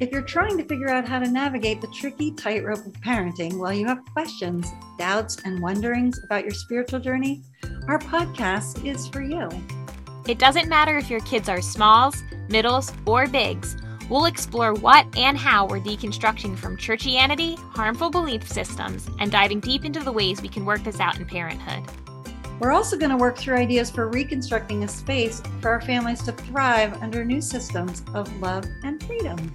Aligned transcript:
If 0.00 0.10
you're 0.10 0.22
trying 0.22 0.58
to 0.58 0.64
figure 0.64 0.88
out 0.88 1.06
how 1.06 1.20
to 1.20 1.30
navigate 1.30 1.80
the 1.80 1.86
tricky 1.86 2.32
tightrope 2.32 2.84
of 2.84 2.92
parenting 2.94 3.58
while 3.58 3.72
you 3.72 3.86
have 3.86 4.04
questions, 4.12 4.66
doubts, 4.98 5.36
and 5.44 5.62
wonderings 5.62 6.18
about 6.24 6.42
your 6.42 6.50
spiritual 6.50 6.98
journey, 6.98 7.44
our 7.86 8.00
podcast 8.00 8.84
is 8.84 9.06
for 9.06 9.22
you. 9.22 9.48
It 10.26 10.40
doesn't 10.40 10.68
matter 10.68 10.98
if 10.98 11.08
your 11.08 11.20
kids 11.20 11.48
are 11.48 11.60
smalls, 11.60 12.24
middles, 12.48 12.92
or 13.06 13.28
bigs. 13.28 13.76
We'll 14.10 14.24
explore 14.24 14.74
what 14.74 15.06
and 15.16 15.38
how 15.38 15.66
we're 15.66 15.78
deconstructing 15.78 16.58
from 16.58 16.76
churchianity, 16.76 17.56
harmful 17.56 18.10
belief 18.10 18.50
systems, 18.50 19.08
and 19.20 19.30
diving 19.30 19.60
deep 19.60 19.84
into 19.84 20.00
the 20.00 20.10
ways 20.10 20.42
we 20.42 20.48
can 20.48 20.64
work 20.64 20.82
this 20.82 20.98
out 20.98 21.20
in 21.20 21.24
parenthood. 21.24 21.84
We're 22.58 22.72
also 22.72 22.96
going 22.96 23.12
to 23.12 23.16
work 23.16 23.38
through 23.38 23.58
ideas 23.58 23.90
for 23.90 24.08
reconstructing 24.08 24.82
a 24.82 24.88
space 24.88 25.40
for 25.60 25.70
our 25.70 25.80
families 25.80 26.22
to 26.24 26.32
thrive 26.32 27.00
under 27.00 27.24
new 27.24 27.40
systems 27.40 28.02
of 28.12 28.34
love 28.40 28.64
and 28.82 29.00
freedom. 29.04 29.54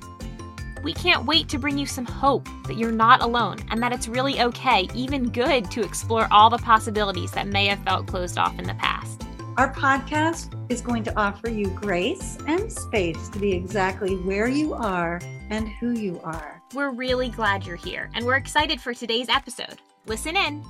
We 0.81 0.93
can't 0.93 1.25
wait 1.25 1.49
to 1.49 1.57
bring 1.57 1.77
you 1.77 1.85
some 1.85 2.05
hope 2.05 2.47
that 2.65 2.77
you're 2.77 2.91
not 2.91 3.21
alone 3.21 3.57
and 3.69 3.83
that 3.83 3.91
it's 3.91 4.07
really 4.07 4.41
okay, 4.41 4.87
even 4.95 5.29
good, 5.29 5.69
to 5.71 5.81
explore 5.81 6.27
all 6.31 6.49
the 6.49 6.57
possibilities 6.57 7.31
that 7.31 7.47
may 7.47 7.65
have 7.65 7.83
felt 7.83 8.07
closed 8.07 8.37
off 8.37 8.57
in 8.57 8.65
the 8.65 8.75
past. 8.75 9.23
Our 9.57 9.73
podcast 9.73 10.55
is 10.71 10.79
going 10.79 11.03
to 11.03 11.19
offer 11.19 11.49
you 11.49 11.67
grace 11.71 12.37
and 12.47 12.71
space 12.71 13.27
to 13.29 13.39
be 13.39 13.51
exactly 13.51 14.15
where 14.15 14.47
you 14.47 14.73
are 14.73 15.19
and 15.49 15.67
who 15.67 15.91
you 15.91 16.21
are. 16.23 16.61
We're 16.73 16.91
really 16.91 17.29
glad 17.29 17.65
you're 17.65 17.75
here 17.75 18.09
and 18.13 18.25
we're 18.25 18.37
excited 18.37 18.79
for 18.79 18.93
today's 18.93 19.27
episode. 19.27 19.81
Listen 20.05 20.37
in. 20.37 20.63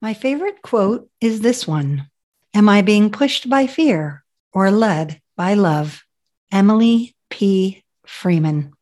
My 0.00 0.14
favorite 0.14 0.62
quote 0.62 1.08
is 1.20 1.40
this 1.40 1.66
one 1.66 2.08
Am 2.56 2.68
I 2.68 2.82
being 2.82 3.10
pushed 3.10 3.50
by 3.50 3.66
fear 3.66 4.22
or 4.52 4.70
led 4.70 5.20
by 5.36 5.54
love? 5.54 6.04
Emily 6.52 7.16
P. 7.28 7.82
Freeman. 8.06 8.72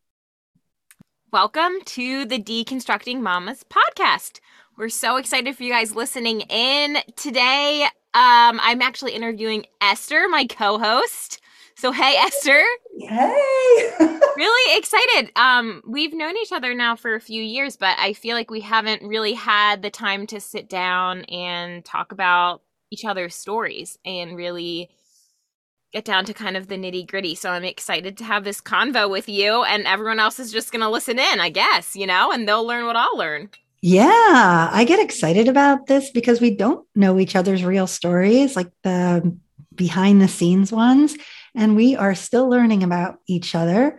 Welcome 1.31 1.79
to 1.85 2.25
the 2.25 2.37
Deconstructing 2.37 3.19
Mamas 3.19 3.65
podcast. 3.67 4.41
We're 4.77 4.89
so 4.89 5.15
excited 5.15 5.57
for 5.57 5.63
you 5.63 5.71
guys 5.71 5.95
listening 5.95 6.41
in 6.41 6.97
today. 7.15 7.85
Um, 8.13 8.59
I'm 8.61 8.83
actually 8.83 9.13
interviewing 9.13 9.65
Esther, 9.81 10.27
my 10.29 10.45
co-host. 10.45 11.41
So 11.75 11.91
hey, 11.91 12.13
Esther. 12.17 12.61
Hey. 12.99 13.89
really 14.37 14.77
excited. 14.77 15.31
Um, 15.35 15.81
we've 15.87 16.13
known 16.13 16.37
each 16.37 16.51
other 16.51 16.75
now 16.75 16.95
for 16.95 17.15
a 17.15 17.19
few 17.19 17.41
years, 17.41 17.75
but 17.75 17.97
I 17.97 18.13
feel 18.13 18.35
like 18.35 18.51
we 18.51 18.59
haven't 18.59 19.01
really 19.01 19.33
had 19.33 19.81
the 19.81 19.89
time 19.89 20.27
to 20.27 20.39
sit 20.39 20.69
down 20.69 21.21
and 21.25 21.83
talk 21.83 22.11
about 22.11 22.61
each 22.93 23.05
other's 23.05 23.35
stories 23.35 23.97
and 24.05 24.37
really 24.37 24.91
get 25.91 26.05
down 26.05 26.25
to 26.25 26.33
kind 26.33 26.55
of 26.55 26.67
the 26.67 26.75
nitty 26.75 27.07
gritty. 27.07 27.35
So 27.35 27.49
I'm 27.49 27.63
excited 27.63 28.17
to 28.17 28.23
have 28.23 28.43
this 28.43 28.61
convo 28.61 29.09
with 29.09 29.27
you, 29.27 29.63
and 29.63 29.85
everyone 29.85 30.19
else 30.19 30.39
is 30.39 30.51
just 30.51 30.71
going 30.71 30.81
to 30.81 30.89
listen 30.89 31.19
in, 31.19 31.39
I 31.39 31.49
guess, 31.49 31.95
you 31.95 32.07
know, 32.07 32.31
and 32.31 32.47
they'll 32.47 32.65
learn 32.65 32.85
what 32.85 32.95
I'll 32.95 33.17
learn. 33.17 33.49
Yeah, 33.81 34.69
I 34.71 34.85
get 34.87 35.03
excited 35.03 35.47
about 35.47 35.87
this 35.87 36.09
because 36.11 36.39
we 36.39 36.55
don't 36.55 36.87
know 36.95 37.19
each 37.19 37.35
other's 37.35 37.65
real 37.65 37.85
stories, 37.85 38.55
like 38.55 38.71
the 38.83 39.37
behind 39.75 40.21
the 40.21 40.27
scenes 40.27 40.71
ones, 40.71 41.15
and 41.55 41.75
we 41.75 41.95
are 41.95 42.15
still 42.15 42.47
learning 42.49 42.83
about 42.83 43.19
each 43.27 43.55
other. 43.55 43.97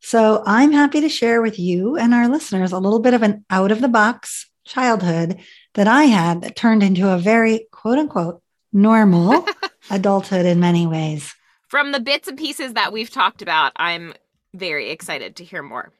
So 0.00 0.42
I'm 0.46 0.72
happy 0.72 1.00
to 1.00 1.08
share 1.08 1.42
with 1.42 1.58
you 1.58 1.96
and 1.96 2.14
our 2.14 2.28
listeners 2.28 2.72
a 2.72 2.78
little 2.78 3.00
bit 3.00 3.14
of 3.14 3.22
an 3.22 3.44
out 3.50 3.72
of 3.72 3.80
the 3.80 3.88
box 3.88 4.48
childhood 4.64 5.38
that 5.76 5.86
I 5.86 6.04
had 6.04 6.40
that 6.40 6.56
turned 6.56 6.82
into 6.82 7.08
a 7.08 7.18
very 7.18 7.68
quote 7.70 7.98
unquote 7.98 8.42
normal 8.72 9.46
adulthood 9.90 10.46
in 10.46 10.58
many 10.58 10.86
ways. 10.86 11.34
From 11.68 11.92
the 11.92 12.00
bits 12.00 12.28
and 12.28 12.38
pieces 12.38 12.74
that 12.74 12.92
we've 12.92 13.10
talked 13.10 13.42
about, 13.42 13.72
I'm 13.76 14.14
very 14.54 14.90
excited 14.90 15.36
to 15.36 15.44
hear 15.44 15.62
more. 15.62 15.92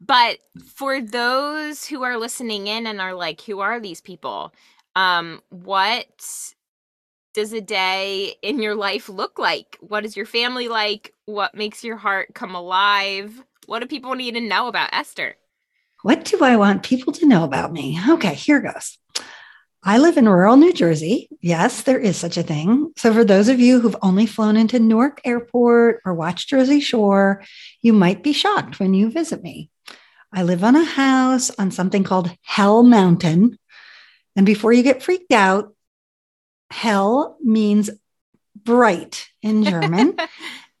But 0.00 0.38
for 0.64 1.00
those 1.00 1.86
who 1.86 2.02
are 2.02 2.18
listening 2.18 2.66
in 2.66 2.86
and 2.86 3.00
are 3.00 3.14
like, 3.14 3.40
who 3.40 3.60
are 3.60 3.80
these 3.80 4.00
people? 4.00 4.52
Um, 4.94 5.42
what 5.48 6.52
does 7.34 7.52
a 7.52 7.60
day 7.60 8.34
in 8.42 8.60
your 8.60 8.74
life 8.74 9.08
look 9.08 9.38
like? 9.38 9.76
What 9.80 10.04
is 10.04 10.16
your 10.16 10.26
family 10.26 10.68
like? 10.68 11.12
What 11.24 11.54
makes 11.54 11.82
your 11.82 11.96
heart 11.96 12.34
come 12.34 12.54
alive? 12.54 13.42
What 13.66 13.80
do 13.80 13.86
people 13.86 14.14
need 14.14 14.34
to 14.34 14.40
know 14.40 14.68
about 14.68 14.90
Esther? 14.92 15.36
What 16.06 16.24
do 16.24 16.44
I 16.44 16.54
want 16.54 16.84
people 16.84 17.12
to 17.14 17.26
know 17.26 17.42
about 17.42 17.72
me? 17.72 17.98
Okay, 18.10 18.32
here 18.32 18.60
goes. 18.60 18.96
I 19.82 19.98
live 19.98 20.16
in 20.16 20.28
rural 20.28 20.56
New 20.56 20.72
Jersey. 20.72 21.28
Yes, 21.40 21.82
there 21.82 21.98
is 21.98 22.16
such 22.16 22.36
a 22.36 22.44
thing. 22.44 22.92
So, 22.96 23.12
for 23.12 23.24
those 23.24 23.48
of 23.48 23.58
you 23.58 23.80
who've 23.80 23.96
only 24.02 24.24
flown 24.24 24.56
into 24.56 24.78
Newark 24.78 25.20
Airport 25.24 26.02
or 26.04 26.14
watched 26.14 26.48
Jersey 26.48 26.78
Shore, 26.78 27.42
you 27.82 27.92
might 27.92 28.22
be 28.22 28.32
shocked 28.32 28.78
when 28.78 28.94
you 28.94 29.10
visit 29.10 29.42
me. 29.42 29.68
I 30.32 30.44
live 30.44 30.62
on 30.62 30.76
a 30.76 30.84
house 30.84 31.50
on 31.58 31.72
something 31.72 32.04
called 32.04 32.30
Hell 32.42 32.84
Mountain. 32.84 33.58
And 34.36 34.46
before 34.46 34.72
you 34.72 34.84
get 34.84 35.02
freaked 35.02 35.32
out, 35.32 35.74
hell 36.70 37.36
means 37.42 37.90
bright 38.54 39.28
in 39.42 39.64
German. 39.72 40.16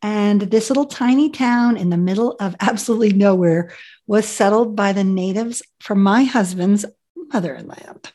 And 0.06 0.42
this 0.42 0.70
little 0.70 0.84
tiny 0.84 1.30
town 1.30 1.76
in 1.76 1.90
the 1.90 1.96
middle 1.96 2.36
of 2.38 2.54
absolutely 2.60 3.12
nowhere 3.12 3.72
was 4.06 4.24
settled 4.24 4.76
by 4.76 4.92
the 4.92 5.02
natives 5.02 5.62
from 5.80 6.00
my 6.00 6.22
husband's 6.22 6.84
motherland. 7.16 8.12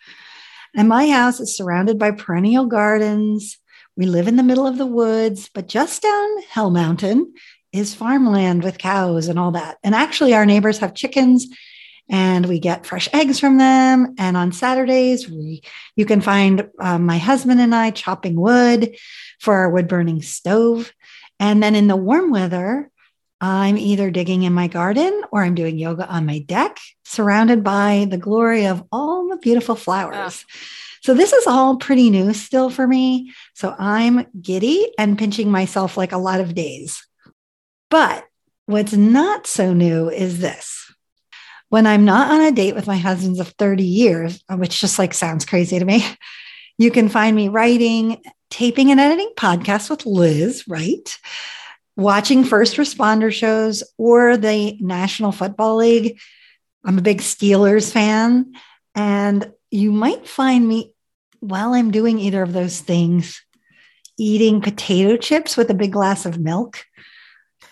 And 0.74 0.88
my 0.88 1.10
house 1.10 1.42
is 1.42 1.58
surrounded 1.58 2.00
by 2.00 2.12
perennial 2.12 2.66
gardens. 2.66 3.58
We 3.98 4.06
live 4.06 4.30
in 4.30 4.38
the 4.38 4.44
middle 4.44 4.66
of 4.66 4.78
the 4.78 4.86
woods, 4.86 5.50
but 5.54 5.68
just 5.68 6.02
down 6.02 6.42
Hell 6.44 6.72
Mountain 6.72 7.34
is 7.74 7.94
farmland 7.94 8.64
with 8.64 8.78
cows 8.78 9.28
and 9.28 9.38
all 9.38 9.52
that. 9.52 9.78
And 9.84 9.94
actually, 9.94 10.34
our 10.34 10.46
neighbors 10.46 10.78
have 10.78 10.94
chickens 10.94 11.46
and 12.10 12.46
we 12.46 12.60
get 12.60 12.86
fresh 12.86 13.10
eggs 13.12 13.38
from 13.38 13.58
them. 13.58 14.16
And 14.18 14.38
on 14.38 14.54
Saturdays, 14.54 15.30
we 15.30 15.62
you 15.98 16.06
can 16.06 16.22
find 16.22 16.70
um, 16.80 17.06
my 17.06 17.18
husband 17.18 17.60
and 17.60 17.76
I 17.76 17.92
chopping 17.92 18.40
wood 18.40 18.96
for 19.42 19.56
our 19.56 19.70
wood 19.70 19.90
burning 19.90 20.22
stove. 20.22 20.94
And 21.42 21.62
then 21.62 21.76
in 21.76 21.88
the 21.88 21.98
warm 21.98 22.30
weather, 22.30 22.90
I'm 23.42 23.76
either 23.76 24.12
digging 24.12 24.44
in 24.44 24.54
my 24.54 24.68
garden 24.68 25.24
or 25.32 25.44
I'm 25.44 25.56
doing 25.56 25.80
yoga 25.80 26.08
on 26.08 26.28
my 26.28 26.38
deck, 26.38 26.78
surrounded 27.04 27.64
by 27.64 28.06
the 28.08 28.20
glory 28.20 28.68
of 28.68 28.84
all 28.92 29.28
the 29.28 29.38
beautiful 29.38 29.76
flowers. 29.76 30.46
Oh. 30.48 30.60
So, 31.02 31.16
this 31.16 31.34
is 31.34 31.48
all 31.48 31.78
pretty 31.78 32.12
new 32.12 32.32
still 32.36 32.70
for 32.70 32.86
me. 32.88 33.34
So, 33.56 33.76
I'm 33.78 34.28
giddy 34.40 34.94
and 35.00 35.18
pinching 35.18 35.50
myself 35.50 35.98
like 35.98 36.12
a 36.12 36.20
lot 36.20 36.42
of 36.42 36.54
days. 36.54 37.06
But 37.90 38.24
what's 38.68 38.94
not 38.94 39.48
so 39.48 39.74
new 39.74 40.12
is 40.12 40.40
this. 40.40 40.94
When 41.70 41.88
I'm 41.88 42.06
not 42.06 42.30
on 42.30 42.42
a 42.42 42.52
date 42.52 42.76
with 42.76 42.86
my 42.86 42.98
husbands 42.98 43.40
of 43.40 43.48
30 43.48 43.84
years, 43.84 44.44
which 44.48 44.80
just 44.80 45.00
like 45.00 45.16
sounds 45.16 45.46
crazy 45.46 45.80
to 45.80 45.86
me, 45.86 46.06
you 46.78 46.92
can 46.92 47.10
find 47.10 47.36
me 47.36 47.50
writing, 47.50 48.22
taping, 48.52 48.92
and 48.92 49.00
editing 49.00 49.32
podcasts 49.36 49.90
with 49.90 50.06
Liz, 50.06 50.64
right? 50.68 51.18
watching 51.96 52.44
first 52.44 52.78
responder 52.78 53.32
shows 53.32 53.84
or 53.98 54.38
the 54.38 54.78
National 54.80 55.32
Football 55.32 55.78
League. 55.78 56.20
I'm 56.84 56.98
a 56.98 57.02
big 57.02 57.20
Steelers 57.20 57.92
fan. 57.92 58.54
And 58.96 59.52
you 59.70 59.92
might 59.92 60.28
find 60.28 60.68
me 60.68 60.94
while 61.40 61.74
I'm 61.74 61.92
doing 61.92 62.20
either 62.20 62.42
of 62.42 62.54
those 62.54 62.80
things 62.80 63.42
eating 64.18 64.62
potato 64.62 65.18
chips 65.18 65.58
with 65.58 65.70
a 65.70 65.76
big 65.76 65.92
glass 65.92 66.26
of 66.26 66.40
milk. 66.40 66.84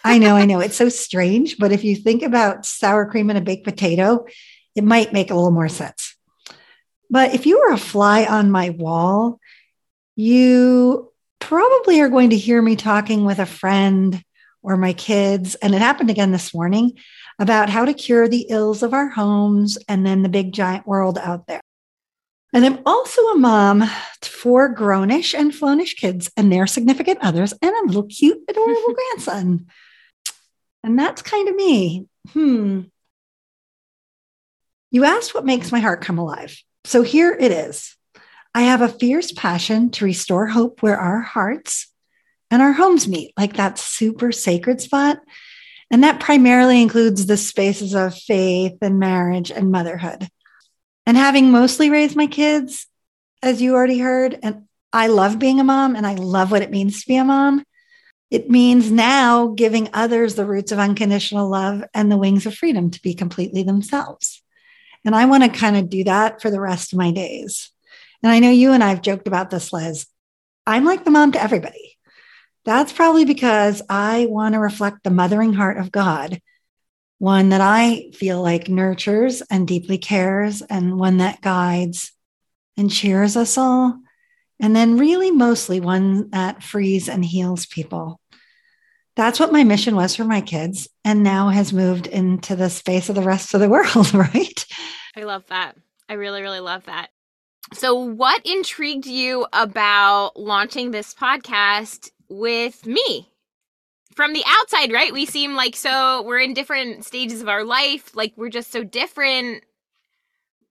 I 0.03 0.17
know, 0.17 0.35
I 0.35 0.45
know, 0.45 0.61
it's 0.61 0.77
so 0.77 0.89
strange, 0.89 1.57
but 1.57 1.71
if 1.71 1.83
you 1.83 1.95
think 1.95 2.23
about 2.23 2.65
sour 2.65 3.05
cream 3.05 3.29
and 3.29 3.37
a 3.37 3.41
baked 3.41 3.65
potato, 3.65 4.25
it 4.75 4.83
might 4.83 5.13
make 5.13 5.29
a 5.29 5.35
little 5.35 5.51
more 5.51 5.67
sense. 5.67 6.15
But 7.09 7.35
if 7.35 7.45
you 7.45 7.59
were 7.59 7.73
a 7.73 7.77
fly 7.77 8.25
on 8.25 8.49
my 8.49 8.69
wall, 8.69 9.39
you 10.19 11.13
probably 11.39 12.01
are 12.01 12.09
going 12.09 12.31
to 12.31 12.37
hear 12.37 12.61
me 12.61 12.75
talking 12.75 13.23
with 13.23 13.39
a 13.39 13.45
friend 13.45 14.21
or 14.61 14.75
my 14.75 14.91
kids, 14.91 15.55
and 15.55 15.73
it 15.73 15.79
happened 15.79 16.09
again 16.09 16.33
this 16.33 16.53
morning 16.53 16.99
about 17.39 17.69
how 17.69 17.85
to 17.85 17.93
cure 17.93 18.27
the 18.27 18.45
ills 18.49 18.83
of 18.83 18.93
our 18.93 19.07
homes 19.07 19.77
and 19.87 20.05
then 20.05 20.21
the 20.21 20.27
big 20.27 20.51
giant 20.51 20.85
world 20.85 21.17
out 21.17 21.47
there. 21.47 21.61
And 22.51 22.65
I'm 22.65 22.79
also 22.85 23.21
a 23.27 23.37
mom 23.37 23.79
to 23.79 24.29
four 24.29 24.75
grownish 24.75 25.33
and 25.33 25.55
flownish 25.55 25.93
kids 25.93 26.29
and 26.35 26.51
their 26.51 26.67
significant 26.67 27.19
others, 27.21 27.53
and 27.61 27.71
a 27.71 27.87
little 27.87 28.03
cute, 28.03 28.39
adorable 28.49 28.93
grandson. 28.93 29.67
And 30.83 30.99
that's 30.99 31.21
kind 31.21 31.47
of 31.47 31.55
me. 31.55 32.07
Hmm. 32.33 32.81
You 34.91 35.05
asked 35.05 35.33
what 35.33 35.45
makes 35.45 35.71
my 35.71 35.79
heart 35.79 36.01
come 36.01 36.17
alive. 36.17 36.61
So 36.83 37.03
here 37.03 37.31
it 37.31 37.53
is. 37.53 37.95
I 38.59 38.63
have 38.63 38.81
a 38.81 38.89
fierce 38.89 39.31
passion 39.31 39.89
to 39.91 40.03
restore 40.03 40.45
hope 40.45 40.83
where 40.83 40.99
our 40.99 41.21
hearts 41.21 41.87
and 42.51 42.61
our 42.61 42.73
homes 42.73 43.07
meet, 43.07 43.31
like 43.37 43.53
that 43.53 43.79
super 43.79 44.33
sacred 44.33 44.81
spot. 44.81 45.19
And 45.89 46.03
that 46.03 46.19
primarily 46.19 46.81
includes 46.81 47.25
the 47.25 47.37
spaces 47.37 47.95
of 47.95 48.17
faith 48.17 48.73
and 48.81 48.99
marriage 48.99 49.49
and 49.49 49.71
motherhood. 49.71 50.27
And 51.05 51.15
having 51.15 51.51
mostly 51.51 51.89
raised 51.89 52.17
my 52.17 52.27
kids, 52.27 52.85
as 53.41 53.61
you 53.61 53.75
already 53.75 53.99
heard, 53.99 54.37
and 54.43 54.67
I 54.91 55.07
love 55.07 55.39
being 55.39 55.61
a 55.61 55.63
mom 55.63 55.95
and 55.95 56.05
I 56.05 56.15
love 56.15 56.51
what 56.51 56.61
it 56.61 56.69
means 56.69 56.99
to 56.99 57.07
be 57.07 57.15
a 57.15 57.23
mom. 57.23 57.63
It 58.29 58.49
means 58.49 58.91
now 58.91 59.53
giving 59.55 59.87
others 59.93 60.35
the 60.35 60.45
roots 60.45 60.73
of 60.73 60.79
unconditional 60.79 61.49
love 61.49 61.85
and 61.93 62.11
the 62.11 62.17
wings 62.17 62.45
of 62.45 62.55
freedom 62.55 62.91
to 62.91 63.01
be 63.01 63.13
completely 63.13 63.63
themselves. 63.63 64.43
And 65.05 65.15
I 65.15 65.27
want 65.27 65.45
to 65.45 65.49
kind 65.49 65.77
of 65.77 65.89
do 65.89 66.03
that 66.03 66.41
for 66.41 66.51
the 66.51 66.59
rest 66.59 66.91
of 66.91 66.99
my 66.99 67.11
days. 67.11 67.71
And 68.23 68.31
I 68.31 68.39
know 68.39 68.49
you 68.49 68.73
and 68.73 68.83
I 68.83 68.89
have 68.89 69.01
joked 69.01 69.27
about 69.27 69.49
this, 69.49 69.71
Liz. 69.71 70.07
I'm 70.65 70.85
like 70.85 71.03
the 71.03 71.11
mom 71.11 71.31
to 71.33 71.41
everybody. 71.41 71.97
That's 72.65 72.93
probably 72.93 73.25
because 73.25 73.81
I 73.89 74.27
want 74.29 74.53
to 74.53 74.59
reflect 74.59 75.03
the 75.03 75.09
mothering 75.09 75.53
heart 75.53 75.77
of 75.77 75.91
God, 75.91 76.41
one 77.17 77.49
that 77.49 77.61
I 77.61 78.11
feel 78.13 78.41
like 78.41 78.69
nurtures 78.69 79.41
and 79.49 79.67
deeply 79.67 79.97
cares, 79.97 80.61
and 80.61 80.99
one 80.99 81.17
that 81.17 81.41
guides 81.41 82.11
and 82.77 82.91
cheers 82.91 83.35
us 83.35 83.57
all. 83.57 83.99
And 84.59 84.75
then, 84.75 84.97
really, 84.97 85.31
mostly 85.31 85.79
one 85.79 86.29
that 86.31 86.61
frees 86.61 87.07
and 87.07 87.23
heals 87.23 87.65
people. 87.65 88.19
That's 89.15 89.39
what 89.39 89.53
my 89.53 89.63
mission 89.63 89.95
was 89.95 90.15
for 90.15 90.25
my 90.25 90.41
kids, 90.41 90.87
and 91.05 91.23
now 91.23 91.49
has 91.49 91.73
moved 91.73 92.07
into 92.07 92.55
the 92.55 92.69
space 92.69 93.09
of 93.09 93.15
the 93.15 93.21
rest 93.21 93.53
of 93.53 93.61
the 93.61 93.69
world, 93.69 94.13
right? 94.13 94.65
I 95.15 95.23
love 95.23 95.45
that. 95.47 95.77
I 96.09 96.13
really, 96.13 96.41
really 96.41 96.59
love 96.59 96.85
that. 96.85 97.09
So, 97.73 97.93
what 97.93 98.41
intrigued 98.45 99.05
you 99.05 99.45
about 99.53 100.39
launching 100.39 100.89
this 100.91 101.13
podcast 101.13 102.09
with 102.27 102.85
me? 102.85 103.29
From 104.15 104.33
the 104.33 104.43
outside, 104.45 104.91
right? 104.91 105.13
We 105.13 105.25
seem 105.25 105.53
like 105.53 105.75
so, 105.75 106.23
we're 106.23 106.39
in 106.39 106.53
different 106.53 107.05
stages 107.05 107.41
of 107.41 107.47
our 107.47 107.63
life. 107.63 108.15
Like, 108.15 108.33
we're 108.35 108.49
just 108.49 108.71
so 108.71 108.83
different. 108.83 109.63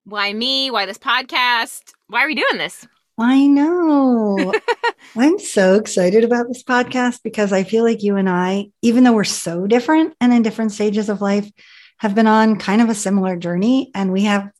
Why 0.04 0.32
me? 0.32 0.70
Why 0.70 0.86
this 0.86 0.98
podcast? 0.98 1.92
Why 2.08 2.24
are 2.24 2.26
we 2.26 2.34
doing 2.34 2.58
this? 2.58 2.86
I 3.16 3.46
know. 3.46 4.52
I'm 5.16 5.38
so 5.38 5.76
excited 5.76 6.24
about 6.24 6.48
this 6.48 6.64
podcast 6.64 7.22
because 7.22 7.52
I 7.52 7.62
feel 7.62 7.84
like 7.84 8.02
you 8.02 8.16
and 8.16 8.28
I, 8.28 8.70
even 8.82 9.04
though 9.04 9.12
we're 9.12 9.24
so 9.24 9.66
different 9.66 10.14
and 10.20 10.32
in 10.32 10.42
different 10.42 10.72
stages 10.72 11.08
of 11.08 11.20
life, 11.20 11.50
have 11.98 12.14
been 12.14 12.26
on 12.26 12.58
kind 12.58 12.82
of 12.82 12.88
a 12.88 12.94
similar 12.94 13.36
journey 13.36 13.90
and 13.94 14.12
we 14.12 14.22
have 14.24 14.50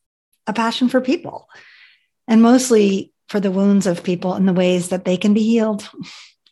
a 0.47 0.53
passion 0.53 0.89
for 0.89 1.01
people 1.01 1.49
and 2.29 2.43
mostly 2.43 3.11
for 3.29 3.41
the 3.41 3.51
wounds 3.51 3.87
of 3.87 4.05
people 4.05 4.35
and 4.35 4.47
the 4.47 4.53
ways 4.53 4.91
that 4.91 5.05
they 5.05 5.17
can 5.17 5.35
be 5.35 5.43
healed. 5.43 5.89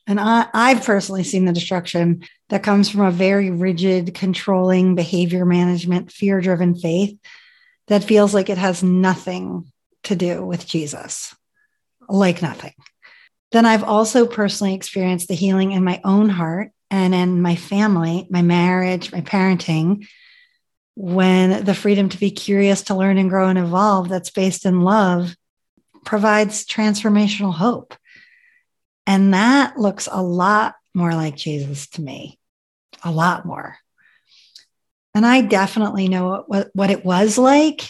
And 0.08 0.20
I, 0.20 0.46
I've 0.55 0.84
personally 0.84 1.25
seen 1.25 1.46
the 1.46 1.52
destruction 1.52 2.23
that 2.49 2.62
comes 2.62 2.88
from 2.88 3.00
a 3.00 3.11
very 3.11 3.50
rigid, 3.50 4.14
controlling 4.14 4.94
behavior 4.94 5.44
management, 5.44 6.12
fear 6.12 6.40
driven 6.40 6.76
faith 6.76 7.19
that 7.88 8.05
feels 8.05 8.32
like 8.32 8.49
it 8.49 8.56
has 8.56 8.84
nothing 8.84 9.73
to 10.05 10.14
do 10.14 10.46
with 10.46 10.64
Jesus, 10.64 11.34
like 12.08 12.40
nothing. 12.40 12.75
Then 13.50 13.67
I've 13.67 13.82
also 13.82 14.26
personally 14.26 14.75
experienced 14.75 15.26
the 15.26 15.34
healing 15.34 15.73
in 15.73 15.82
my 15.82 16.00
own 16.05 16.28
heart 16.28 16.70
and 16.88 17.12
in 17.12 17.43
my 17.43 17.56
family, 17.56 18.28
my 18.31 18.43
marriage, 18.43 19.11
my 19.11 19.23
parenting, 19.23 20.06
when 20.94 21.64
the 21.64 21.75
freedom 21.75 22.11
to 22.11 22.19
be 22.19 22.31
curious, 22.31 22.82
to 22.82 22.94
learn 22.94 23.19
and 23.19 23.28
grow 23.28 23.49
and 23.49 23.58
evolve 23.58 24.08
that's 24.08 24.31
based 24.31 24.67
in 24.67 24.82
love 24.82 25.34
provides 26.06 26.64
transformational 26.64 27.53
hope. 27.53 27.94
And 29.06 29.35
that 29.35 29.79
looks 29.79 30.08
a 30.11 30.23
lot 30.23 30.75
more 30.94 31.12
like 31.12 31.37
Jesus 31.37 31.87
to 31.88 32.03
me, 32.03 32.38
a 33.05 33.11
lot 33.11 33.44
more. 33.44 33.76
And 35.14 35.26
I 35.26 35.43
definitely 35.43 36.08
know 36.08 36.44
what, 36.47 36.70
what 36.75 36.91
it 36.91 37.05
was 37.05 37.37
like. 37.37 37.82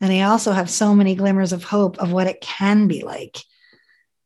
And 0.00 0.12
I 0.12 0.22
also 0.22 0.52
have 0.52 0.68
so 0.70 0.94
many 0.94 1.14
glimmers 1.14 1.52
of 1.52 1.64
hope 1.64 1.98
of 1.98 2.12
what 2.12 2.26
it 2.26 2.40
can 2.40 2.88
be 2.88 3.02
like. 3.02 3.38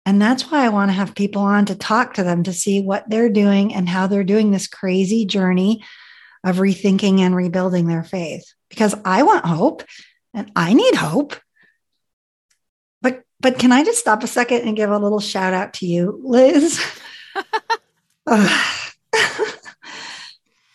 And 0.06 0.20
that's 0.20 0.50
why 0.50 0.64
I 0.64 0.70
want 0.70 0.88
to 0.88 0.94
have 0.94 1.14
people 1.14 1.42
on 1.42 1.66
to 1.66 1.74
talk 1.74 2.14
to 2.14 2.24
them 2.24 2.42
to 2.44 2.52
see 2.52 2.80
what 2.80 3.08
they're 3.08 3.28
doing 3.28 3.74
and 3.74 3.88
how 3.88 4.06
they're 4.06 4.24
doing 4.24 4.50
this 4.50 4.66
crazy 4.66 5.26
journey 5.26 5.84
of 6.42 6.56
rethinking 6.56 7.20
and 7.20 7.36
rebuilding 7.36 7.86
their 7.86 8.02
faith. 8.02 8.44
Because 8.70 8.94
I 9.04 9.22
want 9.22 9.44
hope 9.44 9.84
and 10.34 10.50
I 10.56 10.72
need 10.72 10.94
hope. 10.94 11.36
But 13.40 13.58
can 13.58 13.72
I 13.72 13.84
just 13.84 13.98
stop 14.00 14.22
a 14.22 14.26
second 14.26 14.66
and 14.66 14.76
give 14.76 14.90
a 14.90 14.98
little 14.98 15.20
shout 15.20 15.54
out 15.54 15.74
to 15.74 15.86
you, 15.86 16.20
Liz? 16.22 16.78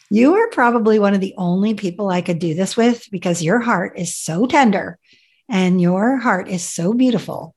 you 0.10 0.36
are 0.36 0.50
probably 0.50 0.98
one 0.98 1.14
of 1.14 1.22
the 1.22 1.36
only 1.38 1.76
people 1.76 2.10
I 2.10 2.22
could 2.22 2.40
do 2.40 2.56
this 2.56 2.76
with 2.76 3.06
because 3.12 3.44
your 3.44 3.60
heart 3.60 4.00
is 4.00 4.16
so 4.16 4.48
tender 4.48 4.98
and 5.48 5.80
your 5.80 6.18
heart 6.18 6.50
is 6.50 6.64
so 6.64 6.94
beautiful. 6.94 7.56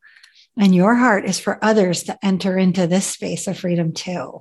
And 0.60 0.75
your 0.75 0.96
heart 0.96 1.25
is 1.25 1.38
for 1.38 1.64
others 1.64 2.02
to 2.04 2.19
enter 2.22 2.58
into 2.58 2.87
this 2.87 3.06
space 3.06 3.46
of 3.46 3.58
freedom 3.58 3.93
too. 3.93 4.40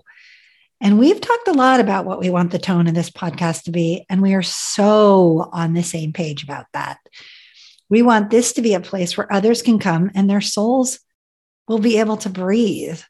And 0.81 0.99
we've 0.99 1.21
talked 1.21 1.47
a 1.47 1.53
lot 1.53 1.79
about 1.79 2.05
what 2.05 2.19
we 2.19 2.29
want 2.29 2.51
the 2.51 2.59
tone 2.59 2.87
of 2.87 2.93
this 2.93 3.09
podcast 3.09 3.63
to 3.63 3.71
be. 3.71 4.05
And 4.09 4.21
we 4.21 4.33
are 4.33 4.43
so 4.43 5.49
on 5.53 5.73
the 5.73 5.83
same 5.83 6.13
page 6.13 6.43
about 6.43 6.65
that. 6.73 6.97
We 7.89 8.01
want 8.01 8.29
this 8.29 8.53
to 8.53 8.61
be 8.61 8.73
a 8.73 8.79
place 8.79 9.17
where 9.17 9.31
others 9.31 9.61
can 9.61 9.79
come 9.79 10.11
and 10.13 10.29
their 10.29 10.41
souls 10.41 10.99
will 11.67 11.79
be 11.79 11.99
able 11.99 12.17
to 12.17 12.29
breathe. 12.29 13.01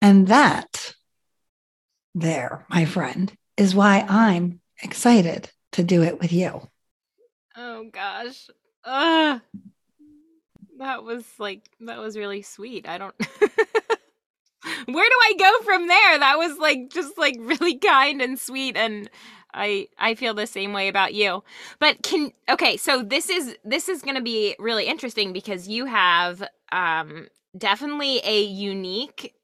And 0.00 0.28
that, 0.28 0.94
there, 2.14 2.66
my 2.68 2.84
friend, 2.84 3.32
is 3.56 3.74
why 3.74 4.04
I'm 4.08 4.60
excited 4.82 5.50
to 5.72 5.84
do 5.84 6.02
it 6.02 6.18
with 6.18 6.32
you. 6.32 6.68
Oh 7.56 7.88
gosh. 7.92 8.48
Uh, 8.84 9.38
that 10.78 11.04
was 11.04 11.24
like, 11.38 11.68
that 11.80 11.98
was 11.98 12.16
really 12.16 12.42
sweet. 12.42 12.88
I 12.88 12.98
don't. 12.98 13.14
Where 14.86 15.08
do 15.08 15.16
I 15.22 15.34
go 15.38 15.64
from 15.64 15.86
there? 15.86 16.18
That 16.18 16.38
was 16.38 16.58
like 16.58 16.90
just 16.90 17.18
like 17.18 17.36
really 17.38 17.78
kind 17.78 18.20
and 18.22 18.38
sweet 18.38 18.76
and 18.76 19.08
I 19.54 19.88
I 19.98 20.14
feel 20.14 20.34
the 20.34 20.46
same 20.46 20.72
way 20.72 20.88
about 20.88 21.14
you. 21.14 21.42
But 21.78 22.02
can 22.02 22.32
okay, 22.48 22.76
so 22.76 23.02
this 23.02 23.28
is 23.30 23.56
this 23.64 23.88
is 23.88 24.02
going 24.02 24.16
to 24.16 24.22
be 24.22 24.56
really 24.58 24.86
interesting 24.86 25.32
because 25.32 25.68
you 25.68 25.86
have 25.86 26.42
um 26.72 27.28
definitely 27.56 28.20
a 28.24 28.42
unique 28.42 29.34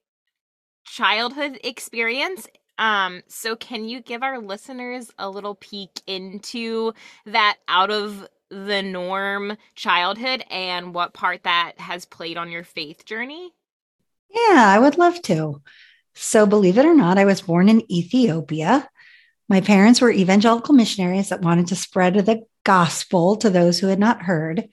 childhood 0.85 1.59
experience. 1.65 2.47
Um 2.79 3.23
so 3.29 3.57
can 3.57 3.85
you 3.89 4.01
give 4.01 4.23
our 4.23 4.39
listeners 4.41 5.11
a 5.19 5.29
little 5.31 5.55
peek 5.55 6.01
into 6.07 6.93
that 7.27 7.59
out 7.69 7.91
of 7.91 8.27
the 8.51 8.83
norm 8.83 9.57
childhood 9.75 10.43
and 10.51 10.95
what 10.95 11.13
part 11.13 11.45
that 11.45 11.75
has 11.79 12.07
played 12.07 12.37
on 12.39 12.51
your 12.51 12.65
faith 12.65 13.05
journey? 13.05 13.53
Yeah, 14.31 14.65
I 14.69 14.79
would 14.79 14.99
love 14.99 15.21
to. 15.23 15.63
So, 16.15 16.47
believe 16.47 16.79
it 16.79 16.87
or 16.87 16.95
not, 16.95 17.19
I 17.19 17.25
was 17.25 17.43
born 17.43 17.69
in 17.69 17.91
Ethiopia. 17.93 18.89
My 19.49 19.61
parents 19.61 20.01
were 20.01 20.11
evangelical 20.11 20.75
missionaries 20.75 21.31
that 21.31 21.41
wanted 21.41 21.69
to 21.69 21.77
spread 21.77 22.15
the 22.15 22.43
gospel 22.65 23.37
to 23.37 23.49
those 23.49 23.79
who 23.79 23.87
had 23.87 23.99
not 23.99 24.23
heard. 24.23 24.69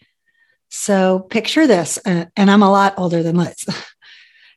So 0.69 1.19
picture 1.19 1.65
this, 1.67 1.97
uh, 2.05 2.25
and 2.35 2.51
I'm 2.51 2.63
a 2.63 2.71
lot 2.71 2.95
older 2.97 3.23
than 3.23 3.37
Liz. 3.37 3.65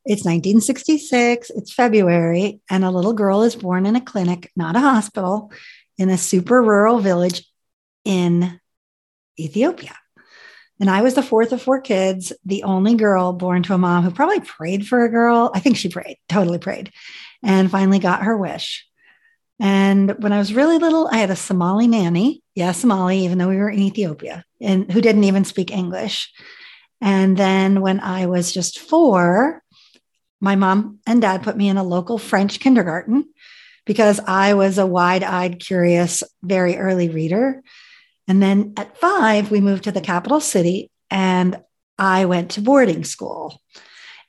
It's 0.05 0.25
1966, 0.25 1.51
it's 1.51 1.75
February, 1.75 2.61
and 2.71 2.83
a 2.83 2.91
little 2.91 3.13
girl 3.13 3.43
is 3.43 3.55
born 3.55 3.85
in 3.85 3.95
a 3.95 4.01
clinic, 4.01 4.51
not 4.57 4.75
a 4.75 4.81
hospital, 4.81 5.53
in 5.99 6.09
a 6.09 6.17
super 6.17 6.63
rural 6.63 6.99
village 7.01 7.45
in 8.07 8.59
Ethiopia. 9.39 9.95
And 10.81 10.89
I 10.89 11.03
was 11.03 11.13
the 11.13 11.23
fourth 11.23 11.53
of 11.53 11.61
four 11.61 11.83
kids, 11.83 12.33
the 12.47 12.63
only 12.63 12.95
girl 12.95 13.35
born 13.35 13.63
to 13.65 13.75
a 13.75 13.79
mom 13.79 14.03
who 14.03 14.11
probably 14.11 14.41
prayed 14.41 14.87
for 14.87 15.05
a 15.05 15.11
girl. 15.11 15.51
I 15.55 15.61
think 15.61 15.77
she 15.77 15.91
prayed, 15.91 16.17
totally 16.27 16.59
prayed, 16.59 16.91
and 17.43 17.71
finally 17.71 17.99
got 17.99 18.23
her 18.23 18.39
wish. 18.39 18.88
And 19.61 20.23
when 20.23 20.33
I 20.33 20.39
was 20.39 20.55
really 20.55 20.79
little, 20.79 21.09
I 21.11 21.19
had 21.19 21.31
a 21.31 21.37
Somali 21.37 21.87
nanny. 21.87 22.43
Yeah, 22.55 22.73
Somali, 22.73 23.25
even 23.25 23.39
though 23.39 23.49
we 23.49 23.57
were 23.57 23.71
in 23.71 23.81
Ethiopia, 23.81 24.45
and 24.61 24.91
who 24.91 25.01
didn't 25.01 25.25
even 25.25 25.45
speak 25.45 25.71
English. 25.71 26.33
And 27.01 27.37
then 27.37 27.81
when 27.81 28.01
I 28.01 28.27
was 28.27 28.53
just 28.53 28.79
four, 28.79 29.63
my 30.41 30.57
mom 30.57 30.99
and 31.07 31.21
dad 31.21 31.43
put 31.43 31.57
me 31.57 31.69
in 31.69 31.77
a 31.77 31.83
local 31.83 32.19
French 32.19 32.61
kindergarten 32.61 33.25
because 33.85 34.21
I 34.21 34.55
was 34.55 34.79
a 34.79 34.87
wide 34.87 35.25
eyed, 35.25 35.61
curious, 35.61 36.23
very 36.43 36.77
early 36.77 37.09
reader. 37.09 37.63
And 38.29 38.43
then 38.43 38.75
at 38.77 38.99
five, 38.99 39.51
we 39.51 39.61
moved 39.61 39.85
to 39.85 39.93
the 39.93 40.01
capital 40.01 40.41
city 40.41 40.91
and 41.11 41.61
I 41.99 42.27
went 42.27 42.53
to 42.53 42.61
boarding 42.61 43.05
school. 43.05 43.61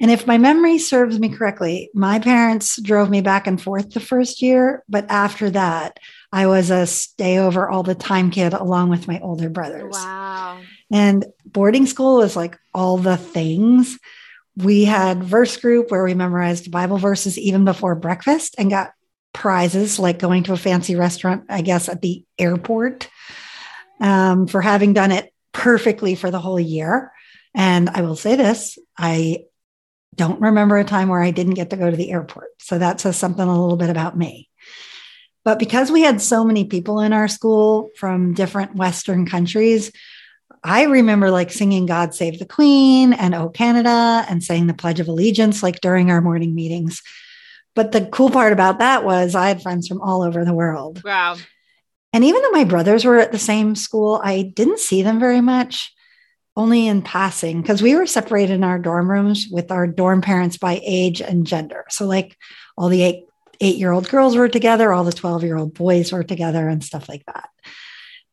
And 0.01 0.09
if 0.09 0.25
my 0.25 0.37
memory 0.37 0.77
serves 0.77 1.19
me 1.19 1.29
correctly, 1.29 1.89
my 1.93 2.19
parents 2.19 2.81
drove 2.81 3.09
me 3.09 3.21
back 3.21 3.47
and 3.47 3.61
forth 3.61 3.91
the 3.91 3.99
first 3.99 4.41
year. 4.41 4.83
But 4.87 5.05
after 5.09 5.49
that, 5.49 5.99
I 6.31 6.47
was 6.47 6.69
a 6.69 6.87
stay 6.87 7.37
over 7.37 7.67
all 7.67 7.83
the 7.83 7.95
time 7.95 8.31
kid 8.31 8.53
along 8.53 8.89
with 8.89 9.07
my 9.07 9.19
older 9.19 9.49
brothers. 9.49 9.93
Wow. 9.93 10.61
And 10.91 11.25
boarding 11.45 11.85
school 11.85 12.17
was 12.17 12.35
like 12.35 12.57
all 12.73 12.97
the 12.97 13.17
things. 13.17 13.99
We 14.55 14.85
had 14.85 15.23
verse 15.23 15.57
group 15.57 15.91
where 15.91 16.03
we 16.03 16.13
memorized 16.13 16.71
Bible 16.71 16.97
verses 16.97 17.37
even 17.37 17.65
before 17.65 17.95
breakfast 17.95 18.55
and 18.57 18.69
got 18.69 18.93
prizes 19.33 19.99
like 19.99 20.19
going 20.19 20.43
to 20.43 20.53
a 20.53 20.57
fancy 20.57 20.95
restaurant, 20.95 21.45
I 21.49 21.61
guess, 21.61 21.89
at 21.89 22.01
the 22.01 22.23
airport 22.37 23.09
um, 23.99 24.47
for 24.47 24.61
having 24.61 24.93
done 24.93 25.11
it 25.11 25.33
perfectly 25.51 26.15
for 26.15 26.31
the 26.31 26.39
whole 26.39 26.59
year. 26.59 27.11
And 27.53 27.89
I 27.89 28.01
will 28.01 28.15
say 28.15 28.35
this 28.35 28.77
I 28.97 29.45
don't 30.19 30.41
remember 30.41 30.77
a 30.77 30.83
time 30.83 31.07
where 31.07 31.23
I 31.23 31.31
didn't 31.31 31.53
get 31.53 31.69
to 31.69 31.77
go 31.77 31.89
to 31.89 31.95
the 31.95 32.11
airport. 32.11 32.49
So 32.59 32.77
that 32.77 32.99
says 32.99 33.15
something 33.15 33.47
a 33.47 33.61
little 33.61 33.77
bit 33.77 33.89
about 33.89 34.17
me. 34.17 34.49
But 35.45 35.59
because 35.59 35.89
we 35.89 36.01
had 36.01 36.21
so 36.21 36.43
many 36.43 36.65
people 36.65 36.99
in 36.99 37.13
our 37.13 37.29
school 37.29 37.89
from 37.95 38.33
different 38.33 38.75
Western 38.75 39.25
countries, 39.25 39.93
I 40.61 40.83
remember 40.83 41.31
like 41.31 41.53
singing 41.53 41.85
God 41.85 42.13
Save 42.13 42.37
the 42.37 42.45
Queen 42.45 43.13
and 43.13 43.33
Oh 43.33 43.47
Canada 43.47 44.25
and 44.29 44.43
saying 44.43 44.67
the 44.67 44.73
Pledge 44.73 44.99
of 44.99 45.07
Allegiance 45.07 45.63
like 45.63 45.79
during 45.79 46.11
our 46.11 46.19
morning 46.19 46.53
meetings. 46.53 47.01
But 47.73 47.93
the 47.93 48.05
cool 48.07 48.29
part 48.29 48.51
about 48.51 48.79
that 48.79 49.05
was 49.05 49.35
I 49.35 49.47
had 49.47 49.63
friends 49.63 49.87
from 49.87 50.01
all 50.01 50.21
over 50.21 50.43
the 50.43 50.53
world. 50.53 51.01
Wow. 51.05 51.37
And 52.11 52.25
even 52.25 52.41
though 52.41 52.51
my 52.51 52.65
brothers 52.65 53.05
were 53.05 53.19
at 53.19 53.31
the 53.31 53.39
same 53.39 53.73
school, 53.73 54.19
I 54.21 54.41
didn't 54.41 54.79
see 54.79 55.01
them 55.01 55.17
very 55.17 55.39
much, 55.39 55.93
only 56.59 56.87
in 56.87 57.01
passing, 57.01 57.61
because 57.61 57.81
we 57.81 57.95
were 57.95 58.05
separated 58.05 58.53
in 58.53 58.63
our 58.63 58.77
dorm 58.77 59.09
rooms 59.09 59.47
with 59.51 59.71
our 59.71 59.87
dorm 59.87 60.21
parents 60.21 60.57
by 60.57 60.81
age 60.83 61.21
and 61.21 61.47
gender. 61.47 61.85
So, 61.89 62.05
like 62.05 62.37
all 62.77 62.89
the 62.89 63.01
eight, 63.01 63.25
eight 63.61 63.77
year 63.77 63.91
old 63.91 64.09
girls 64.09 64.35
were 64.35 64.49
together, 64.49 64.93
all 64.93 65.03
the 65.03 65.11
12 65.11 65.43
year 65.43 65.57
old 65.57 65.73
boys 65.73 66.11
were 66.11 66.23
together, 66.23 66.67
and 66.67 66.83
stuff 66.83 67.09
like 67.09 67.25
that. 67.25 67.49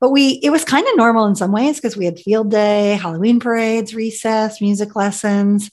But 0.01 0.11
we, 0.11 0.41
it 0.43 0.51
was 0.51 0.65
kind 0.65 0.87
of 0.87 0.97
normal 0.97 1.27
in 1.27 1.37
some 1.37 1.53
ways 1.53 1.77
because 1.77 1.97
we 1.97 2.05
had 2.05 2.19
field 2.19 2.51
day, 2.51 2.99
Halloween 3.01 3.41
parades, 3.41 3.95
recess, 3.95 4.61
music 4.61 4.95
lessons. 4.95 5.71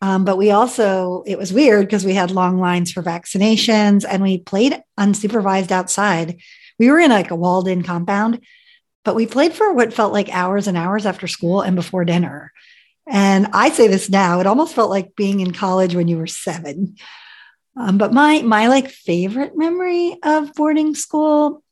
Um, 0.00 0.24
but 0.24 0.38
we 0.38 0.50
also, 0.50 1.22
it 1.26 1.38
was 1.38 1.52
weird 1.52 1.86
because 1.86 2.04
we 2.04 2.14
had 2.14 2.30
long 2.30 2.58
lines 2.58 2.90
for 2.90 3.02
vaccinations 3.02 4.04
and 4.08 4.22
we 4.22 4.38
played 4.38 4.82
unsupervised 4.98 5.70
outside 5.70 6.40
we 6.78 6.90
were 6.90 6.98
in 6.98 7.10
like 7.10 7.30
a 7.30 7.36
walled 7.36 7.68
in 7.68 7.82
compound, 7.82 8.40
but 9.04 9.14
we 9.14 9.26
played 9.26 9.52
for 9.52 9.72
what 9.72 9.92
felt 9.92 10.12
like 10.12 10.28
hours 10.30 10.66
and 10.66 10.76
hours 10.76 11.06
after 11.06 11.26
school 11.26 11.60
and 11.60 11.76
before 11.76 12.04
dinner. 12.04 12.52
And 13.06 13.48
I 13.52 13.70
say 13.70 13.86
this 13.86 14.08
now, 14.08 14.40
it 14.40 14.46
almost 14.46 14.74
felt 14.74 14.90
like 14.90 15.14
being 15.14 15.40
in 15.40 15.52
college 15.52 15.94
when 15.94 16.08
you 16.08 16.16
were 16.16 16.26
seven. 16.26 16.96
Um, 17.76 17.98
but 17.98 18.12
my 18.12 18.40
my 18.42 18.68
like 18.68 18.88
favorite 18.88 19.56
memory 19.56 20.16
of 20.22 20.54
boarding 20.54 20.94
school 20.94 21.62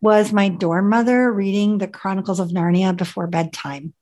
was 0.00 0.32
my 0.32 0.48
dorm 0.48 0.88
mother 0.88 1.32
reading 1.32 1.78
the 1.78 1.88
Chronicles 1.88 2.38
of 2.38 2.50
Narnia 2.50 2.96
before 2.96 3.26
bedtime. 3.26 3.94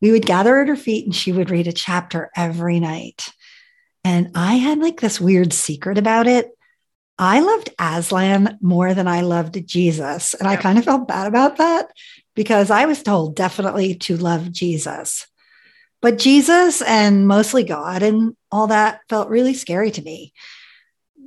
We 0.00 0.12
would 0.12 0.26
gather 0.26 0.60
at 0.60 0.68
her 0.68 0.76
feet 0.76 1.06
and 1.06 1.14
she 1.14 1.32
would 1.32 1.50
read 1.50 1.66
a 1.66 1.72
chapter 1.72 2.30
every 2.36 2.78
night. 2.78 3.30
And 4.04 4.30
I 4.34 4.54
had 4.54 4.78
like 4.78 5.00
this 5.00 5.20
weird 5.20 5.52
secret 5.52 5.98
about 5.98 6.26
it 6.26 6.50
I 7.18 7.40
loved 7.40 7.70
Aslan 7.78 8.58
more 8.60 8.94
than 8.94 9.08
I 9.08 9.22
loved 9.22 9.66
Jesus. 9.66 10.34
And 10.34 10.46
I 10.46 10.56
kind 10.56 10.78
of 10.78 10.84
felt 10.84 11.08
bad 11.08 11.26
about 11.26 11.56
that 11.56 11.90
because 12.36 12.70
I 12.70 12.86
was 12.86 13.02
told 13.02 13.34
definitely 13.34 13.96
to 13.96 14.16
love 14.16 14.52
Jesus. 14.52 15.26
But 16.00 16.18
Jesus 16.18 16.80
and 16.80 17.26
mostly 17.26 17.64
God 17.64 18.04
and 18.04 18.36
all 18.52 18.68
that 18.68 19.00
felt 19.08 19.30
really 19.30 19.54
scary 19.54 19.90
to 19.90 20.02
me. 20.02 20.32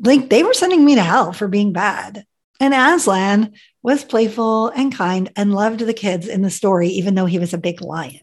Like 0.02 0.30
they 0.30 0.44
were 0.44 0.54
sending 0.54 0.86
me 0.86 0.96
to 0.96 1.04
hell 1.04 1.34
for 1.34 1.50
being 1.50 1.74
bad. 1.74 2.26
And 2.62 2.74
Aslan 2.74 3.54
was 3.84 4.06
playful 4.06 4.70
and 4.70 4.96
kind 4.96 5.32
and 5.36 5.54
loved 5.54 5.82
the 5.82 5.94
kids 5.94 6.28
in 6.28 6.42
the 6.42 6.50
story, 6.50 6.88
even 6.90 7.16
though 7.16 7.26
he 7.26 7.40
was 7.40 7.54
a 7.54 7.58
big 7.58 7.82
lion. 7.82 8.22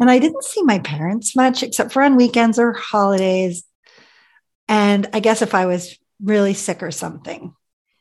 And 0.00 0.10
I 0.10 0.18
didn't 0.18 0.44
see 0.44 0.62
my 0.62 0.80
parents 0.80 1.36
much 1.36 1.62
except 1.62 1.92
for 1.92 2.02
on 2.02 2.16
weekends 2.16 2.58
or 2.58 2.72
holidays. 2.72 3.62
And 4.66 5.06
I 5.12 5.20
guess 5.20 5.42
if 5.42 5.54
I 5.54 5.66
was 5.66 5.96
really 6.22 6.54
sick 6.54 6.82
or 6.82 6.90
something. 6.90 7.54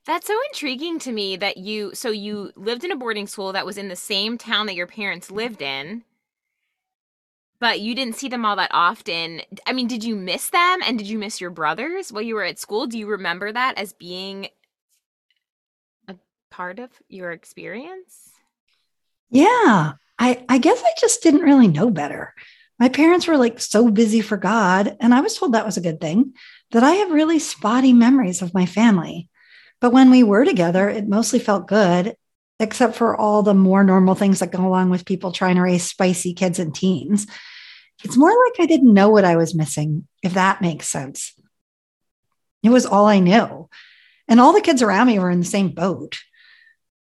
That's 0.06 0.28
so 0.28 0.38
intriguing 0.52 1.00
to 1.00 1.12
me 1.12 1.36
that 1.38 1.58
you 1.58 1.94
so 1.94 2.10
you 2.10 2.52
lived 2.56 2.84
in 2.84 2.92
a 2.92 2.96
boarding 2.96 3.28
school 3.28 3.54
that 3.54 3.66
was 3.66 3.78
in 3.78 3.90
the 3.90 3.96
same 3.96 4.38
town 4.38 4.66
that 4.66 4.76
your 4.76 4.88
parents 4.88 5.30
lived 5.30 5.62
in. 5.62 6.04
But 7.60 7.82
you 7.82 7.94
didn't 7.94 8.16
see 8.16 8.30
them 8.30 8.46
all 8.46 8.56
that 8.56 8.72
often. 8.74 9.42
I 9.68 9.74
mean, 9.74 9.88
did 9.88 10.04
you 10.04 10.16
miss 10.16 10.50
them 10.50 10.80
and 10.86 10.98
did 10.98 11.08
you 11.08 11.20
miss 11.20 11.42
your 11.42 11.50
brothers 11.50 12.12
while 12.12 12.22
you 12.22 12.36
were 12.36 12.46
at 12.46 12.58
school? 12.58 12.88
Do 12.88 12.98
you 12.98 13.08
remember 13.08 13.52
that 13.52 13.78
as 13.78 13.92
being 13.94 14.48
a 16.08 16.16
part 16.50 16.80
of 16.80 16.90
your 17.10 17.32
experience? 17.32 18.32
Yeah. 19.30 19.94
I 20.18 20.46
I 20.50 20.58
guess 20.58 20.82
I 20.82 20.92
just 21.00 21.22
didn't 21.22 21.42
really 21.42 21.68
know 21.68 21.90
better. 21.92 22.34
My 22.80 22.90
parents 22.90 23.28
were 23.28 23.38
like 23.38 23.60
so 23.60 23.92
busy 23.92 24.22
for 24.22 24.38
God, 24.38 24.96
and 25.02 25.14
I 25.14 25.20
was 25.20 25.38
told 25.38 25.54
that 25.54 25.66
was 25.66 25.76
a 25.76 25.82
good 25.82 26.00
thing 26.00 26.34
that 26.72 26.84
I 26.84 26.94
have 26.94 27.12
really 27.12 27.40
spotty 27.40 27.94
memories 27.94 28.42
of 28.42 28.54
my 28.54 28.66
family. 28.66 29.30
But 29.82 29.94
when 29.94 30.12
we 30.12 30.24
were 30.24 30.46
together, 30.46 30.90
it 30.90 31.08
mostly 31.08 31.40
felt 31.40 31.68
good, 31.68 32.16
except 32.60 32.96
for 32.96 33.16
all 33.16 33.44
the 33.44 33.54
more 33.54 33.84
normal 33.84 34.16
things 34.16 34.40
that 34.40 34.52
go 34.52 34.66
along 34.66 34.90
with 34.90 35.06
people 35.06 35.32
trying 35.32 35.56
to 35.56 35.62
raise 35.62 35.84
spicy 35.84 36.34
kids 36.34 36.60
and 36.60 36.76
teens. 36.76 37.28
It's 38.04 38.18
more 38.18 38.30
like 38.30 38.60
I 38.60 38.66
didn't 38.66 38.94
know 38.94 39.10
what 39.10 39.26
I 39.26 39.36
was 39.36 39.56
missing, 39.56 40.08
if 40.24 40.34
that 40.34 40.62
makes 40.62 40.88
sense. 40.88 41.34
It 42.64 42.70
was 42.70 42.86
all 42.86 43.08
I 43.08 43.20
knew. 43.20 43.70
And 44.28 44.40
all 44.40 44.54
the 44.54 44.62
kids 44.62 44.82
around 44.82 45.08
me 45.08 45.20
were 45.20 45.32
in 45.32 45.40
the 45.40 45.46
same 45.46 45.70
boat. 45.70 46.20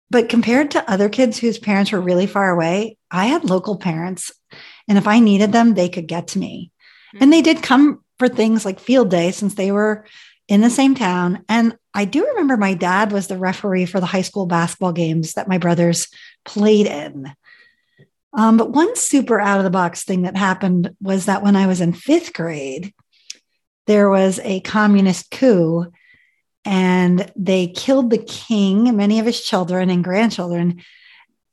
But 0.10 0.30
compared 0.30 0.72
to 0.72 0.90
other 0.90 1.10
kids 1.10 1.38
whose 1.38 1.60
parents 1.60 1.92
were 1.92 2.00
really 2.00 2.28
far 2.28 2.50
away, 2.50 2.98
I 3.12 3.26
had 3.26 3.44
local 3.44 3.78
parents. 3.78 4.32
And 4.88 4.98
if 4.98 5.08
I 5.08 5.20
needed 5.20 5.52
them, 5.52 5.74
they 5.74 5.90
could 5.90 6.08
get 6.08 6.30
to 6.30 6.40
me. 6.40 6.72
And 7.20 7.34
they 7.34 7.42
mm. 7.42 7.46
did 7.46 7.64
come 7.64 8.04
for 8.20 8.28
things 8.28 8.66
like 8.66 8.80
field 8.80 9.10
day 9.10 9.32
since 9.32 9.56
they 9.56 9.72
were 9.72 10.06
in 10.48 10.62
the 10.62 10.70
same 10.70 10.96
town. 10.96 11.44
And 11.50 11.78
I 11.94 12.06
do 12.06 12.26
remember 12.26 12.58
my 12.58 12.74
dad 12.74 13.12
was 13.12 13.28
the 13.28 13.38
referee 13.38 13.86
for 13.86 14.00
the 14.00 14.06
high 14.06 14.22
school 14.22 14.46
basketball 14.46 14.94
games 14.94 15.34
that 15.34 15.48
my 15.48 15.58
brothers 15.58 16.08
played 16.46 16.88
in. 16.88 17.34
Um, 18.34 18.58
but 18.58 18.72
one 18.72 18.96
super 18.96 19.40
out 19.40 19.60
of 19.60 19.64
the 19.64 19.70
box 19.70 20.04
thing 20.04 20.24
that 20.24 20.38
happened 20.38 20.96
was 21.02 21.26
that 21.26 21.44
when 21.44 21.56
I 21.56 21.68
was 21.68 21.82
in 21.82 21.94
fifth 21.94 22.34
grade, 22.34 22.94
there 23.88 24.10
was 24.10 24.40
a 24.44 24.60
communist 24.62 25.32
coup 25.32 25.92
and 26.66 27.32
they 27.36 27.68
killed 27.68 28.10
the 28.10 28.18
king 28.18 28.96
many 28.96 29.20
of 29.20 29.26
his 29.26 29.42
children 29.42 29.90
and 29.90 30.04
grandchildren. 30.04 30.82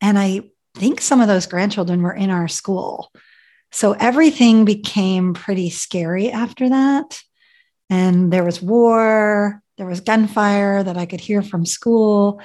And 0.01 0.19
I 0.19 0.43
think 0.77 1.01
some 1.01 1.21
of 1.21 1.29
those 1.29 1.47
grandchildren 1.47 2.03
were 2.03 2.13
in 2.13 2.31
our 2.31 2.49
school. 2.49 3.13
So 3.75 3.91
everything 3.95 4.65
became 4.65 5.35
pretty 5.35 5.69
scary 5.69 6.31
after 6.31 6.69
that. 6.69 7.21
And 7.91 8.33
there 8.33 8.45
was 8.45 8.63
war, 8.63 9.61
there 9.79 9.87
was 9.87 9.99
gunfire 9.99 10.85
that 10.85 10.97
I 10.97 11.07
could 11.07 11.21
hear 11.21 11.43
from 11.43 11.67
school. 11.67 12.41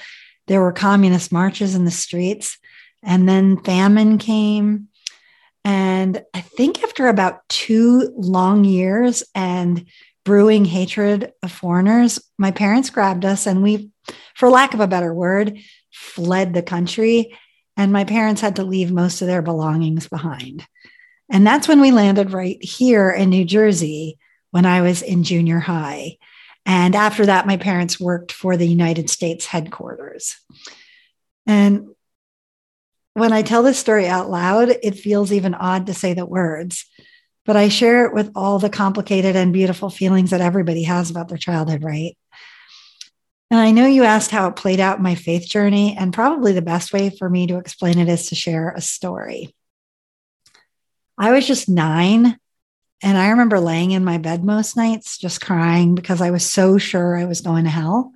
There 0.48 0.60
were 0.60 0.72
communist 0.72 1.32
marches 1.32 1.76
in 1.76 1.86
the 1.86 1.92
streets. 1.92 2.58
And 3.04 3.30
then 3.30 3.58
famine 3.58 4.18
came. 4.18 4.88
And 5.64 6.24
I 6.34 6.42
think 6.42 6.84
after 6.84 7.08
about 7.08 7.48
two 7.48 8.12
long 8.18 8.64
years 8.66 9.22
and 9.36 9.86
brewing 10.26 10.66
hatred 10.66 11.32
of 11.44 11.52
foreigners, 11.52 12.20
my 12.40 12.50
parents 12.50 12.90
grabbed 12.90 13.24
us 13.24 13.46
and 13.46 13.62
we, 13.62 13.92
for 14.34 14.50
lack 14.50 14.74
of 14.74 14.80
a 14.80 14.88
better 14.88 15.14
word, 15.14 15.60
fled 15.92 16.56
the 16.56 16.64
country. 16.64 17.38
And 17.78 17.94
my 17.94 18.04
parents 18.04 18.42
had 18.42 18.56
to 18.56 18.64
leave 18.64 18.92
most 18.92 19.22
of 19.22 19.28
their 19.28 19.44
belongings 19.44 20.08
behind. 20.08 20.66
And 21.30 21.46
that's 21.46 21.68
when 21.68 21.82
we 21.82 21.92
landed 21.92 22.32
right 22.32 22.62
here 22.64 23.10
in 23.12 23.30
New 23.30 23.46
Jersey 23.46 24.18
when 24.52 24.66
I 24.66 24.82
was 24.82 25.02
in 25.02 25.24
junior 25.24 25.60
high. 25.60 26.18
And 26.66 26.96
after 26.96 27.26
that, 27.26 27.48
my 27.48 27.58
parents 27.58 28.00
worked 28.00 28.32
for 28.32 28.58
the 28.58 28.68
United 28.68 29.10
States 29.10 29.46
headquarters. 29.46 30.38
And 31.46 31.90
when 33.14 33.34
I 33.34 33.42
tell 33.42 33.64
this 33.64 33.80
story 33.80 34.08
out 34.08 34.30
loud, 34.30 34.70
it 34.70 34.96
feels 34.96 35.32
even 35.32 35.54
odd 35.54 35.88
to 35.88 35.94
say 35.94 36.14
the 36.14 36.26
words, 36.26 36.86
but 37.46 37.56
I 37.56 37.70
share 37.70 38.06
it 38.06 38.14
with 38.14 38.32
all 38.36 38.60
the 38.60 38.70
complicated 38.70 39.36
and 39.36 39.52
beautiful 39.52 39.90
feelings 39.90 40.30
that 40.30 40.42
everybody 40.42 40.84
has 40.84 41.10
about 41.10 41.28
their 41.28 41.38
childhood, 41.38 41.84
right? 41.84 42.16
And 43.52 43.60
I 43.60 43.72
know 43.72 43.88
you 43.88 44.04
asked 44.04 44.30
how 44.30 44.48
it 44.48 44.56
played 44.56 44.80
out 44.80 44.98
in 44.98 45.04
my 45.04 45.16
faith 45.16 45.50
journey, 45.50 45.98
and 45.98 46.14
probably 46.14 46.54
the 46.54 46.62
best 46.62 46.94
way 46.94 47.10
for 47.10 47.28
me 47.28 47.48
to 47.48 47.58
explain 47.58 47.98
it 47.98 48.08
is 48.08 48.28
to 48.28 48.36
share 48.36 48.70
a 48.70 48.82
story. 48.82 49.56
I 51.20 51.32
was 51.32 51.46
just 51.46 51.68
nine. 51.68 52.38
And 53.04 53.18
I 53.18 53.30
remember 53.30 53.60
laying 53.60 53.92
in 53.92 54.04
my 54.04 54.18
bed 54.18 54.44
most 54.44 54.76
nights 54.76 55.18
just 55.18 55.42
crying 55.42 55.96
because 55.96 56.22
I 56.22 56.32
was 56.32 56.46
so 56.46 56.78
sure 56.78 57.18
I 57.18 57.26
was 57.26 57.42
going 57.42 57.66
to 57.66 57.70
hell. 57.70 58.14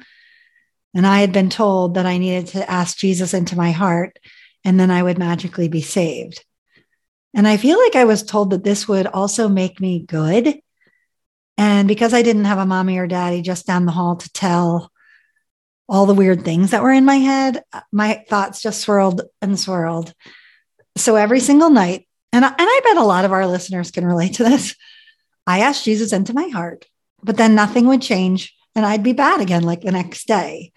And 0.94 1.06
I 1.06 1.20
had 1.20 1.32
been 1.32 1.50
told 1.50 1.96
that 1.96 2.06
I 2.06 2.18
needed 2.18 2.48
to 2.48 2.70
ask 2.70 2.98
Jesus 2.98 3.34
into 3.34 3.58
my 3.58 3.72
heart 3.72 4.20
and 4.64 4.80
then 4.80 4.92
I 4.92 5.04
would 5.04 5.18
magically 5.18 5.68
be 5.68 5.82
saved. 5.82 6.44
And 7.34 7.48
I 7.48 7.58
feel 7.58 7.80
like 7.80 7.96
I 7.96 8.06
was 8.06 8.24
told 8.24 8.52
that 8.52 8.64
this 8.64 8.88
would 8.88 9.08
also 9.08 9.50
make 9.50 9.80
me 9.80 10.00
good. 10.00 10.60
And 11.58 11.88
because 11.88 12.14
I 12.14 12.22
didn't 12.22 12.46
have 12.46 12.60
a 12.60 12.66
mommy 12.66 12.98
or 12.98 13.08
daddy 13.08 13.42
just 13.42 13.66
down 13.66 13.86
the 13.86 13.92
hall 13.92 14.18
to 14.18 14.32
tell 14.32 14.92
all 15.90 16.06
the 16.06 16.14
weird 16.14 16.46
things 16.46 16.72
that 16.72 16.84
were 16.84 16.92
in 16.92 17.06
my 17.06 17.18
head, 17.18 17.64
my 17.92 18.24
thoughts 18.30 18.62
just 18.62 18.82
swirled 18.82 19.22
and 19.42 19.60
swirled. 19.60 20.14
So 20.96 21.16
every 21.16 21.40
single 21.40 21.70
night, 21.70 22.08
and 22.34 22.44
I, 22.44 22.50
and 22.50 22.58
I 22.60 22.82
bet 22.84 22.98
a 22.98 23.04
lot 23.04 23.24
of 23.24 23.32
our 23.32 23.48
listeners 23.48 23.92
can 23.92 24.06
relate 24.06 24.34
to 24.36 24.44
this. 24.44 24.76
I 25.48 25.60
asked 25.60 25.86
Jesus 25.86 26.12
into 26.12 26.34
my 26.34 26.50
heart, 26.50 26.86
but 27.24 27.38
then 27.38 27.56
nothing 27.56 27.88
would 27.88 28.02
change 28.02 28.54
and 28.76 28.86
I'd 28.86 29.04
be 29.04 29.14
bad 29.14 29.40
again 29.40 29.64
like 29.64 29.82
the 29.82 29.92
next 29.92 30.28
day. 30.28 30.74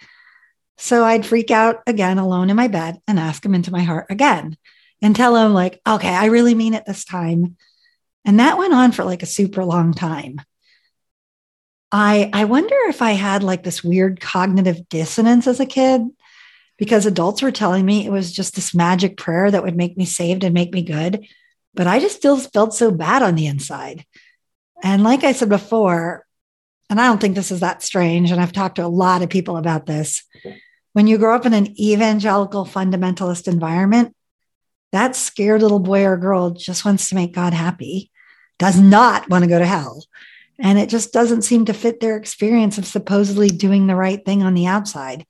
So 0.77 1.05
I'd 1.05 1.25
freak 1.25 1.51
out 1.51 1.83
again 1.87 2.19
alone 2.19 2.51
in 2.51 2.57
my 2.57 2.69
bed 2.69 3.01
and 3.09 3.19
ask 3.19 3.45
him 3.45 3.55
into 3.55 3.73
my 3.73 3.83
heart 3.83 4.07
again 4.11 4.57
and 5.03 5.17
tell 5.17 5.37
him, 5.37 5.55
like, 5.55 5.81
okay, 5.87 6.09
I 6.09 6.27
really 6.27 6.55
mean 6.55 6.75
it 6.75 6.85
this 6.87 7.05
time. 7.05 7.57
And 8.25 8.41
that 8.41 8.59
went 8.59 8.75
on 8.75 8.93
for 8.93 9.05
like 9.05 9.23
a 9.23 9.27
super 9.27 9.65
long 9.65 9.95
time. 9.95 10.41
I, 11.93 12.31
I 12.33 12.45
wonder 12.45 12.77
if 12.89 13.01
I 13.01 13.13
had 13.13 13.43
like 13.43 13.63
this 13.63 13.83
weird 13.83 14.21
cognitive 14.21 14.89
dissonance 14.89 15.47
as 15.47 15.61
a 15.61 15.67
kid 15.67 16.03
because 16.77 17.07
adults 17.07 17.41
were 17.41 17.53
telling 17.53 17.87
me 17.87 18.05
it 18.05 18.11
was 18.11 18.33
just 18.33 18.55
this 18.55 18.75
magic 18.75 19.17
prayer 19.17 19.51
that 19.51 19.63
would 19.63 19.77
make 19.77 19.97
me 19.97 20.05
saved 20.05 20.45
and 20.45 20.53
make 20.53 20.73
me 20.73 20.83
good. 20.83 21.27
But 21.77 21.87
I 21.87 22.01
just 22.01 22.17
still 22.17 22.39
felt 22.39 22.75
so 22.75 22.91
bad 22.91 23.23
on 23.23 23.35
the 23.35 23.47
inside. 23.47 24.05
And 24.83 25.05
like 25.05 25.23
I 25.23 25.33
said 25.33 25.49
before, 25.49 26.27
and 26.89 27.01
I 27.01 27.07
don't 27.07 27.21
think 27.21 27.35
this 27.35 27.51
is 27.51 27.61
that 27.61 27.83
strange, 27.83 28.31
and 28.31 28.41
I've 28.41 28.53
talked 28.53 28.77
to 28.77 28.85
a 28.85 28.89
lot 28.89 29.23
of 29.23 29.29
people 29.29 29.57
about 29.57 29.87
this. 29.87 30.25
When 30.93 31.07
you 31.07 31.19
grow 31.19 31.35
up 31.35 31.47
in 31.47 31.53
an 31.53 31.79
evangelical 31.81 32.65
fundamentalist 32.65 33.49
environment, 33.49 34.15
that 34.93 35.17
scared 35.17 35.63
little 35.63 35.81
boy 35.81 36.05
or 36.05 36.17
girl 36.17 36.51
just 36.51 36.85
wants 36.85 37.09
to 37.09 37.15
make 37.15 37.35
God 37.35 37.53
happy, 37.53 38.11
does 38.59 38.81
not 38.81 39.29
want 39.29 39.45
to 39.45 39.51
go 39.51 39.59
to 39.59 39.67
hell. 39.67 40.05
And 40.59 40.79
it 40.79 40.89
just 40.89 41.13
doesn't 41.13 41.43
seem 41.43 41.67
to 41.67 41.75
fit 41.75 42.01
their 42.01 42.17
experience 42.17 42.79
of 42.79 42.87
supposedly 42.87 43.49
doing 43.49 43.87
the 43.87 43.97
right 43.97 44.25
thing 44.25 44.43
on 44.43 44.55
the 44.55 44.67
outside, 44.67 45.27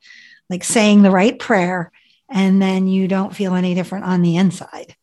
like 0.48 0.62
saying 0.62 1.02
the 1.02 1.10
right 1.10 1.36
prayer, 1.36 1.90
and 2.28 2.62
then 2.62 2.86
you 2.86 3.08
don't 3.08 3.34
feel 3.34 3.54
any 3.54 3.74
different 3.74 4.04
on 4.04 4.22
the 4.22 4.36
inside. 4.36 4.94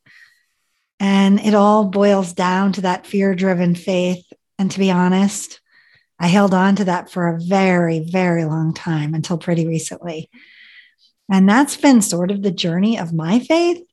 And 1.03 1.41
it 1.41 1.53
all 1.53 1.83
boils 1.83 2.31
down 2.31 2.71
to 2.73 2.81
that 2.81 3.05
fear 3.05 3.35
driven 3.35 3.75
faith. 3.75 4.23
And 4.57 4.71
to 4.71 4.79
be 4.79 4.89
honest, 4.89 5.59
I 6.17 6.27
held 6.27 6.53
on 6.53 6.77
to 6.77 6.85
that 6.85 7.11
for 7.11 7.27
a 7.27 7.41
very, 7.41 7.99
very 7.99 8.45
long 8.45 8.73
time 8.73 9.13
until 9.13 9.37
pretty 9.37 9.67
recently. 9.67 10.29
And 11.29 11.47
that's 11.49 11.75
been 11.75 12.01
sort 12.01 12.31
of 12.31 12.41
the 12.41 12.51
journey 12.51 12.97
of 12.97 13.11
my 13.11 13.39
faith. 13.39 13.83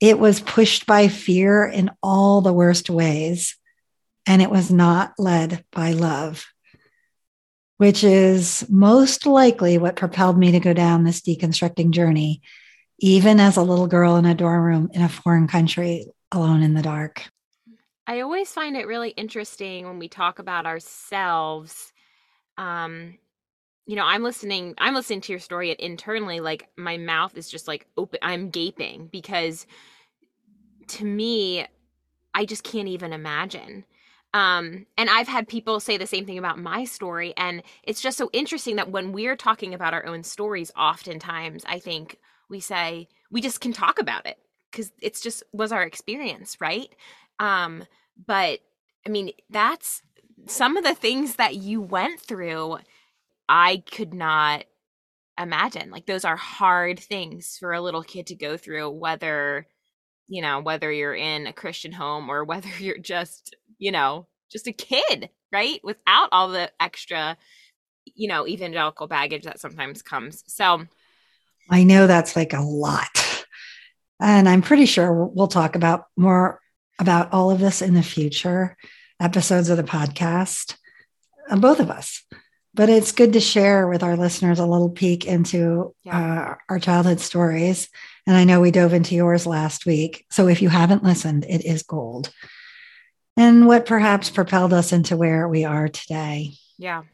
It 0.00 0.18
was 0.18 0.40
pushed 0.40 0.84
by 0.84 1.08
fear 1.08 1.64
in 1.64 1.90
all 2.02 2.42
the 2.42 2.52
worst 2.52 2.90
ways, 2.90 3.56
and 4.26 4.42
it 4.42 4.50
was 4.50 4.70
not 4.70 5.14
led 5.18 5.64
by 5.72 5.92
love, 5.92 6.44
which 7.78 8.04
is 8.04 8.66
most 8.68 9.24
likely 9.24 9.78
what 9.78 9.96
propelled 9.96 10.36
me 10.36 10.52
to 10.52 10.60
go 10.60 10.74
down 10.74 11.04
this 11.04 11.22
deconstructing 11.22 11.88
journey, 11.90 12.42
even 12.98 13.40
as 13.40 13.56
a 13.56 13.62
little 13.62 13.86
girl 13.86 14.16
in 14.16 14.26
a 14.26 14.34
dorm 14.34 14.62
room 14.62 14.90
in 14.92 15.00
a 15.00 15.08
foreign 15.08 15.48
country 15.48 16.04
alone 16.32 16.62
in 16.62 16.74
the 16.74 16.82
dark. 16.82 17.24
I 18.06 18.20
always 18.20 18.50
find 18.50 18.76
it 18.76 18.86
really 18.86 19.10
interesting 19.10 19.86
when 19.86 19.98
we 19.98 20.08
talk 20.08 20.38
about 20.38 20.66
ourselves. 20.66 21.92
Um, 22.56 23.18
you 23.86 23.96
know, 23.96 24.04
I'm 24.04 24.22
listening, 24.22 24.74
I'm 24.78 24.94
listening 24.94 25.20
to 25.22 25.32
your 25.32 25.40
story 25.40 25.70
and 25.70 25.80
internally, 25.80 26.40
like 26.40 26.68
my 26.76 26.96
mouth 26.96 27.36
is 27.36 27.50
just 27.50 27.68
like 27.68 27.86
open, 27.96 28.18
I'm 28.22 28.50
gaping 28.50 29.08
because 29.12 29.66
to 30.88 31.04
me, 31.04 31.66
I 32.34 32.44
just 32.44 32.64
can't 32.64 32.88
even 32.88 33.12
imagine. 33.12 33.84
Um, 34.34 34.86
and 34.96 35.08
I've 35.08 35.28
had 35.28 35.48
people 35.48 35.80
say 35.80 35.96
the 35.96 36.06
same 36.06 36.26
thing 36.26 36.38
about 36.38 36.58
my 36.58 36.84
story. 36.84 37.32
And 37.36 37.62
it's 37.82 38.00
just 38.00 38.18
so 38.18 38.28
interesting 38.32 38.76
that 38.76 38.90
when 38.90 39.12
we're 39.12 39.36
talking 39.36 39.74
about 39.74 39.94
our 39.94 40.04
own 40.06 40.22
stories, 40.22 40.70
oftentimes 40.76 41.64
I 41.66 41.78
think 41.78 42.18
we 42.48 42.60
say, 42.60 43.08
we 43.30 43.40
just 43.40 43.60
can 43.60 43.72
talk 43.72 43.98
about 43.98 44.26
it 44.26 44.38
because 44.70 44.92
it's 45.00 45.20
just 45.20 45.42
was 45.52 45.72
our 45.72 45.82
experience, 45.82 46.56
right? 46.60 46.88
Um, 47.38 47.84
but 48.26 48.60
I 49.06 49.10
mean, 49.10 49.32
that's 49.50 50.02
some 50.46 50.76
of 50.76 50.84
the 50.84 50.94
things 50.94 51.36
that 51.36 51.56
you 51.56 51.80
went 51.80 52.20
through, 52.20 52.78
I 53.48 53.82
could 53.90 54.14
not 54.14 54.64
imagine. 55.40 55.90
Like, 55.90 56.06
those 56.06 56.24
are 56.24 56.36
hard 56.36 56.98
things 56.98 57.56
for 57.58 57.72
a 57.72 57.80
little 57.80 58.02
kid 58.02 58.26
to 58.28 58.34
go 58.34 58.56
through, 58.56 58.90
whether, 58.90 59.66
you 60.28 60.42
know, 60.42 60.60
whether 60.60 60.90
you're 60.92 61.14
in 61.14 61.46
a 61.46 61.52
Christian 61.52 61.92
home 61.92 62.28
or 62.28 62.44
whether 62.44 62.68
you're 62.78 62.98
just, 62.98 63.56
you 63.78 63.92
know, 63.92 64.26
just 64.50 64.66
a 64.66 64.72
kid, 64.72 65.30
right? 65.52 65.80
Without 65.82 66.28
all 66.32 66.48
the 66.48 66.70
extra, 66.80 67.36
you 68.04 68.28
know, 68.28 68.46
evangelical 68.46 69.06
baggage 69.06 69.44
that 69.44 69.60
sometimes 69.60 70.02
comes. 70.02 70.42
So, 70.46 70.86
I 71.70 71.84
know 71.84 72.06
that's 72.06 72.34
like 72.34 72.54
a 72.54 72.62
lot. 72.62 73.27
And 74.20 74.48
I'm 74.48 74.62
pretty 74.62 74.86
sure 74.86 75.12
we'll 75.12 75.48
talk 75.48 75.76
about 75.76 76.06
more 76.16 76.60
about 76.98 77.32
all 77.32 77.50
of 77.50 77.60
this 77.60 77.82
in 77.82 77.94
the 77.94 78.02
future 78.02 78.76
episodes 79.20 79.68
of 79.68 79.76
the 79.76 79.84
podcast, 79.84 80.76
uh, 81.48 81.56
both 81.56 81.80
of 81.80 81.90
us. 81.90 82.24
But 82.74 82.88
it's 82.88 83.12
good 83.12 83.32
to 83.32 83.40
share 83.40 83.88
with 83.88 84.02
our 84.02 84.16
listeners 84.16 84.58
a 84.58 84.66
little 84.66 84.90
peek 84.90 85.24
into 85.24 85.94
yeah. 86.04 86.50
uh, 86.50 86.54
our 86.68 86.78
childhood 86.78 87.20
stories. 87.20 87.88
And 88.26 88.36
I 88.36 88.44
know 88.44 88.60
we 88.60 88.70
dove 88.70 88.92
into 88.92 89.14
yours 89.14 89.46
last 89.46 89.86
week. 89.86 90.26
So 90.30 90.48
if 90.48 90.62
you 90.62 90.68
haven't 90.68 91.02
listened, 91.02 91.44
it 91.48 91.64
is 91.64 91.82
gold. 91.82 92.32
And 93.36 93.66
what 93.66 93.86
perhaps 93.86 94.30
propelled 94.30 94.72
us 94.72 94.92
into 94.92 95.16
where 95.16 95.48
we 95.48 95.64
are 95.64 95.88
today. 95.88 96.54
Yeah. 96.76 97.04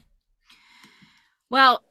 Well, 1.51 1.83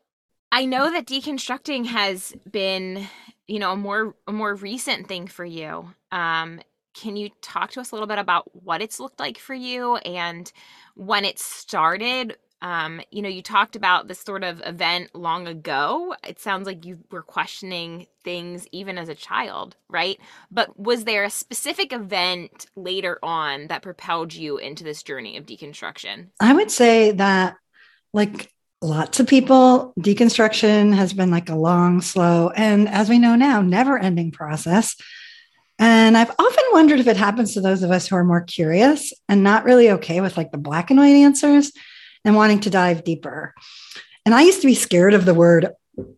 I 0.52 0.66
know 0.66 0.92
that 0.92 1.08
deconstructing 1.08 1.86
has 1.86 2.36
been, 2.52 3.08
you 3.48 3.60
know, 3.60 3.74
a 3.74 3.78
more 3.78 4.16
a 4.28 4.32
more 4.32 4.56
recent 4.56 5.08
thing 5.08 5.28
for 5.28 5.46
you. 5.46 5.94
Um, 6.12 6.62
can 6.94 7.16
you 7.16 7.30
talk 7.42 7.72
to 7.72 7.82
us 7.82 7.92
a 7.92 7.96
little 7.96 8.08
bit 8.08 8.20
about 8.20 8.64
what 8.64 8.82
it's 8.82 9.00
looked 9.00 9.20
like 9.20 9.38
for 9.38 9.54
you 9.54 9.98
and 9.98 10.52
when 10.96 11.26
it 11.26 11.40
started? 11.40 12.38
Um, 12.62 13.02
you 13.12 13.22
know, 13.22 13.30
you 13.30 13.42
talked 13.42 13.76
about 13.76 14.08
this 14.08 14.20
sort 14.20 14.44
of 14.44 14.62
event 14.66 15.14
long 15.14 15.48
ago. 15.48 16.16
It 16.26 16.40
sounds 16.40 16.66
like 16.66 16.86
you 16.86 17.00
were 17.12 17.24
questioning 17.24 18.08
things 18.24 18.68
even 18.72 18.98
as 18.98 19.10
a 19.10 19.16
child, 19.16 19.76
right? 19.90 20.18
But 20.50 20.80
was 20.80 21.04
there 21.04 21.26
a 21.26 21.30
specific 21.30 21.92
event 21.92 22.68
later 22.78 23.20
on 23.22 23.68
that 23.68 23.82
propelled 23.82 24.34
you 24.34 24.58
into 24.58 24.86
this 24.86 25.04
journey 25.04 25.36
of 25.36 25.46
deconstruction? 25.46 26.30
I 26.40 26.54
would 26.54 26.72
say 26.72 27.12
that, 27.12 27.58
like 28.14 28.54
lots 28.84 29.20
of 29.20 29.28
people, 29.28 29.94
deconstruction 30.00 30.94
has 30.94 31.14
been 31.14 31.32
like 31.32 31.50
a 31.50 31.56
long, 31.56 32.02
slow, 32.02 32.50
and 32.50 32.88
as 32.90 33.10
we 33.10 33.18
know 33.18 33.36
now, 33.36 33.62
never 33.62 33.98
ending 33.98 34.32
process. 34.32 34.96
And 35.80 36.16
I've 36.18 36.30
often 36.30 36.64
wondered 36.72 37.00
if 37.00 37.08
it 37.08 37.18
happens 37.18 37.54
to 37.54 37.62
those 37.62 37.82
of 37.82 37.92
us 37.92 38.08
who 38.08 38.16
are 38.16 38.24
more 38.24 38.42
curious 38.42 39.12
and 39.28 39.44
not 39.44 39.64
really 39.64 39.92
okay 39.92 40.22
with 40.22 40.38
like 40.38 40.52
the 40.52 40.58
black 40.58 40.92
and 40.92 41.00
white 41.00 41.16
answers 41.16 41.72
and 42.24 42.36
wanting 42.36 42.60
to 42.62 42.70
dive 42.70 43.04
deeper. 43.04 43.54
And 44.26 44.36
I 44.36 44.44
used 44.44 44.62
to 44.62 44.68
be 44.68 44.76
scared 44.76 45.14
of 45.14 45.26
the 45.26 45.34
word 45.34 45.70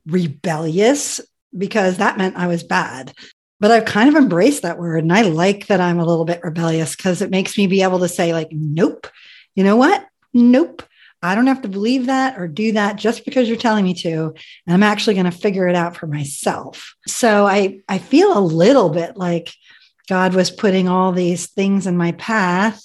rebellious 0.06 1.22
because 1.58 1.98
that 1.98 2.18
meant 2.18 2.36
I 2.36 2.48
was 2.48 2.64
bad. 2.64 3.14
But 3.60 3.72
I've 3.72 3.86
kind 3.86 4.10
of 4.10 4.16
embraced 4.16 4.64
that 4.64 4.78
word. 4.78 5.04
And 5.04 5.14
I 5.14 5.22
like 5.22 5.68
that 5.68 5.80
I'm 5.80 6.00
a 6.00 6.06
little 6.06 6.26
bit 6.26 6.44
rebellious 6.44 6.96
because 6.96 7.22
it 7.22 7.32
makes 7.32 7.58
me 7.58 7.68
be 7.68 7.84
able 7.84 8.00
to 8.00 8.10
say, 8.10 8.34
like, 8.34 8.50
nope, 8.52 9.08
you 9.56 9.64
know 9.64 9.78
what? 9.78 10.06
Nope. 10.34 10.84
I 11.26 11.36
don't 11.36 11.48
have 11.48 11.62
to 11.64 11.68
believe 11.68 12.06
that 12.08 12.40
or 12.40 12.48
do 12.48 12.74
that 12.74 12.96
just 12.96 13.26
because 13.26 13.48
you're 13.48 13.58
telling 13.58 13.86
me 13.86 13.94
to. 13.96 14.34
And 14.66 14.74
I'm 14.74 14.84
actually 14.84 15.16
going 15.16 15.26
to 15.26 15.32
figure 15.32 15.68
it 15.68 15.76
out 15.76 15.96
for 15.96 16.08
myself. 16.08 16.96
So 17.08 17.46
I, 17.46 17.80
I 17.88 17.98
feel 17.98 18.38
a 18.38 18.40
little 18.40 18.90
bit 18.90 19.18
like 19.18 19.54
God 20.08 20.34
was 20.34 20.52
putting 20.52 20.88
all 20.88 21.12
these 21.12 21.48
things 21.48 21.88
in 21.88 21.98
my 21.98 22.12
path 22.14 22.82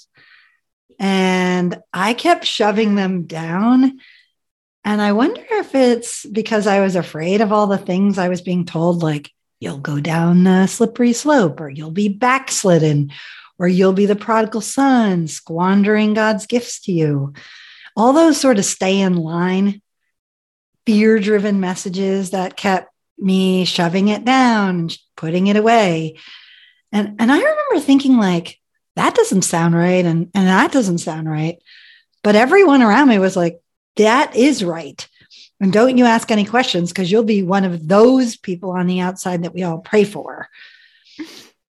and 0.98 1.78
I 1.92 2.14
kept 2.14 2.44
shoving 2.44 2.94
them 2.94 3.24
down. 3.24 3.98
And 4.84 5.00
I 5.00 5.12
wonder 5.12 5.42
if 5.50 5.74
it's 5.74 6.26
because 6.26 6.66
I 6.66 6.80
was 6.80 6.94
afraid 6.96 7.40
of 7.40 7.52
all 7.52 7.66
the 7.66 7.78
things 7.78 8.18
I 8.18 8.28
was 8.28 8.42
being 8.42 8.64
told, 8.64 9.02
like, 9.02 9.30
you'll 9.60 9.78
go 9.78 10.00
down 10.00 10.44
the 10.44 10.66
slippery 10.66 11.12
slope, 11.12 11.60
or 11.60 11.68
you'll 11.68 11.90
be 11.90 12.08
backslidden, 12.08 13.12
or 13.58 13.68
you'll 13.68 13.92
be 13.92 14.06
the 14.06 14.16
prodigal 14.16 14.62
son, 14.62 15.26
squandering 15.26 16.14
God's 16.14 16.46
gifts 16.46 16.80
to 16.82 16.92
you 16.92 17.34
all 17.96 18.12
those 18.12 18.40
sort 18.40 18.58
of 18.58 18.64
stay 18.64 19.00
in 19.00 19.16
line, 19.16 19.82
fear 20.86 21.18
driven 21.18 21.60
messages 21.60 22.30
that 22.30 22.56
kept 22.56 22.92
me 23.18 23.64
shoving 23.64 24.08
it 24.08 24.24
down, 24.24 24.68
and 24.68 24.98
putting 25.16 25.46
it 25.46 25.56
away. 25.56 26.18
And, 26.92 27.16
and 27.20 27.30
I 27.30 27.38
remember 27.38 27.80
thinking, 27.80 28.16
like, 28.16 28.58
that 28.96 29.14
doesn't 29.14 29.42
sound 29.42 29.74
right. 29.74 30.04
And, 30.04 30.30
and 30.34 30.46
that 30.48 30.72
doesn't 30.72 30.98
sound 30.98 31.30
right. 31.30 31.58
But 32.22 32.36
everyone 32.36 32.82
around 32.82 33.08
me 33.08 33.18
was 33.18 33.36
like, 33.36 33.60
that 33.96 34.34
is 34.36 34.64
right. 34.64 35.06
And 35.60 35.72
don't 35.72 35.98
you 35.98 36.06
ask 36.06 36.30
any 36.30 36.44
questions 36.44 36.90
because 36.90 37.12
you'll 37.12 37.22
be 37.22 37.42
one 37.42 37.64
of 37.64 37.86
those 37.86 38.36
people 38.36 38.70
on 38.70 38.86
the 38.86 39.00
outside 39.00 39.44
that 39.44 39.54
we 39.54 39.62
all 39.62 39.78
pray 39.78 40.04
for. 40.04 40.48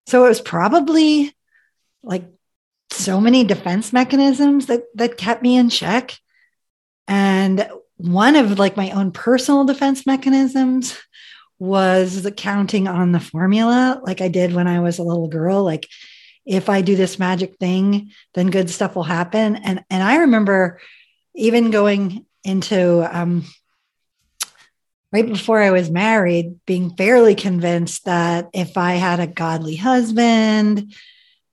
So 0.08 0.26
it 0.26 0.30
was 0.30 0.42
probably 0.42 1.36
like 2.02 2.26
so 2.92 3.20
many 3.20 3.44
defense 3.44 3.94
mechanisms 3.94 4.68
that 4.68 4.84
that 4.96 5.18
kept 5.18 5.42
me 5.42 5.58
in 5.58 5.70
check. 5.70 6.18
And 7.08 7.68
one 7.98 8.36
of 8.36 8.60
like 8.60 8.78
my 8.78 8.92
own 8.92 9.12
personal 9.12 9.66
defense 9.66 10.06
mechanisms 10.06 10.98
was 11.60 12.24
the 12.24 12.32
counting 12.32 12.88
on 12.88 13.12
the 13.12 13.20
formula 13.20 14.02
like 14.04 14.20
i 14.20 14.28
did 14.28 14.52
when 14.52 14.68
i 14.68 14.80
was 14.80 14.98
a 14.98 15.04
little 15.04 15.28
girl. 15.28 15.64
Like 15.64 15.88
if 16.46 16.70
i 16.70 16.82
do 16.82 16.96
this 16.96 17.20
magic 17.20 17.58
thing 17.58 18.12
then 18.34 18.50
good 18.50 18.70
stuff 18.70 18.96
will 18.96 19.04
happen. 19.04 19.56
And 19.58 19.84
and 19.90 20.04
i 20.04 20.18
remember 20.18 20.80
even 21.36 21.72
going 21.72 22.26
into 22.44 23.08
um, 23.18 23.46
right 25.12 25.28
before 25.28 25.62
I 25.62 25.72
was 25.72 25.90
married, 25.90 26.60
being 26.66 26.96
fairly 26.96 27.36
convinced 27.36 28.06
that 28.06 28.50
if 28.54 28.78
I 28.78 28.94
had 28.94 29.20
a 29.20 29.28
godly 29.28 29.76
husband 29.76 30.94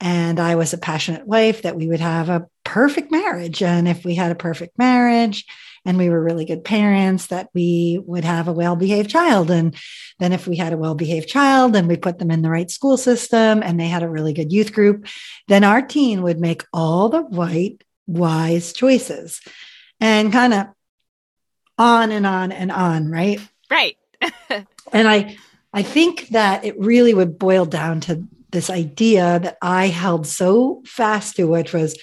And 0.01 0.39
I 0.39 0.55
was 0.55 0.73
a 0.73 0.79
passionate 0.79 1.27
wife 1.27 1.63
that 1.63 1.77
we 1.77 1.89
would 1.89 2.01
have 2.01 2.29
a 2.29 2.47
perfect 2.65 3.11
marriage. 3.11 3.63
And 3.63 3.89
if 3.89 4.05
we 4.05 4.15
had 4.15 4.31
a 4.31 4.37
perfect 4.37 4.79
marriage 4.79 5.45
and 5.85 5.99
we 5.99 6.09
were 6.09 6.23
really 6.23 6.45
good 6.45 6.65
parents, 6.65 7.29
that 7.29 7.49
we 7.53 8.01
would 8.05 8.25
have 8.25 8.47
a 8.47 8.53
well 8.53 8.77
behaved 8.77 9.11
child. 9.11 9.51
And 9.51 9.77
then 10.19 10.33
if 10.33 10.47
we 10.47 10.57
had 10.57 10.73
a 10.73 10.79
well 10.79 10.95
behaved 10.95 11.29
child 11.29 11.75
and 11.75 11.89
we 11.89 11.97
put 11.97 12.19
them 12.19 12.31
in 12.31 12.43
the 12.43 12.51
right 12.51 12.71
school 12.71 12.97
system 12.97 13.63
and 13.63 13.79
they 13.79 13.89
had 13.89 14.03
a 14.03 14.09
really 14.09 14.33
good 14.33 14.53
youth 14.53 14.73
group, 14.73 15.07
then 15.49 15.65
our 15.65 15.83
teen 15.83 16.23
would 16.23 16.39
make 16.39 16.65
all 16.73 17.09
the 17.09 17.23
right, 17.23 17.83
wise 18.07 18.73
choices 18.73 19.41
and 20.01 20.33
kind 20.33 20.55
of 20.55 20.67
on 21.77 22.11
and 22.11 22.27
on 22.27 22.53
and 22.53 22.71
on, 22.71 23.11
right? 23.11 23.41
Right. 23.71 23.97
and 24.93 25.09
I 25.09 25.37
I 25.73 25.83
think 25.83 26.29
that 26.29 26.65
it 26.65 26.79
really 26.79 27.15
would 27.15 27.39
boil 27.39 27.65
down 27.65 28.01
to 28.03 28.27
this 28.51 28.71
idea 28.71 29.39
that 29.41 29.59
I 29.61 29.89
held 29.89 30.27
so 30.27 30.83
fast 30.87 31.37
to, 31.37 31.45
which 31.45 31.73
was 31.73 31.99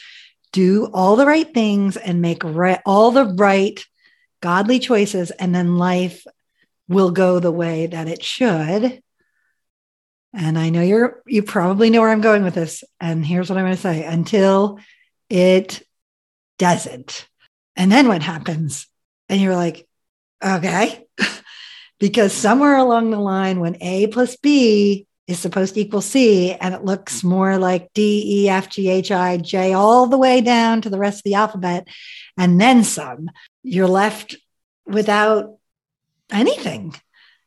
do 0.52 0.90
all 0.94 1.16
the 1.16 1.26
right 1.26 1.54
things 1.54 1.98
and 1.98 2.22
make 2.22 2.44
right, 2.44 2.80
all 2.86 3.12
the 3.12 3.26
right 3.26 3.84
godly 4.42 4.80
choices, 4.80 5.32
and 5.32 5.54
then 5.54 5.78
life 5.78 6.26
will 6.88 7.12
go 7.12 7.40
the 7.40 7.52
way 7.52 7.88
that 7.88 8.08
it 8.08 8.24
should. 8.24 9.02
And 10.34 10.60
I 10.60 10.70
know 10.70 10.82
you're 10.82 11.22
you 11.26 11.44
probably 11.44 11.90
know 11.90 12.02
where 12.02 12.12
I'm 12.12 12.22
going 12.22 12.44
with 12.44 12.56
this. 12.56 12.84
And 13.00 13.26
here's 13.26 13.50
what 13.50 13.58
I'm 13.58 13.66
going 13.66 13.76
to 13.76 13.82
say 13.82 14.04
until 14.04 14.80
it 15.30 15.82
doesn't. 16.60 17.28
And 17.76 17.92
then 17.92 18.08
what 18.08 18.22
happens? 18.22 18.88
And 19.30 19.42
you're 19.42 19.56
like, 19.56 19.88
okay. 20.44 21.06
because 22.00 22.34
somewhere 22.34 22.78
along 22.78 23.12
the 23.12 23.20
line, 23.20 23.60
when 23.60 23.82
A 23.82 24.08
plus 24.08 24.36
B 24.38 25.08
is 25.28 25.40
supposed 25.40 25.74
to 25.74 25.80
equal 25.80 26.02
C, 26.02 26.54
and 26.54 26.74
it 26.74 26.86
looks 26.86 27.24
more 27.24 27.58
like 27.58 27.92
D, 27.94 28.44
E, 28.44 28.50
F, 28.50 28.70
G, 28.70 28.90
H, 28.90 29.12
I, 29.12 29.38
J, 29.38 29.74
all 29.74 30.08
the 30.08 30.18
way 30.18 30.42
down 30.42 30.82
to 30.82 30.90
the 30.90 31.00
rest 31.00 31.20
of 31.20 31.24
the 31.24 31.34
alphabet, 31.34 31.88
and 32.38 32.62
then 32.62 32.84
some, 32.84 33.30
you're 33.64 33.88
left 33.88 34.36
without 34.86 35.58
anything. 36.32 36.94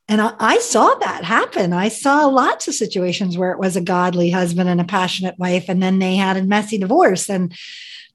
And 0.08 0.20
I, 0.20 0.34
I, 0.38 0.58
saw 0.58 0.94
that 0.94 1.22
happen. 1.22 1.72
I 1.72 1.88
saw 1.88 2.26
lots 2.26 2.66
of 2.66 2.74
situations 2.74 3.36
where 3.36 3.52
it 3.52 3.58
was 3.58 3.76
a 3.76 3.80
godly 3.80 4.30
husband 4.30 4.68
and 4.68 4.80
a 4.80 4.84
passionate 4.84 5.38
wife, 5.38 5.66
and 5.68 5.82
then 5.82 5.98
they 5.98 6.16
had 6.16 6.36
a 6.36 6.42
messy 6.42 6.78
divorce. 6.78 7.28
And 7.28 7.54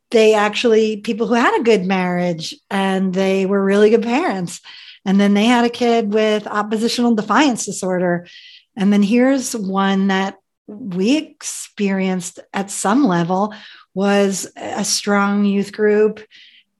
they 0.09 0.33
actually, 0.33 0.97
people 0.97 1.27
who 1.27 1.35
had 1.35 1.59
a 1.59 1.63
good 1.63 1.85
marriage 1.85 2.55
and 2.69 3.13
they 3.13 3.45
were 3.45 3.63
really 3.63 3.89
good 3.89 4.03
parents 4.03 4.59
and 5.05 5.19
then 5.19 5.33
they 5.33 5.45
had 5.45 5.65
a 5.65 5.69
kid 5.69 6.13
with 6.13 6.47
oppositional 6.47 7.15
defiance 7.15 7.65
disorder. 7.65 8.27
And 8.75 8.91
then 8.91 9.03
here's 9.03 9.55
one 9.55 10.07
that 10.07 10.37
we 10.67 11.17
experienced 11.17 12.39
at 12.53 12.71
some 12.71 13.05
level 13.05 13.53
was 13.93 14.51
a 14.55 14.83
strong 14.83 15.45
youth 15.45 15.71
group 15.71 16.21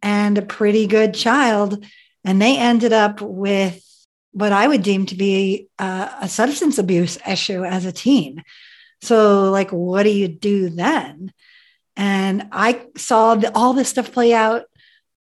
and 0.02 0.38
a 0.38 0.42
pretty 0.42 0.88
good 0.88 1.14
child. 1.14 1.86
And 2.24 2.42
they 2.42 2.58
ended 2.58 2.94
up 2.94 3.22
with 3.22 3.82
what 4.32 4.52
I 4.52 4.68
would 4.68 4.82
deem 4.82 5.06
to 5.08 5.16
be 5.16 5.68
a, 5.80 6.10
a 6.22 6.30
substance 6.30 6.78
abuse 6.78 7.18
issue 7.28 7.64
as 7.64 7.86
a 7.86 7.92
teen. 7.92 8.44
So, 9.02 9.52
like, 9.52 9.72
what 9.72 10.04
do 10.04 10.10
you 10.10 10.28
do 10.28 10.70
then? 10.70 11.32
And 11.96 12.48
I 12.52 12.88
saw 12.98 13.36
the, 13.36 13.56
all 13.56 13.74
this 13.74 13.90
stuff 13.90 14.12
play 14.12 14.34
out 14.34 14.64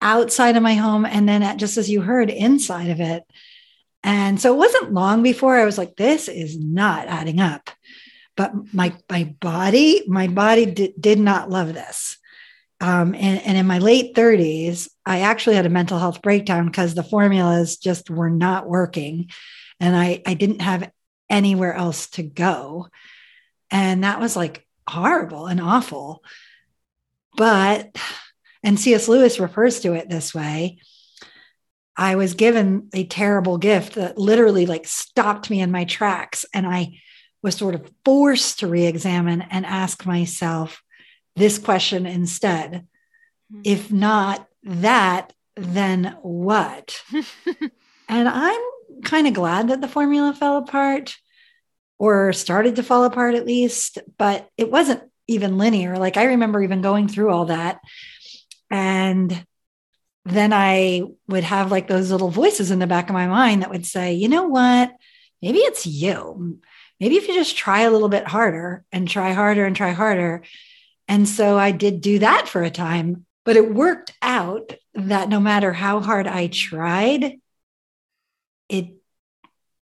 outside 0.01 0.55
of 0.55 0.63
my 0.63 0.75
home 0.75 1.05
and 1.05 1.27
then 1.27 1.43
at, 1.43 1.57
just 1.57 1.77
as 1.77 1.89
you 1.89 2.01
heard 2.01 2.29
inside 2.29 2.89
of 2.89 2.99
it 2.99 3.23
and 4.03 4.39
so 4.39 4.53
it 4.53 4.57
wasn't 4.57 4.93
long 4.93 5.23
before 5.23 5.55
i 5.55 5.65
was 5.65 5.77
like 5.77 5.95
this 5.95 6.27
is 6.27 6.57
not 6.57 7.07
adding 7.07 7.39
up 7.39 7.69
but 8.35 8.51
my 8.73 8.93
my 9.09 9.35
body 9.39 10.03
my 10.07 10.27
body 10.27 10.65
did, 10.65 10.93
did 10.99 11.19
not 11.19 11.49
love 11.49 11.73
this 11.73 12.17
um, 12.81 13.13
and, 13.13 13.41
and 13.41 13.57
in 13.57 13.67
my 13.67 13.79
late 13.79 14.15
30s 14.15 14.89
i 15.05 15.21
actually 15.21 15.55
had 15.55 15.65
a 15.65 15.69
mental 15.69 15.99
health 15.99 16.21
breakdown 16.21 16.65
because 16.65 16.93
the 16.93 17.03
formulas 17.03 17.77
just 17.77 18.09
were 18.09 18.29
not 18.29 18.67
working 18.67 19.29
and 19.79 19.95
i 19.95 20.21
i 20.25 20.33
didn't 20.33 20.61
have 20.61 20.91
anywhere 21.29 21.73
else 21.73 22.09
to 22.09 22.23
go 22.23 22.87
and 23.71 24.03
that 24.03 24.19
was 24.19 24.35
like 24.35 24.65
horrible 24.87 25.45
and 25.45 25.61
awful 25.61 26.23
but 27.35 27.95
and 28.63 28.79
C.S. 28.79 29.07
Lewis 29.07 29.39
refers 29.39 29.79
to 29.81 29.93
it 29.93 30.09
this 30.09 30.33
way. 30.33 30.79
I 31.99 32.15
was 32.15 32.33
given 32.33 32.87
a 32.93 33.03
terrible 33.03 33.57
gift 33.57 33.95
that 33.95 34.17
literally 34.17 34.65
like 34.65 34.87
stopped 34.87 35.49
me 35.49 35.59
in 35.59 35.69
my 35.69 35.83
tracks. 35.83 36.45
And 36.53 36.65
I 36.65 37.01
was 37.43 37.55
sort 37.55 37.75
of 37.75 37.91
forced 38.05 38.59
to 38.59 38.67
re 38.67 38.85
examine 38.85 39.41
and 39.41 39.65
ask 39.65 40.05
myself 40.05 40.81
this 41.35 41.57
question 41.57 42.05
instead 42.05 42.87
hmm. 43.51 43.61
if 43.65 43.91
not 43.91 44.47
that, 44.63 45.33
then 45.57 46.15
what? 46.21 47.01
and 48.07 48.29
I'm 48.29 48.61
kind 49.03 49.27
of 49.27 49.33
glad 49.33 49.67
that 49.67 49.81
the 49.81 49.89
formula 49.89 50.33
fell 50.33 50.55
apart 50.55 51.17
or 51.97 52.31
started 52.31 52.77
to 52.77 52.83
fall 52.83 53.03
apart 53.03 53.35
at 53.35 53.45
least, 53.45 53.97
but 54.17 54.47
it 54.55 54.71
wasn't 54.71 55.03
even 55.27 55.57
linear. 55.57 55.97
Like 55.97 56.15
I 56.15 56.23
remember 56.27 56.63
even 56.63 56.81
going 56.81 57.09
through 57.09 57.29
all 57.29 57.45
that 57.47 57.81
and 58.71 59.45
then 60.29 60.53
I 60.53 61.03
would 61.27 61.43
have 61.43 61.71
like 61.71 61.87
those 61.87 62.11
little 62.11 62.29
voices 62.29 62.71
in 62.71 62.79
the 62.79 62.87
back 62.87 63.09
of 63.09 63.13
my 63.13 63.27
mind 63.27 63.61
that 63.61 63.69
would 63.69 63.85
say, 63.85 64.13
you 64.13 64.27
know 64.27 64.47
what? 64.47 64.91
Maybe 65.41 65.59
it's 65.59 65.85
you. 65.85 66.59
Maybe 66.99 67.15
if 67.15 67.27
you 67.27 67.33
just 67.33 67.57
try 67.57 67.81
a 67.81 67.91
little 67.91 68.09
bit 68.09 68.27
harder 68.27 68.83
and 68.91 69.07
try 69.07 69.31
harder 69.31 69.65
and 69.65 69.75
try 69.75 69.91
harder. 69.91 70.43
And 71.07 71.27
so 71.27 71.57
I 71.57 71.71
did 71.71 72.01
do 72.01 72.19
that 72.19 72.47
for 72.47 72.61
a 72.61 72.69
time, 72.69 73.25
but 73.45 73.55
it 73.55 73.73
worked 73.73 74.13
out 74.21 74.73
that 74.93 75.29
no 75.29 75.39
matter 75.39 75.71
how 75.71 76.01
hard 76.01 76.27
I 76.27 76.47
tried, 76.47 77.39
it 78.67 78.95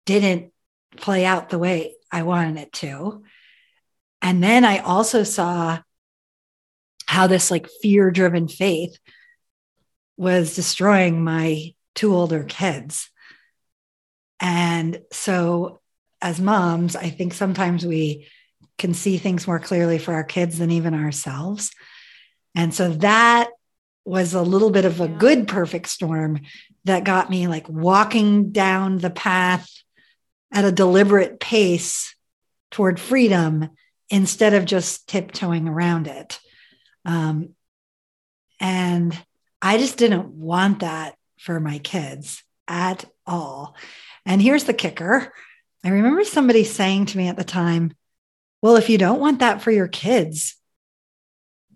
didn't 0.06 0.52
play 0.96 1.24
out 1.24 1.50
the 1.50 1.58
way 1.58 1.94
I 2.10 2.22
wanted 2.22 2.60
it 2.60 2.72
to. 2.74 3.22
And 4.22 4.42
then 4.42 4.64
I 4.64 4.78
also 4.78 5.22
saw 5.22 5.80
how 7.06 7.26
this 7.26 7.50
like 7.50 7.68
fear 7.82 8.10
driven 8.10 8.48
faith 8.48 8.98
was 10.16 10.54
destroying 10.54 11.22
my 11.22 11.74
two 11.94 12.14
older 12.14 12.44
kids. 12.44 13.10
And 14.40 15.00
so, 15.12 15.80
as 16.20 16.40
moms, 16.40 16.96
I 16.96 17.10
think 17.10 17.34
sometimes 17.34 17.84
we 17.84 18.28
can 18.78 18.94
see 18.94 19.18
things 19.18 19.46
more 19.46 19.60
clearly 19.60 19.98
for 19.98 20.14
our 20.14 20.24
kids 20.24 20.58
than 20.58 20.70
even 20.70 20.94
ourselves. 20.94 21.70
And 22.54 22.72
so 22.74 22.90
that 22.90 23.50
was 24.04 24.34
a 24.34 24.42
little 24.42 24.70
bit 24.70 24.84
of 24.84 25.00
a 25.00 25.08
good 25.08 25.48
perfect 25.48 25.88
storm 25.88 26.40
that 26.84 27.04
got 27.04 27.30
me 27.30 27.46
like 27.48 27.68
walking 27.68 28.52
down 28.52 28.98
the 28.98 29.10
path 29.10 29.68
at 30.52 30.64
a 30.64 30.72
deliberate 30.72 31.40
pace 31.40 32.14
toward 32.70 33.00
freedom 33.00 33.70
instead 34.10 34.54
of 34.54 34.64
just 34.64 35.08
tiptoeing 35.08 35.68
around 35.68 36.06
it. 36.06 36.38
Um, 37.04 37.50
and 38.60 39.18
I 39.64 39.78
just 39.78 39.96
didn't 39.96 40.28
want 40.28 40.80
that 40.80 41.16
for 41.38 41.58
my 41.58 41.78
kids 41.78 42.44
at 42.68 43.06
all. 43.26 43.74
And 44.26 44.42
here's 44.42 44.64
the 44.64 44.74
kicker 44.74 45.32
I 45.82 45.88
remember 45.88 46.22
somebody 46.24 46.64
saying 46.64 47.06
to 47.06 47.18
me 47.18 47.28
at 47.28 47.36
the 47.38 47.44
time, 47.44 47.94
Well, 48.60 48.76
if 48.76 48.90
you 48.90 48.98
don't 48.98 49.20
want 49.20 49.38
that 49.38 49.62
for 49.62 49.70
your 49.70 49.88
kids, 49.88 50.56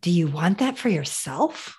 do 0.01 0.11
you 0.11 0.29
want 0.29 0.59
that 0.59 0.77
for 0.77 0.91
yourself? 0.91 1.79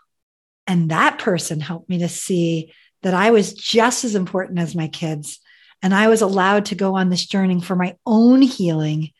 And 0.65 0.89
that 0.89 1.19
person 1.19 1.59
helped 1.59 1.89
me 1.89 1.99
to 1.99 2.09
see 2.09 2.73
that 3.03 3.13
I 3.13 3.29
was 3.29 3.53
just 3.53 4.03
as 4.03 4.15
important 4.15 4.57
as 4.57 4.75
my 4.75 4.87
kids. 4.87 5.39
And 5.83 5.93
I 5.93 6.07
was 6.07 6.23
allowed 6.23 6.65
to 6.65 6.75
go 6.75 6.95
on 6.95 7.09
this 7.09 7.25
journey 7.25 7.61
for 7.61 7.75
my 7.75 7.95
own 8.05 8.41
healing 8.41 9.11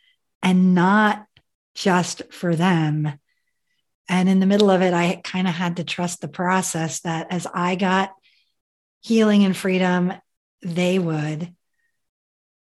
and 0.42 0.74
not 0.74 1.24
just 1.76 2.34
for 2.34 2.56
them. 2.56 3.20
And 4.10 4.28
in 4.28 4.40
the 4.40 4.48
middle 4.48 4.72
of 4.72 4.82
it, 4.82 4.94
I 4.94 5.22
kind 5.24 5.48
of 5.48 5.54
had 5.54 5.78
to 5.78 5.84
trust 5.84 6.20
the 6.20 6.28
process 6.28 7.02
that 7.02 7.28
as 7.32 7.48
I 7.54 7.76
got 7.76 8.12
healing 9.02 9.46
and 9.46 9.56
freedom, 9.56 10.12
they 10.64 10.98
would. 10.98 11.54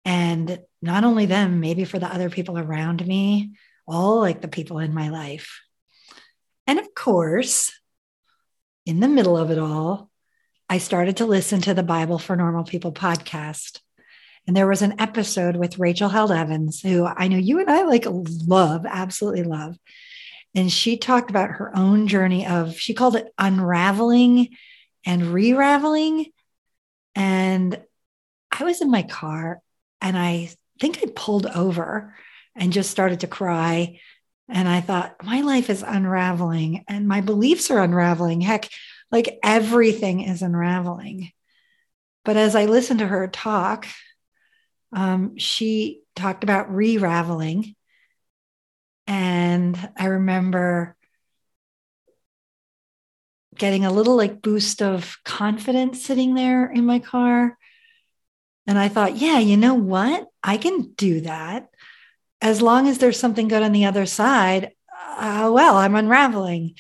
And 0.07 0.59
not 0.80 1.04
only 1.04 1.26
them, 1.26 1.61
maybe 1.61 1.85
for 1.85 1.98
the 1.98 2.12
other 2.12 2.30
people 2.30 2.59
around 2.59 3.07
me, 3.07 3.52
all 3.87 4.20
like 4.20 4.40
the 4.40 4.48
people 4.48 4.78
in 4.78 4.94
my 4.94 5.11
life. 5.11 5.61
And 6.66 6.78
of 6.78 6.94
course, 6.94 7.72
in 8.87 9.00
the 9.00 9.09
middle 9.09 9.37
of 9.37 9.50
it 9.50 9.59
all, 9.59 10.11
I 10.68 10.78
started 10.78 11.18
to 11.18 11.26
listen 11.26 11.61
to 11.62 11.74
the 11.74 11.83
Bible 11.83 12.18
for 12.18 12.37
Normal 12.37 12.64
People 12.64 12.92
podcast. 12.92 13.80
And 14.46 14.57
there 14.57 14.66
was 14.66 14.83
an 14.83 14.98
episode 14.98 15.57
with 15.57 15.78
Rachel 15.78 16.09
Held 16.09 16.33
Evans, 16.33 16.80
who 16.80 17.04
I 17.04 17.28
know 17.28 17.37
you 17.37 17.61
and 17.61 17.70
I 17.70 17.85
like 17.85 18.07
love, 18.07 18.85
absolutely 18.87 19.42
love. 19.42 19.78
And 20.54 20.70
she 20.72 20.96
talked 20.96 21.30
about 21.30 21.50
her 21.50 21.76
own 21.76 22.06
journey 22.06 22.46
of, 22.46 22.78
she 22.78 22.94
called 22.94 23.16
it 23.16 23.26
unraveling 23.38 24.50
and 25.04 25.26
re-raveling. 25.26 26.26
And 27.14 27.80
I 28.50 28.64
was 28.64 28.80
in 28.80 28.90
my 28.90 29.02
car 29.02 29.60
and 30.00 30.16
I 30.16 30.50
think 30.80 30.98
I 30.98 31.06
pulled 31.14 31.46
over 31.46 32.14
and 32.54 32.72
just 32.72 32.90
started 32.90 33.20
to 33.20 33.26
cry 33.26 33.98
And 34.48 34.68
I 34.68 34.80
thought, 34.80 35.24
my 35.24 35.40
life 35.40 35.70
is 35.70 35.82
unraveling 35.82 36.84
and 36.88 37.08
my 37.08 37.20
beliefs 37.20 37.70
are 37.70 37.82
unraveling. 37.82 38.40
Heck, 38.40 38.68
like 39.10 39.38
everything 39.42 40.20
is 40.20 40.42
unraveling. 40.42 41.30
But 42.24 42.36
as 42.36 42.54
I 42.54 42.66
listened 42.66 43.00
to 43.00 43.06
her 43.06 43.26
talk, 43.28 43.86
um, 44.92 45.36
she 45.38 46.02
talked 46.14 46.44
about 46.44 46.74
re 46.74 46.98
raveling. 46.98 47.74
And 49.06 49.76
I 49.96 50.06
remember 50.06 50.96
getting 53.56 53.84
a 53.84 53.92
little 53.92 54.16
like 54.16 54.42
boost 54.42 54.82
of 54.82 55.16
confidence 55.24 56.04
sitting 56.04 56.34
there 56.34 56.70
in 56.70 56.84
my 56.86 56.98
car. 56.98 57.56
And 58.66 58.78
I 58.78 58.88
thought, 58.88 59.16
yeah, 59.16 59.38
you 59.38 59.56
know 59.56 59.74
what? 59.74 60.26
I 60.42 60.56
can 60.56 60.92
do 60.96 61.20
that. 61.22 61.68
As 62.40 62.62
long 62.62 62.88
as 62.88 62.98
there's 62.98 63.18
something 63.18 63.48
good 63.48 63.62
on 63.62 63.72
the 63.72 63.84
other 63.84 64.06
side, 64.06 64.72
uh, 65.16 65.50
well, 65.52 65.76
I'm 65.76 65.94
unraveling. 65.94 66.74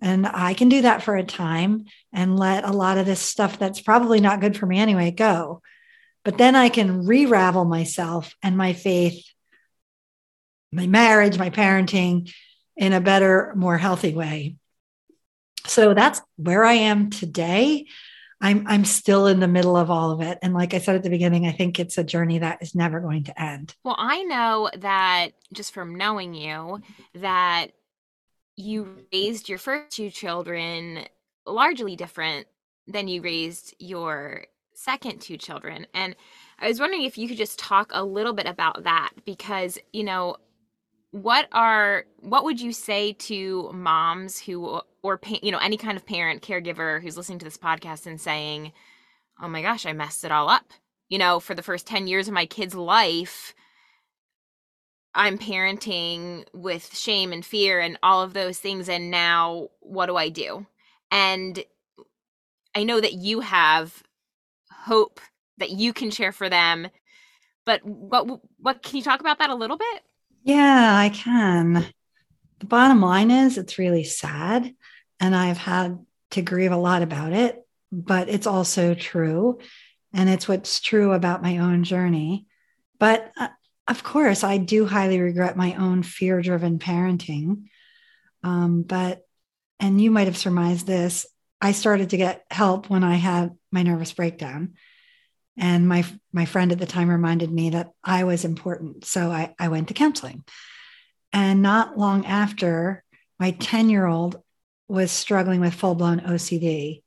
And 0.00 0.26
I 0.26 0.54
can 0.54 0.68
do 0.68 0.82
that 0.82 1.02
for 1.02 1.16
a 1.16 1.24
time 1.24 1.84
and 2.12 2.38
let 2.38 2.64
a 2.64 2.72
lot 2.72 2.98
of 2.98 3.06
this 3.06 3.20
stuff 3.20 3.58
that's 3.58 3.80
probably 3.80 4.20
not 4.20 4.40
good 4.40 4.56
for 4.56 4.66
me 4.66 4.78
anyway 4.78 5.10
go. 5.10 5.62
But 6.24 6.38
then 6.38 6.54
I 6.56 6.68
can 6.68 7.06
re 7.06 7.24
myself 7.26 8.34
and 8.42 8.56
my 8.56 8.72
faith, 8.72 9.24
my 10.72 10.86
marriage, 10.86 11.38
my 11.38 11.50
parenting 11.50 12.32
in 12.76 12.92
a 12.92 13.00
better, 13.00 13.52
more 13.56 13.78
healthy 13.78 14.14
way. 14.14 14.56
So 15.66 15.94
that's 15.94 16.20
where 16.36 16.64
I 16.64 16.74
am 16.74 17.10
today. 17.10 17.86
I'm 18.40 18.66
I'm 18.66 18.84
still 18.84 19.26
in 19.26 19.40
the 19.40 19.48
middle 19.48 19.76
of 19.76 19.90
all 19.90 20.10
of 20.10 20.20
it. 20.20 20.38
And 20.42 20.52
like 20.52 20.74
I 20.74 20.78
said 20.78 20.94
at 20.94 21.02
the 21.02 21.10
beginning, 21.10 21.46
I 21.46 21.52
think 21.52 21.80
it's 21.80 21.96
a 21.96 22.04
journey 22.04 22.38
that 22.40 22.58
is 22.60 22.74
never 22.74 23.00
going 23.00 23.24
to 23.24 23.42
end. 23.42 23.74
Well, 23.82 23.96
I 23.98 24.22
know 24.24 24.70
that 24.78 25.30
just 25.52 25.72
from 25.72 25.96
knowing 25.96 26.34
you 26.34 26.80
that 27.14 27.68
you 28.56 29.06
raised 29.12 29.48
your 29.48 29.58
first 29.58 29.96
two 29.96 30.10
children 30.10 31.06
largely 31.46 31.96
different 31.96 32.46
than 32.86 33.08
you 33.08 33.22
raised 33.22 33.74
your 33.78 34.44
second 34.74 35.20
two 35.20 35.38
children. 35.38 35.86
And 35.94 36.14
I 36.58 36.68
was 36.68 36.80
wondering 36.80 37.04
if 37.04 37.18
you 37.18 37.28
could 37.28 37.36
just 37.36 37.58
talk 37.58 37.90
a 37.92 38.04
little 38.04 38.32
bit 38.32 38.46
about 38.46 38.84
that 38.84 39.10
because, 39.24 39.78
you 39.92 40.04
know, 40.04 40.36
what 41.22 41.48
are 41.52 42.04
what 42.20 42.44
would 42.44 42.60
you 42.60 42.72
say 42.72 43.14
to 43.14 43.70
moms 43.72 44.38
who 44.38 44.80
or 45.02 45.18
you 45.42 45.50
know 45.50 45.58
any 45.58 45.78
kind 45.78 45.96
of 45.96 46.04
parent 46.04 46.42
caregiver 46.42 47.00
who's 47.00 47.16
listening 47.16 47.38
to 47.38 47.44
this 47.44 47.56
podcast 47.56 48.06
and 48.06 48.20
saying 48.20 48.70
oh 49.40 49.48
my 49.48 49.62
gosh 49.62 49.86
i 49.86 49.92
messed 49.94 50.24
it 50.24 50.32
all 50.32 50.50
up. 50.50 50.72
You 51.08 51.18
know 51.18 51.40
for 51.40 51.54
the 51.54 51.62
first 51.62 51.86
10 51.86 52.06
years 52.06 52.28
of 52.28 52.34
my 52.34 52.44
kid's 52.44 52.74
life 52.74 53.54
i'm 55.14 55.38
parenting 55.38 56.44
with 56.52 56.94
shame 56.94 57.32
and 57.32 57.46
fear 57.46 57.80
and 57.80 57.98
all 58.02 58.22
of 58.22 58.34
those 58.34 58.58
things 58.58 58.86
and 58.86 59.10
now 59.10 59.68
what 59.80 60.06
do 60.06 60.16
i 60.16 60.28
do? 60.28 60.66
And 61.10 61.64
i 62.74 62.84
know 62.84 63.00
that 63.00 63.14
you 63.14 63.40
have 63.40 64.02
hope 64.70 65.20
that 65.56 65.70
you 65.70 65.94
can 65.94 66.10
share 66.10 66.32
for 66.32 66.50
them 66.50 66.88
but 67.64 67.82
what 67.86 68.26
what 68.58 68.82
can 68.82 68.98
you 68.98 69.02
talk 69.02 69.20
about 69.20 69.38
that 69.38 69.48
a 69.48 69.54
little 69.54 69.78
bit 69.78 70.02
yeah, 70.46 70.94
I 70.96 71.08
can. 71.08 71.84
The 72.60 72.66
bottom 72.66 73.00
line 73.00 73.32
is 73.32 73.58
it's 73.58 73.78
really 73.78 74.04
sad. 74.04 74.72
And 75.18 75.34
I've 75.34 75.58
had 75.58 75.98
to 76.30 76.42
grieve 76.42 76.70
a 76.70 76.76
lot 76.76 77.02
about 77.02 77.32
it, 77.32 77.66
but 77.90 78.28
it's 78.28 78.46
also 78.46 78.94
true. 78.94 79.58
And 80.12 80.30
it's 80.30 80.46
what's 80.46 80.80
true 80.80 81.12
about 81.12 81.42
my 81.42 81.58
own 81.58 81.82
journey. 81.82 82.46
But 83.00 83.32
uh, 83.36 83.48
of 83.88 84.04
course, 84.04 84.44
I 84.44 84.58
do 84.58 84.86
highly 84.86 85.20
regret 85.20 85.56
my 85.56 85.74
own 85.74 86.04
fear 86.04 86.40
driven 86.40 86.78
parenting. 86.78 87.64
Um, 88.44 88.82
but, 88.82 89.26
and 89.80 90.00
you 90.00 90.12
might 90.12 90.28
have 90.28 90.36
surmised 90.36 90.86
this, 90.86 91.26
I 91.60 91.72
started 91.72 92.10
to 92.10 92.16
get 92.16 92.44
help 92.52 92.88
when 92.88 93.02
I 93.02 93.16
had 93.16 93.56
my 93.72 93.82
nervous 93.82 94.12
breakdown. 94.12 94.74
And 95.58 95.88
my 95.88 96.04
my 96.32 96.44
friend 96.44 96.72
at 96.72 96.78
the 96.78 96.86
time 96.86 97.08
reminded 97.08 97.50
me 97.50 97.70
that 97.70 97.90
I 98.04 98.24
was 98.24 98.44
important. 98.44 99.04
So 99.04 99.30
I, 99.30 99.54
I 99.58 99.68
went 99.68 99.88
to 99.88 99.94
counseling. 99.94 100.44
And 101.32 101.62
not 101.62 101.98
long 101.98 102.26
after, 102.26 103.02
my 103.38 103.52
10 103.52 103.90
year 103.90 104.06
old 104.06 104.40
was 104.88 105.10
struggling 105.10 105.60
with 105.60 105.74
full 105.74 105.94
blown 105.94 106.20
OCD. 106.20 107.02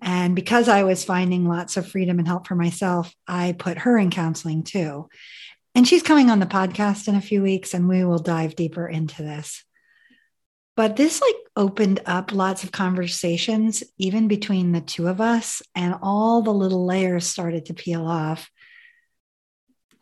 And 0.00 0.34
because 0.34 0.68
I 0.68 0.84
was 0.84 1.04
finding 1.04 1.46
lots 1.46 1.76
of 1.76 1.86
freedom 1.86 2.18
and 2.18 2.26
help 2.26 2.46
for 2.46 2.54
myself, 2.54 3.14
I 3.26 3.52
put 3.52 3.78
her 3.78 3.98
in 3.98 4.10
counseling 4.10 4.62
too. 4.62 5.08
And 5.74 5.86
she's 5.86 6.02
coming 6.02 6.30
on 6.30 6.40
the 6.40 6.46
podcast 6.46 7.06
in 7.06 7.14
a 7.14 7.20
few 7.20 7.42
weeks, 7.42 7.74
and 7.74 7.88
we 7.88 8.04
will 8.04 8.18
dive 8.18 8.56
deeper 8.56 8.88
into 8.88 9.22
this. 9.22 9.64
But 10.80 10.96
this 10.96 11.20
like 11.20 11.36
opened 11.56 12.00
up 12.06 12.32
lots 12.32 12.64
of 12.64 12.72
conversations, 12.72 13.84
even 13.98 14.28
between 14.28 14.72
the 14.72 14.80
two 14.80 15.08
of 15.08 15.20
us, 15.20 15.60
and 15.74 15.94
all 16.00 16.40
the 16.40 16.54
little 16.54 16.86
layers 16.86 17.26
started 17.26 17.66
to 17.66 17.74
peel 17.74 18.06
off. 18.06 18.50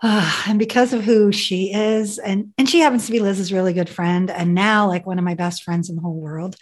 Uh, 0.00 0.44
and 0.46 0.56
because 0.56 0.92
of 0.92 1.02
who 1.02 1.32
she 1.32 1.72
is, 1.72 2.20
and 2.20 2.54
and 2.56 2.68
she 2.68 2.78
happens 2.78 3.06
to 3.06 3.10
be 3.10 3.18
Liz's 3.18 3.52
really 3.52 3.72
good 3.72 3.88
friend, 3.88 4.30
and 4.30 4.54
now 4.54 4.86
like 4.86 5.04
one 5.04 5.18
of 5.18 5.24
my 5.24 5.34
best 5.34 5.64
friends 5.64 5.90
in 5.90 5.96
the 5.96 6.02
whole 6.02 6.20
world. 6.20 6.54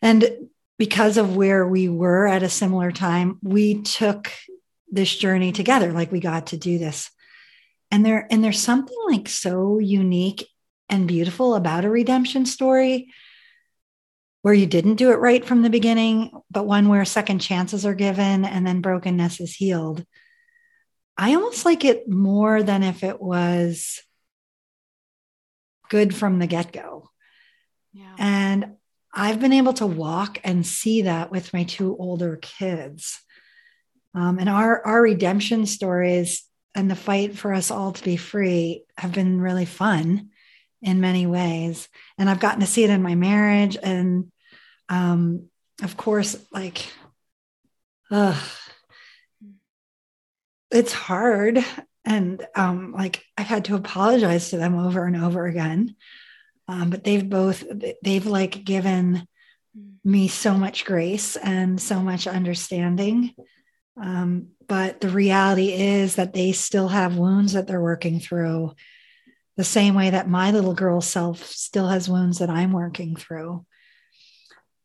And 0.00 0.24
because 0.78 1.16
of 1.16 1.34
where 1.34 1.66
we 1.66 1.88
were 1.88 2.28
at 2.28 2.44
a 2.44 2.48
similar 2.48 2.92
time, 2.92 3.40
we 3.42 3.82
took 3.82 4.30
this 4.88 5.12
journey 5.12 5.50
together. 5.50 5.90
Like 5.90 6.12
we 6.12 6.20
got 6.20 6.46
to 6.48 6.56
do 6.56 6.78
this. 6.78 7.10
And 7.90 8.06
there, 8.06 8.28
and 8.30 8.44
there's 8.44 8.60
something 8.60 8.96
like 9.08 9.28
so 9.28 9.80
unique 9.80 10.46
and 10.88 11.08
beautiful 11.08 11.54
about 11.54 11.84
a 11.84 11.90
redemption 11.90 12.46
story 12.46 13.08
where 14.42 14.54
you 14.54 14.66
didn't 14.66 14.96
do 14.96 15.10
it 15.10 15.16
right 15.16 15.42
from 15.42 15.62
the 15.62 15.70
beginning, 15.70 16.30
but 16.50 16.66
one 16.66 16.88
where 16.88 17.04
second 17.06 17.38
chances 17.38 17.86
are 17.86 17.94
given 17.94 18.44
and 18.44 18.66
then 18.66 18.82
brokenness 18.82 19.40
is 19.40 19.54
healed. 19.54 20.04
I 21.16 21.34
almost 21.34 21.64
like 21.64 21.84
it 21.84 22.08
more 22.08 22.62
than 22.62 22.82
if 22.82 23.02
it 23.02 23.22
was 23.22 24.02
good 25.88 26.14
from 26.14 26.38
the 26.38 26.46
get 26.46 26.72
go. 26.72 27.08
Yeah. 27.94 28.14
And 28.18 28.76
I've 29.14 29.40
been 29.40 29.54
able 29.54 29.72
to 29.74 29.86
walk 29.86 30.40
and 30.44 30.66
see 30.66 31.02
that 31.02 31.30
with 31.30 31.54
my 31.54 31.64
two 31.64 31.96
older 31.98 32.36
kids. 32.36 33.18
Um, 34.14 34.38
and 34.38 34.50
our, 34.50 34.84
our 34.84 35.00
redemption 35.00 35.64
stories 35.64 36.44
and 36.74 36.90
the 36.90 36.96
fight 36.96 37.38
for 37.38 37.54
us 37.54 37.70
all 37.70 37.92
to 37.92 38.04
be 38.04 38.16
free 38.16 38.84
have 38.98 39.12
been 39.12 39.40
really 39.40 39.64
fun 39.64 40.30
in 40.84 41.00
many 41.00 41.26
ways. 41.26 41.88
And 42.18 42.28
I've 42.28 42.40
gotten 42.40 42.60
to 42.60 42.66
see 42.66 42.84
it 42.84 42.90
in 42.90 43.02
my 43.02 43.14
marriage. 43.14 43.76
And 43.82 44.30
um, 44.88 45.48
of 45.82 45.96
course, 45.96 46.36
like, 46.52 46.92
it's 50.70 50.92
hard. 50.92 51.64
And 52.04 52.46
um, 52.54 52.92
like, 52.92 53.24
I've 53.36 53.46
had 53.46 53.64
to 53.66 53.76
apologize 53.76 54.50
to 54.50 54.58
them 54.58 54.78
over 54.78 55.06
and 55.06 55.16
over 55.16 55.46
again. 55.46 55.96
Um, 56.68 56.90
but 56.90 57.02
they've 57.02 57.28
both, 57.28 57.64
they've 58.02 58.26
like 58.26 58.64
given 58.64 59.26
me 60.04 60.28
so 60.28 60.54
much 60.54 60.84
grace 60.84 61.36
and 61.36 61.80
so 61.80 62.00
much 62.00 62.26
understanding. 62.26 63.34
Um, 64.00 64.48
but 64.68 65.00
the 65.00 65.08
reality 65.08 65.72
is 65.72 66.16
that 66.16 66.34
they 66.34 66.52
still 66.52 66.88
have 66.88 67.16
wounds 67.16 67.54
that 67.54 67.66
they're 67.66 67.80
working 67.80 68.20
through 68.20 68.74
the 69.56 69.64
same 69.64 69.94
way 69.94 70.10
that 70.10 70.28
my 70.28 70.50
little 70.50 70.74
girl 70.74 71.00
self 71.00 71.44
still 71.46 71.88
has 71.88 72.08
wounds 72.08 72.38
that 72.38 72.50
I'm 72.50 72.72
working 72.72 73.16
through. 73.16 73.64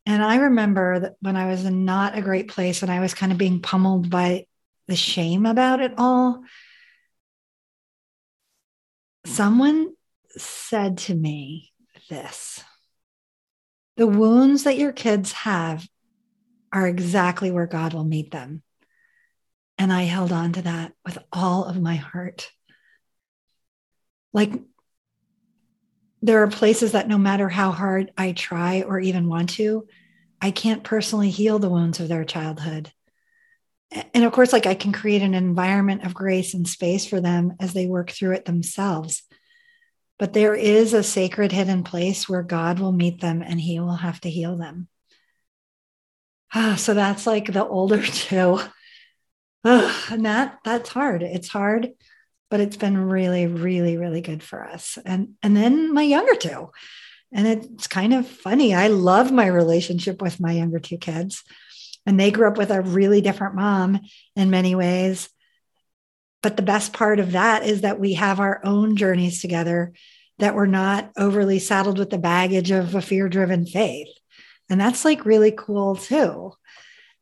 And 0.06 0.22
I 0.22 0.36
remember 0.36 1.00
that 1.00 1.16
when 1.20 1.36
I 1.36 1.46
was 1.46 1.64
in 1.64 1.84
not 1.84 2.16
a 2.16 2.22
great 2.22 2.48
place 2.48 2.82
and 2.82 2.90
I 2.90 3.00
was 3.00 3.14
kind 3.14 3.32
of 3.32 3.38
being 3.38 3.60
pummeled 3.60 4.10
by 4.10 4.46
the 4.88 4.96
shame 4.96 5.46
about 5.46 5.80
it 5.80 5.92
all, 5.98 6.42
someone 9.26 9.88
said 10.36 10.98
to 10.98 11.14
me 11.14 11.72
this 12.08 12.62
the 13.96 14.06
wounds 14.06 14.64
that 14.64 14.78
your 14.78 14.92
kids 14.92 15.32
have 15.32 15.86
are 16.72 16.86
exactly 16.86 17.50
where 17.50 17.66
God 17.66 17.92
will 17.92 18.04
meet 18.04 18.30
them. 18.30 18.62
And 19.76 19.92
I 19.92 20.02
held 20.02 20.32
on 20.32 20.52
to 20.54 20.62
that 20.62 20.92
with 21.04 21.18
all 21.32 21.64
of 21.64 21.80
my 21.80 21.96
heart 21.96 22.50
like 24.32 24.52
there 26.22 26.42
are 26.42 26.48
places 26.48 26.92
that 26.92 27.08
no 27.08 27.18
matter 27.18 27.48
how 27.48 27.70
hard 27.70 28.12
I 28.16 28.32
try 28.32 28.82
or 28.82 29.00
even 29.00 29.28
want 29.28 29.50
to, 29.50 29.86
I 30.40 30.50
can't 30.50 30.84
personally 30.84 31.30
heal 31.30 31.58
the 31.58 31.70
wounds 31.70 32.00
of 32.00 32.08
their 32.08 32.24
childhood. 32.24 32.92
And 34.14 34.24
of 34.24 34.32
course, 34.32 34.52
like 34.52 34.66
I 34.66 34.74
can 34.74 34.92
create 34.92 35.22
an 35.22 35.34
environment 35.34 36.04
of 36.04 36.14
grace 36.14 36.54
and 36.54 36.68
space 36.68 37.06
for 37.06 37.20
them 37.20 37.54
as 37.58 37.72
they 37.72 37.86
work 37.86 38.10
through 38.10 38.32
it 38.32 38.44
themselves. 38.44 39.22
But 40.18 40.32
there 40.32 40.54
is 40.54 40.92
a 40.92 41.02
sacred 41.02 41.50
hidden 41.50 41.82
place 41.82 42.28
where 42.28 42.42
God 42.42 42.78
will 42.78 42.92
meet 42.92 43.20
them 43.20 43.42
and 43.42 43.60
he 43.60 43.80
will 43.80 43.96
have 43.96 44.20
to 44.20 44.30
heal 44.30 44.56
them. 44.56 44.88
Ah, 46.54 46.76
so 46.76 46.94
that's 46.94 47.26
like 47.26 47.52
the 47.52 47.66
older 47.66 48.02
two. 48.02 48.60
and 49.64 50.26
that 50.26 50.58
that's 50.64 50.90
hard. 50.90 51.22
It's 51.22 51.48
hard 51.48 51.92
but 52.50 52.60
it's 52.60 52.76
been 52.76 52.98
really, 53.08 53.46
really, 53.46 53.96
really 53.96 54.20
good 54.20 54.42
for 54.42 54.64
us. 54.64 54.98
And 55.04 55.34
and 55.42 55.56
then 55.56 55.94
my 55.94 56.02
younger 56.02 56.34
two. 56.34 56.70
And 57.32 57.46
it's 57.46 57.86
kind 57.86 58.12
of 58.12 58.26
funny. 58.26 58.74
I 58.74 58.88
love 58.88 59.30
my 59.30 59.46
relationship 59.46 60.20
with 60.20 60.40
my 60.40 60.52
younger 60.52 60.80
two 60.80 60.98
kids. 60.98 61.44
And 62.04 62.18
they 62.18 62.32
grew 62.32 62.48
up 62.48 62.58
with 62.58 62.70
a 62.70 62.82
really 62.82 63.20
different 63.20 63.54
mom 63.54 64.00
in 64.34 64.50
many 64.50 64.74
ways. 64.74 65.28
But 66.42 66.56
the 66.56 66.62
best 66.62 66.92
part 66.92 67.20
of 67.20 67.32
that 67.32 67.62
is 67.64 67.82
that 67.82 68.00
we 68.00 68.14
have 68.14 68.40
our 68.40 68.60
own 68.64 68.96
journeys 68.96 69.40
together, 69.40 69.92
that 70.38 70.54
we're 70.56 70.66
not 70.66 71.12
overly 71.16 71.60
saddled 71.60 71.98
with 71.98 72.10
the 72.10 72.18
baggage 72.18 72.72
of 72.72 72.94
a 72.94 73.02
fear 73.02 73.28
driven 73.28 73.64
faith. 73.64 74.08
And 74.68 74.80
that's 74.80 75.04
like 75.04 75.24
really 75.24 75.52
cool 75.52 75.96
too. 75.96 76.52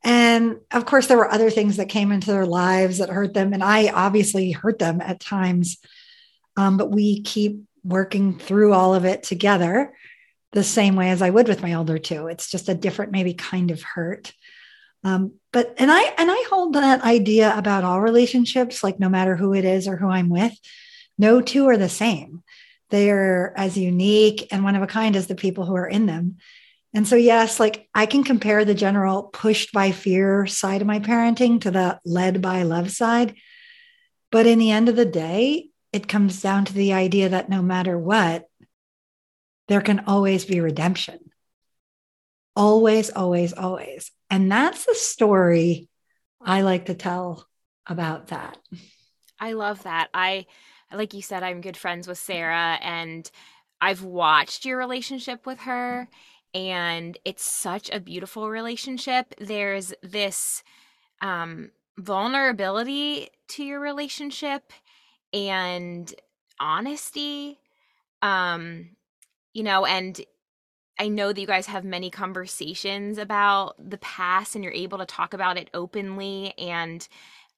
And 0.04 0.58
of 0.70 0.86
course, 0.86 1.06
there 1.06 1.16
were 1.16 1.30
other 1.30 1.50
things 1.50 1.76
that 1.76 1.88
came 1.88 2.12
into 2.12 2.30
their 2.30 2.46
lives 2.46 2.98
that 2.98 3.08
hurt 3.08 3.34
them. 3.34 3.52
And 3.52 3.62
I 3.62 3.88
obviously 3.88 4.52
hurt 4.52 4.78
them 4.78 5.00
at 5.00 5.20
times. 5.20 5.78
Um, 6.56 6.76
but 6.76 6.90
we 6.90 7.22
keep 7.22 7.62
working 7.84 8.38
through 8.38 8.72
all 8.72 8.94
of 8.94 9.04
it 9.04 9.22
together 9.22 9.94
the 10.52 10.64
same 10.64 10.96
way 10.96 11.10
as 11.10 11.22
I 11.22 11.30
would 11.30 11.48
with 11.48 11.62
my 11.62 11.74
older 11.74 11.98
two. 11.98 12.26
It's 12.26 12.50
just 12.50 12.68
a 12.68 12.74
different, 12.74 13.12
maybe 13.12 13.34
kind 13.34 13.70
of 13.70 13.82
hurt. 13.82 14.32
Um, 15.04 15.34
but 15.52 15.74
and 15.78 15.90
I 15.90 16.02
and 16.18 16.30
I 16.30 16.44
hold 16.50 16.74
that 16.74 17.02
idea 17.02 17.56
about 17.56 17.84
all 17.84 18.00
relationships, 18.00 18.82
like 18.82 18.98
no 18.98 19.08
matter 19.08 19.36
who 19.36 19.54
it 19.54 19.64
is 19.64 19.86
or 19.86 19.96
who 19.96 20.08
I'm 20.08 20.28
with, 20.28 20.52
no 21.18 21.40
two 21.40 21.66
are 21.68 21.76
the 21.76 21.88
same. 21.88 22.42
They 22.90 23.10
are 23.10 23.52
as 23.56 23.76
unique 23.76 24.48
and 24.50 24.64
one 24.64 24.74
of 24.74 24.82
a 24.82 24.86
kind 24.86 25.14
as 25.14 25.26
the 25.26 25.34
people 25.34 25.66
who 25.66 25.76
are 25.76 25.86
in 25.86 26.06
them. 26.06 26.38
And 26.94 27.06
so, 27.06 27.16
yes, 27.16 27.60
like 27.60 27.88
I 27.94 28.06
can 28.06 28.24
compare 28.24 28.64
the 28.64 28.74
general 28.74 29.24
pushed 29.24 29.72
by 29.72 29.92
fear 29.92 30.46
side 30.46 30.80
of 30.80 30.86
my 30.86 31.00
parenting 31.00 31.60
to 31.62 31.70
the 31.70 32.00
led 32.04 32.40
by 32.40 32.62
love 32.62 32.90
side. 32.90 33.34
But 34.30 34.46
in 34.46 34.58
the 34.58 34.70
end 34.70 34.88
of 34.88 34.96
the 34.96 35.04
day, 35.04 35.68
it 35.92 36.08
comes 36.08 36.40
down 36.42 36.64
to 36.66 36.72
the 36.72 36.92
idea 36.92 37.30
that 37.30 37.48
no 37.48 37.62
matter 37.62 37.98
what, 37.98 38.44
there 39.68 39.80
can 39.80 40.04
always 40.06 40.44
be 40.44 40.60
redemption. 40.60 41.18
Always, 42.56 43.10
always, 43.10 43.52
always. 43.52 44.10
And 44.30 44.50
that's 44.50 44.84
the 44.84 44.94
story 44.94 45.88
I 46.40 46.62
like 46.62 46.86
to 46.86 46.94
tell 46.94 47.46
about 47.86 48.28
that. 48.28 48.58
I 49.38 49.52
love 49.52 49.82
that. 49.84 50.08
I, 50.12 50.46
like 50.92 51.14
you 51.14 51.22
said, 51.22 51.42
I'm 51.42 51.60
good 51.60 51.76
friends 51.76 52.08
with 52.08 52.18
Sarah 52.18 52.78
and 52.82 53.30
I've 53.80 54.02
watched 54.02 54.64
your 54.64 54.78
relationship 54.78 55.46
with 55.46 55.60
her 55.60 56.08
and 56.54 57.18
it's 57.24 57.44
such 57.44 57.90
a 57.90 58.00
beautiful 58.00 58.48
relationship. 58.48 59.34
There's 59.38 59.92
this 60.02 60.62
um, 61.20 61.70
vulnerability 61.98 63.28
to 63.48 63.64
your 63.64 63.80
relationship 63.80 64.72
and 65.32 66.12
honesty. 66.60 67.58
Um, 68.22 68.90
you 69.52 69.62
know, 69.62 69.84
and 69.84 70.20
I 70.98 71.08
know 71.08 71.32
that 71.32 71.40
you 71.40 71.46
guys 71.46 71.66
have 71.66 71.84
many 71.84 72.10
conversations 72.10 73.18
about 73.18 73.74
the 73.78 73.98
past 73.98 74.54
and 74.54 74.64
you're 74.64 74.72
able 74.72 74.98
to 74.98 75.06
talk 75.06 75.34
about 75.34 75.56
it 75.56 75.70
openly. 75.72 76.54
And, 76.58 77.06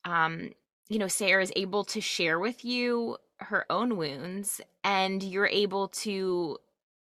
um, 0.05 0.51
you 0.89 0.99
know, 0.99 1.09
Sarah 1.09 1.43
is 1.43 1.53
able 1.57 1.85
to 1.85 2.01
share 2.01 2.39
with 2.39 2.65
you 2.65 3.17
her 3.39 3.65
own 3.71 3.97
wounds 3.97 4.61
and 4.85 5.23
you're 5.23 5.47
able 5.47 5.89
to 5.89 6.59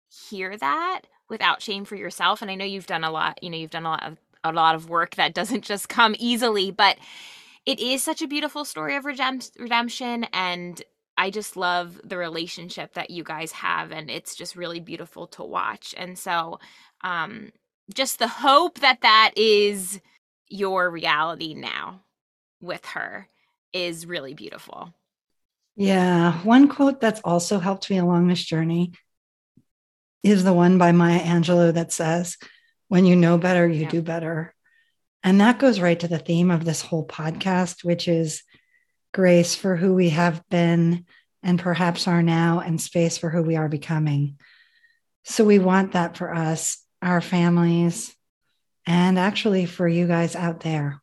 hear 0.09 0.57
that 0.59 1.03
without 1.29 1.63
shame 1.63 1.85
for 1.85 1.97
yourself. 1.97 2.43
And 2.43 2.51
i 2.51 2.55
know 2.55 2.65
you've 2.65 2.87
done 2.87 3.05
a 3.05 3.11
lot 3.11 3.43
you 3.43 3.51
know 3.51 3.57
you've 3.57 3.71
done 3.71 3.87
a 3.87 3.91
lot 3.91 4.05
of 4.05 4.19
a 4.45 4.53
lot 4.53 4.75
of 4.75 4.89
work 4.89 5.17
that 5.17 5.35
doesn't 5.35 5.65
just 5.65 5.89
come 5.89 6.15
easily 6.19 6.71
but 6.71 6.97
it 7.65 7.81
is 7.81 8.03
such 8.03 8.23
a 8.23 8.29
beautiful 8.29 8.65
story 8.65 8.95
of 8.95 9.05
redemption. 9.05 10.25
And 10.33 10.83
i 11.19 11.31
just 11.31 11.57
love 11.57 12.01
the 12.05 12.17
relationship 12.17 12.95
that 12.95 13.11
you 13.11 13.25
guys 13.25 13.53
have 13.53 13.91
and 13.91 14.11
it's 14.11 14.35
just 14.37 14.57
really 14.57 14.81
beautiful 14.81 15.27
to 15.29 15.43
watch. 15.43 15.95
And 15.97 16.19
so 16.19 16.61
um 17.03 17.53
just 17.95 18.19
the 18.19 18.29
hope 18.29 18.81
that 18.81 19.03
that 19.03 19.33
is 19.37 20.01
your 20.49 20.91
reality 20.91 21.55
now 21.55 22.03
with 22.61 22.85
her 22.87 23.29
is 23.73 24.07
really 24.07 24.35
beautiful. 24.35 24.93
Yeah. 25.77 26.33
One 26.43 26.69
quote 26.69 27.01
that's 27.01 27.21
also 27.23 27.59
helped 27.59 27.91
me 27.91 27.99
along 27.99 28.29
this 28.29 28.43
journey 28.43 28.93
is 30.23 30.45
the 30.45 30.53
one 30.53 30.79
by 30.79 30.93
Maya 30.93 31.21
Angelou 31.21 31.75
that 31.75 31.93
says, 31.93 32.37
when 32.89 33.05
you 33.05 33.17
know 33.17 33.39
better, 33.39 33.67
you 33.67 33.83
yeah. 33.83 33.91
do 33.91 34.03
better. 34.03 34.55
And 35.23 35.41
that 35.41 35.59
goes 35.59 35.81
right 35.81 35.99
to 36.01 36.09
the 36.09 36.19
theme 36.19 36.51
of 36.51 36.65
this 36.65 36.83
whole 36.83 37.07
podcast, 37.07 37.85
which 37.85 38.07
is 38.07 38.43
grace 39.13 39.55
for 39.55 39.77
who 39.77 39.95
we 39.95 40.11
have 40.11 40.47
been 40.49 41.05
and 41.43 41.59
perhaps 41.61 42.09
are 42.09 42.23
now, 42.23 42.61
and 42.61 42.81
space 42.81 43.19
for 43.19 43.31
who 43.31 43.43
we 43.43 43.55
are 43.55 43.69
becoming. 43.69 44.37
So 45.25 45.45
we 45.45 45.61
want 45.61 45.93
that 45.93 46.17
for 46.17 46.35
us, 46.35 46.83
our 47.01 47.21
families, 47.21 48.15
and 48.85 49.19
actually 49.19 49.67
for 49.67 49.87
you 49.87 50.07
guys 50.09 50.35
out 50.35 50.61
there. 50.61 51.01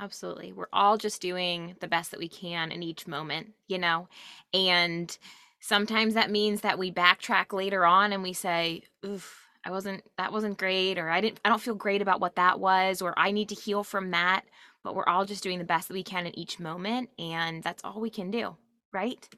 Absolutely. 0.00 0.52
We're 0.52 0.66
all 0.72 0.96
just 0.96 1.20
doing 1.20 1.76
the 1.80 1.86
best 1.86 2.10
that 2.10 2.20
we 2.20 2.28
can 2.28 2.72
in 2.72 2.82
each 2.82 3.06
moment, 3.06 3.52
you 3.68 3.78
know? 3.78 4.08
And 4.52 5.16
sometimes 5.60 6.14
that 6.14 6.30
means 6.30 6.62
that 6.62 6.78
we 6.78 6.90
backtrack 6.90 7.52
later 7.52 7.84
on 7.84 8.12
and 8.12 8.22
we 8.22 8.32
say 8.32 8.82
oof 9.04 9.46
i 9.64 9.70
wasn't 9.70 10.02
that 10.16 10.32
wasn't 10.32 10.58
great 10.58 10.98
or 10.98 11.10
i 11.10 11.20
didn't 11.20 11.40
i 11.44 11.48
don't 11.48 11.60
feel 11.60 11.74
great 11.74 12.02
about 12.02 12.20
what 12.20 12.36
that 12.36 12.58
was 12.58 13.00
or 13.02 13.16
i 13.18 13.30
need 13.30 13.48
to 13.48 13.54
heal 13.54 13.84
from 13.84 14.10
that 14.10 14.42
but 14.82 14.94
we're 14.94 15.06
all 15.06 15.26
just 15.26 15.42
doing 15.42 15.58
the 15.58 15.64
best 15.64 15.88
that 15.88 15.94
we 15.94 16.02
can 16.02 16.26
in 16.26 16.38
each 16.38 16.58
moment 16.58 17.10
and 17.18 17.62
that's 17.62 17.84
all 17.84 18.00
we 18.00 18.10
can 18.10 18.30
do 18.30 18.56
right? 18.92 19.28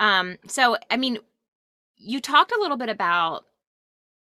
Um 0.00 0.36
so 0.46 0.76
i 0.90 0.96
mean 0.96 1.18
you 1.96 2.20
talked 2.20 2.52
a 2.52 2.60
little 2.60 2.76
bit 2.76 2.88
about 2.88 3.44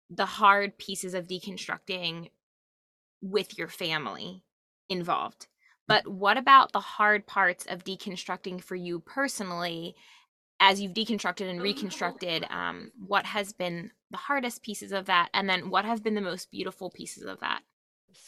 the 0.09 0.25
hard 0.25 0.79
pieces 0.79 1.15
of 1.15 1.27
deconstructing 1.27 2.31
with 3.21 3.59
your 3.59 3.69
family 3.69 4.45
involved 4.89 5.49
but 5.89 6.07
what 6.07 6.37
about 6.37 6.73
the 6.73 6.81
hard 6.81 7.27
parts 7.27 7.67
of 7.67 7.85
deconstructing 7.85 8.63
for 8.63 8.77
you 8.77 9.01
personally 9.01 9.97
as 10.61 10.81
you've 10.81 10.95
deconstructed 10.95 11.49
and 11.51 11.61
reconstructed, 11.61 12.47
um, 12.51 12.91
what 13.07 13.27
has 13.27 13.53
been 13.53 13.91
the 14.11 14.17
hardest 14.17 14.63
pieces 14.63 14.93
of 14.93 15.07
that? 15.07 15.29
And 15.35 15.49
then 15.49 15.71
what 15.71 15.85
have 15.85 16.03
been 16.03 16.15
the 16.15 16.21
most 16.21 16.51
beautiful 16.51 16.91
pieces 16.91 17.25
of 17.25 17.41
that? 17.41 17.61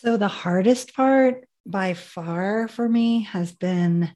So, 0.01 0.17
the 0.17 0.29
hardest 0.29 0.95
part 0.95 1.49
by 1.65 1.95
far 1.95 2.69
for 2.69 2.89
me 2.89 3.23
has 3.23 3.53
been 3.53 4.11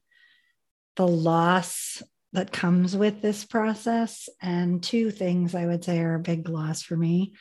the 0.95 1.07
loss 1.07 2.01
that 2.33 2.51
comes 2.51 2.95
with 2.95 3.21
this 3.21 3.45
process. 3.45 4.27
And 4.41 4.81
two 4.81 5.11
things 5.11 5.55
I 5.55 5.65
would 5.65 5.83
say 5.83 5.99
are 5.99 6.15
a 6.15 6.19
big 6.19 6.49
loss 6.49 6.81
for 6.81 6.97
me 6.97 7.33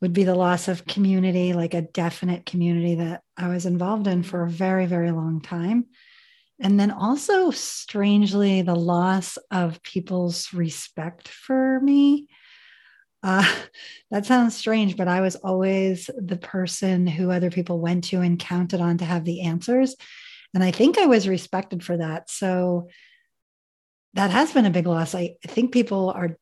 would 0.00 0.12
be 0.12 0.24
the 0.24 0.34
loss 0.34 0.68
of 0.68 0.86
community, 0.86 1.52
like 1.52 1.74
a 1.74 1.82
definite 1.82 2.44
community 2.44 2.96
that 2.96 3.22
I 3.36 3.48
was 3.48 3.64
involved 3.64 4.06
in 4.06 4.22
for 4.22 4.42
a 4.42 4.50
very, 4.50 4.86
very 4.86 5.10
long 5.10 5.40
time. 5.40 5.86
And 6.60 6.78
then 6.78 6.90
also, 6.90 7.50
strangely, 7.50 8.62
the 8.62 8.76
loss 8.76 9.38
of 9.50 9.82
people's 9.82 10.52
respect 10.52 11.28
for 11.28 11.80
me. 11.80 12.28
Uh, 13.22 13.44
that 14.10 14.26
sounds 14.26 14.56
strange, 14.56 14.96
but 14.96 15.08
I 15.08 15.20
was 15.20 15.36
always 15.36 16.08
the 16.16 16.36
person 16.36 17.06
who 17.06 17.30
other 17.30 17.50
people 17.50 17.80
went 17.80 18.04
to 18.04 18.20
and 18.20 18.38
counted 18.38 18.80
on 18.80 18.98
to 18.98 19.04
have 19.04 19.24
the 19.24 19.42
answers. 19.42 19.96
And 20.54 20.62
I 20.62 20.70
think 20.70 20.98
I 20.98 21.06
was 21.06 21.26
respected 21.26 21.82
for 21.82 21.96
that. 21.96 22.30
So 22.30 22.88
that 24.14 24.30
has 24.30 24.52
been 24.52 24.66
a 24.66 24.70
big 24.70 24.86
loss. 24.86 25.14
I, 25.14 25.34
think 25.42 25.72
people 25.72 26.10
are 26.10 26.38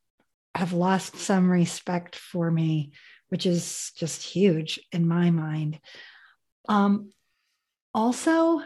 have 0.54 0.74
lost 0.74 1.16
some 1.16 1.50
respect 1.50 2.14
for 2.14 2.50
me, 2.50 2.92
which 3.30 3.46
is 3.46 3.90
just 3.96 4.22
huge 4.22 4.78
in 4.92 5.08
my 5.08 5.30
mind. 5.30 5.80
Um, 6.68 7.10
also, 7.94 8.60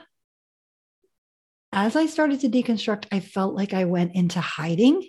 as 1.76 1.94
I 1.94 2.06
started 2.06 2.40
to 2.40 2.48
deconstruct, 2.48 3.04
I 3.12 3.20
felt 3.20 3.54
like 3.54 3.74
I 3.74 3.84
went 3.84 4.14
into 4.14 4.40
hiding 4.40 5.08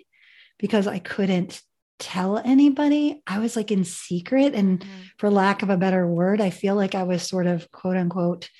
because 0.58 0.86
I 0.86 0.98
couldn't 0.98 1.62
tell 1.98 2.36
anybody. 2.36 3.22
I 3.26 3.38
was 3.38 3.56
like 3.56 3.70
in 3.70 3.84
secret. 3.84 4.54
And 4.54 4.80
mm-hmm. 4.80 5.02
for 5.16 5.30
lack 5.30 5.62
of 5.62 5.70
a 5.70 5.78
better 5.78 6.06
word, 6.06 6.42
I 6.42 6.50
feel 6.50 6.74
like 6.74 6.94
I 6.94 7.04
was 7.04 7.22
sort 7.22 7.46
of 7.46 7.70
quote 7.70 7.96
unquote 7.96 8.50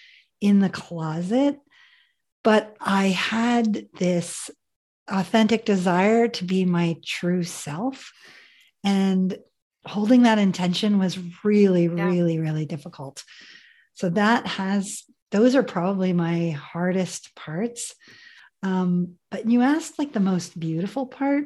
in 0.41 0.61
the 0.61 0.71
closet. 0.71 1.59
But 2.43 2.75
I 2.81 3.09
had 3.09 3.89
this 3.99 4.51
authentic 5.07 5.67
desire 5.67 6.29
to 6.29 6.45
be 6.45 6.65
my 6.65 6.97
true 7.05 7.45
self. 7.45 8.11
And 8.83 9.37
holding 9.85 10.23
that 10.23 10.39
intention 10.39 10.99
was 10.99 11.19
really, 11.45 11.85
yeah. 11.85 12.07
really, 12.07 12.39
really 12.39 12.65
difficult. 12.65 13.23
So 13.93 14.09
that 14.11 14.47
has 14.47 15.03
those 15.31 15.55
are 15.55 15.63
probably 15.63 16.13
my 16.13 16.51
hardest 16.51 17.35
parts. 17.35 17.95
Um, 18.63 19.15
but 19.31 19.49
you 19.49 19.63
asked 19.63 19.99
like 19.99 20.13
the 20.13 20.21
most 20.21 20.59
beautiful 20.59 21.07
part. 21.07 21.45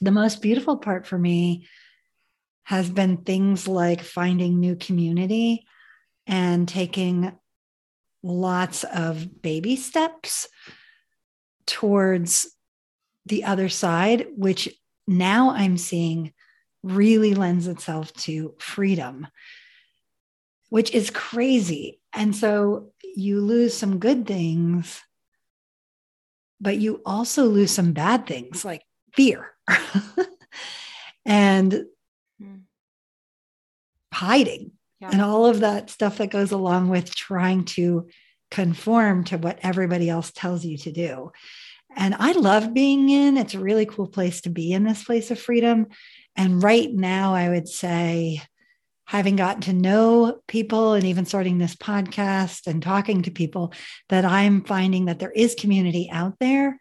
The 0.00 0.10
most 0.10 0.42
beautiful 0.42 0.76
part 0.76 1.06
for 1.06 1.18
me 1.18 1.66
has 2.64 2.88
been 2.88 3.18
things 3.18 3.66
like 3.66 4.02
finding 4.02 4.60
new 4.60 4.76
community 4.76 5.66
and 6.26 6.68
taking 6.68 7.32
lots 8.22 8.84
of 8.84 9.40
baby 9.42 9.76
steps 9.76 10.46
towards 11.66 12.46
the 13.26 13.44
other 13.44 13.68
side, 13.68 14.26
which 14.36 14.68
now 15.06 15.50
I'm 15.50 15.76
seeing 15.78 16.32
really 16.82 17.34
lends 17.34 17.66
itself 17.66 18.12
to 18.14 18.54
freedom, 18.58 19.26
which 20.68 20.92
is 20.92 21.10
crazy. 21.10 21.97
And 22.12 22.34
so 22.34 22.92
you 23.02 23.40
lose 23.40 23.76
some 23.76 23.98
good 23.98 24.26
things, 24.26 25.00
but 26.60 26.78
you 26.78 27.00
also 27.04 27.44
lose 27.44 27.70
some 27.70 27.92
bad 27.92 28.26
things 28.26 28.64
like 28.64 28.82
fear 29.14 29.54
and 31.24 31.84
mm. 32.42 32.60
hiding 34.12 34.72
yeah. 35.00 35.10
and 35.12 35.20
all 35.20 35.46
of 35.46 35.60
that 35.60 35.90
stuff 35.90 36.18
that 36.18 36.30
goes 36.30 36.52
along 36.52 36.88
with 36.88 37.14
trying 37.14 37.64
to 37.64 38.08
conform 38.50 39.24
to 39.24 39.38
what 39.38 39.58
everybody 39.62 40.08
else 40.08 40.32
tells 40.32 40.64
you 40.64 40.78
to 40.78 40.92
do. 40.92 41.30
And 41.96 42.14
I 42.18 42.32
love 42.32 42.74
being 42.74 43.08
in. 43.08 43.36
It's 43.36 43.54
a 43.54 43.60
really 43.60 43.86
cool 43.86 44.06
place 44.06 44.42
to 44.42 44.50
be 44.50 44.72
in 44.72 44.84
this 44.84 45.04
place 45.04 45.30
of 45.30 45.38
freedom. 45.38 45.88
And 46.36 46.62
right 46.62 46.92
now, 46.92 47.34
I 47.34 47.48
would 47.48 47.68
say, 47.68 48.42
having 49.08 49.36
gotten 49.36 49.62
to 49.62 49.72
know 49.72 50.38
people 50.48 50.92
and 50.92 51.04
even 51.04 51.24
starting 51.24 51.56
this 51.56 51.74
podcast 51.74 52.66
and 52.66 52.82
talking 52.82 53.22
to 53.22 53.30
people, 53.30 53.72
that 54.10 54.26
I'm 54.26 54.62
finding 54.62 55.06
that 55.06 55.18
there 55.18 55.30
is 55.30 55.54
community 55.54 56.10
out 56.12 56.34
there. 56.40 56.78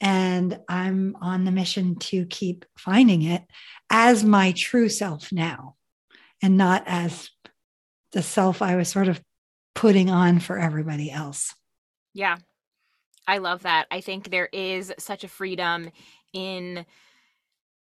And 0.00 0.60
I'm 0.68 1.16
on 1.20 1.44
the 1.44 1.50
mission 1.50 1.96
to 1.96 2.24
keep 2.26 2.66
finding 2.78 3.22
it 3.22 3.42
as 3.90 4.22
my 4.22 4.52
true 4.52 4.88
self 4.88 5.32
now 5.32 5.74
and 6.40 6.56
not 6.56 6.84
as 6.86 7.30
the 8.12 8.22
self 8.22 8.62
I 8.62 8.76
was 8.76 8.88
sort 8.88 9.08
of 9.08 9.20
putting 9.74 10.08
on 10.08 10.38
for 10.38 10.60
everybody 10.60 11.10
else. 11.10 11.52
Yeah. 12.14 12.36
I 13.26 13.38
love 13.38 13.64
that. 13.64 13.88
I 13.90 14.00
think 14.02 14.30
there 14.30 14.48
is 14.52 14.92
such 15.00 15.24
a 15.24 15.28
freedom 15.28 15.90
in 16.32 16.86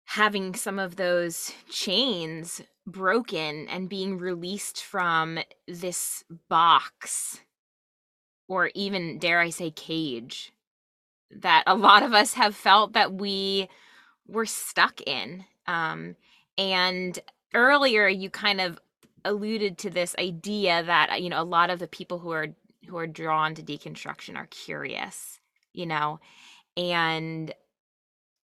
having 0.05 0.53
some 0.55 0.79
of 0.79 0.95
those 0.95 1.53
chains 1.69 2.61
broken 2.85 3.67
and 3.69 3.89
being 3.89 4.17
released 4.17 4.83
from 4.83 5.39
this 5.67 6.23
box 6.49 7.39
or 8.47 8.71
even 8.75 9.19
dare 9.19 9.39
I 9.39 9.49
say 9.49 9.71
cage 9.71 10.51
that 11.31 11.63
a 11.67 11.75
lot 11.75 12.03
of 12.03 12.13
us 12.13 12.33
have 12.33 12.55
felt 12.55 12.93
that 12.93 13.13
we 13.13 13.69
were 14.27 14.45
stuck 14.45 15.01
in. 15.07 15.45
Um 15.67 16.15
and 16.57 17.19
earlier 17.53 18.07
you 18.07 18.29
kind 18.29 18.61
of 18.61 18.79
alluded 19.25 19.77
to 19.79 19.89
this 19.89 20.15
idea 20.19 20.83
that 20.83 21.21
you 21.21 21.29
know 21.29 21.41
a 21.41 21.43
lot 21.43 21.69
of 21.69 21.79
the 21.79 21.87
people 21.87 22.19
who 22.19 22.31
are 22.31 22.47
who 22.87 22.97
are 22.97 23.07
drawn 23.07 23.55
to 23.55 23.63
deconstruction 23.63 24.35
are 24.35 24.47
curious 24.47 25.39
you 25.73 25.85
know 25.85 26.19
and 26.77 27.53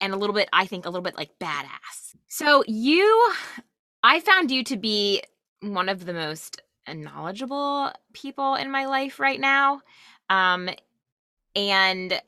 and 0.01 0.13
a 0.13 0.17
little 0.17 0.35
bit 0.35 0.49
i 0.53 0.67
think 0.67 0.87
a 0.87 0.91
little 0.91 1.03
bit 1.03 1.17
like 1.17 1.39
badass. 1.39 2.15
So 2.29 2.65
you 2.67 3.33
i 4.03 4.21
found 4.21 4.51
you 4.51 4.65
to 4.65 4.77
be 4.77 5.23
one 5.61 5.89
of 5.89 6.07
the 6.07 6.13
most 6.13 6.63
knowledgeable 6.93 7.93
people 8.13 8.55
in 8.55 8.71
my 8.71 8.87
life 8.87 9.21
right 9.21 9.41
now 9.41 9.83
um 10.31 10.71
and 11.55 12.21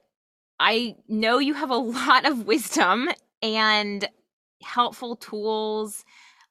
i 0.59 0.95
know 1.09 1.39
you 1.39 1.55
have 1.55 1.71
a 1.71 1.77
lot 1.77 2.27
of 2.27 2.47
wisdom 2.47 3.09
and 3.43 4.09
helpful 4.63 5.17
tools 5.17 6.05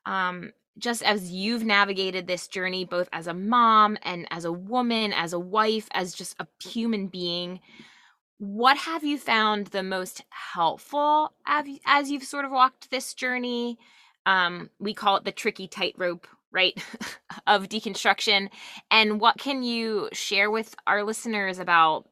um 0.05 0.51
just 0.79 1.03
as 1.03 1.31
you've 1.31 1.63
navigated 1.63 2.25
this 2.25 2.47
journey, 2.47 2.85
both 2.85 3.09
as 3.11 3.27
a 3.27 3.33
mom 3.33 3.97
and 4.01 4.25
as 4.31 4.45
a 4.45 4.51
woman, 4.51 5.13
as 5.13 5.33
a 5.33 5.39
wife, 5.39 5.87
as 5.91 6.13
just 6.13 6.35
a 6.39 6.47
human 6.63 7.07
being, 7.07 7.59
what 8.39 8.77
have 8.77 9.03
you 9.03 9.17
found 9.17 9.67
the 9.67 9.83
most 9.83 10.23
helpful 10.29 11.33
as 11.45 12.09
you've 12.09 12.23
sort 12.23 12.45
of 12.45 12.51
walked 12.51 12.89
this 12.89 13.13
journey? 13.13 13.77
Um, 14.25 14.69
we 14.79 14.93
call 14.93 15.17
it 15.17 15.25
the 15.25 15.33
tricky 15.33 15.67
tightrope, 15.67 16.25
right, 16.51 16.73
of 17.47 17.67
deconstruction. 17.67 18.49
And 18.89 19.19
what 19.19 19.37
can 19.37 19.61
you 19.61 20.07
share 20.13 20.49
with 20.49 20.73
our 20.87 21.03
listeners 21.03 21.59
about, 21.59 22.07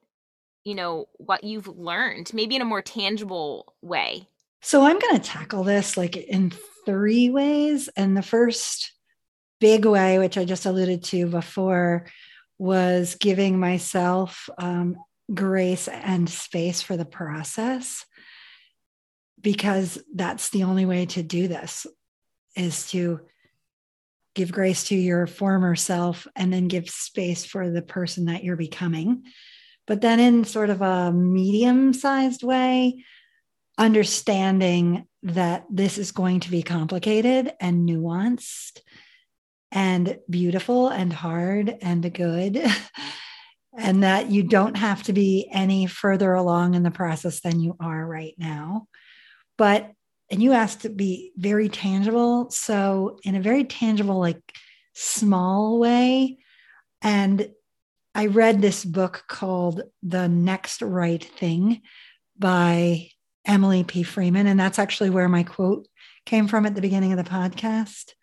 you 0.65 0.75
know, 0.75 1.07
what 1.13 1.45
you've 1.45 1.67
learned, 1.67 2.33
maybe 2.33 2.57
in 2.57 2.61
a 2.61 2.65
more 2.65 2.81
tangible 2.81 3.73
way? 3.81 4.27
So 4.61 4.83
I'm 4.83 4.99
going 4.99 5.15
to 5.15 5.21
tackle 5.21 5.63
this 5.63 5.95
like 5.95 6.17
in 6.17 6.51
three 6.85 7.29
ways. 7.29 7.87
And 7.95 8.17
the 8.17 8.21
first 8.21 8.91
big 9.61 9.85
way, 9.85 10.19
which 10.19 10.37
I 10.37 10.43
just 10.43 10.65
alluded 10.65 11.05
to 11.05 11.25
before, 11.27 12.05
was 12.57 13.15
giving 13.15 13.59
myself 13.59 14.49
um, 14.57 14.97
grace 15.33 15.87
and 15.87 16.29
space 16.29 16.81
for 16.81 16.95
the 16.97 17.05
process 17.05 18.05
because 19.39 20.01
that's 20.15 20.49
the 20.49 20.63
only 20.63 20.85
way 20.85 21.05
to 21.05 21.21
do 21.21 21.47
this 21.47 21.85
is 22.55 22.89
to 22.89 23.19
give 24.35 24.51
grace 24.51 24.85
to 24.85 24.95
your 24.95 25.27
former 25.27 25.75
self 25.75 26.27
and 26.35 26.51
then 26.51 26.67
give 26.67 26.89
space 26.89 27.45
for 27.45 27.69
the 27.69 27.81
person 27.81 28.25
that 28.25 28.43
you're 28.43 28.55
becoming 28.55 29.23
but 29.85 30.01
then 30.01 30.19
in 30.19 30.43
sort 30.43 30.69
of 30.69 30.81
a 30.81 31.11
medium 31.11 31.93
sized 31.93 32.43
way 32.43 33.03
understanding 33.77 35.05
that 35.23 35.65
this 35.69 35.97
is 35.97 36.11
going 36.11 36.39
to 36.41 36.51
be 36.51 36.63
complicated 36.63 37.53
and 37.59 37.87
nuanced 37.87 38.81
and 39.71 40.17
beautiful 40.29 40.87
and 40.87 41.11
hard 41.11 41.75
and 41.81 42.13
good. 42.13 42.65
and 43.77 44.03
that 44.03 44.31
you 44.31 44.41
don't 44.43 44.75
have 44.75 45.03
to 45.03 45.13
be 45.13 45.47
any 45.51 45.85
further 45.85 46.33
along 46.33 46.73
in 46.73 46.83
the 46.83 46.91
process 46.91 47.41
than 47.41 47.59
you 47.59 47.75
are 47.79 48.05
right 48.05 48.33
now. 48.37 48.87
But, 49.57 49.91
and 50.31 50.41
you 50.41 50.53
asked 50.53 50.81
to 50.81 50.89
be 50.89 51.31
very 51.37 51.69
tangible. 51.69 52.49
So, 52.49 53.19
in 53.23 53.35
a 53.35 53.41
very 53.41 53.63
tangible, 53.63 54.19
like 54.19 54.41
small 54.93 55.77
way. 55.79 56.39
And 57.03 57.49
I 58.15 58.25
read 58.25 58.61
this 58.61 58.83
book 58.83 59.25
called 59.27 59.83
The 60.01 60.27
Next 60.27 60.81
Right 60.81 61.23
Thing 61.23 61.83
by 62.37 63.09
Emily 63.45 63.83
P. 63.83 64.01
Freeman. 64.01 64.47
And 64.47 64.59
that's 64.59 64.79
actually 64.79 65.11
where 65.11 65.29
my 65.29 65.43
quote 65.43 65.87
came 66.25 66.47
from 66.47 66.65
at 66.65 66.73
the 66.73 66.81
beginning 66.81 67.13
of 67.13 67.23
the 67.23 67.29
podcast. 67.29 68.13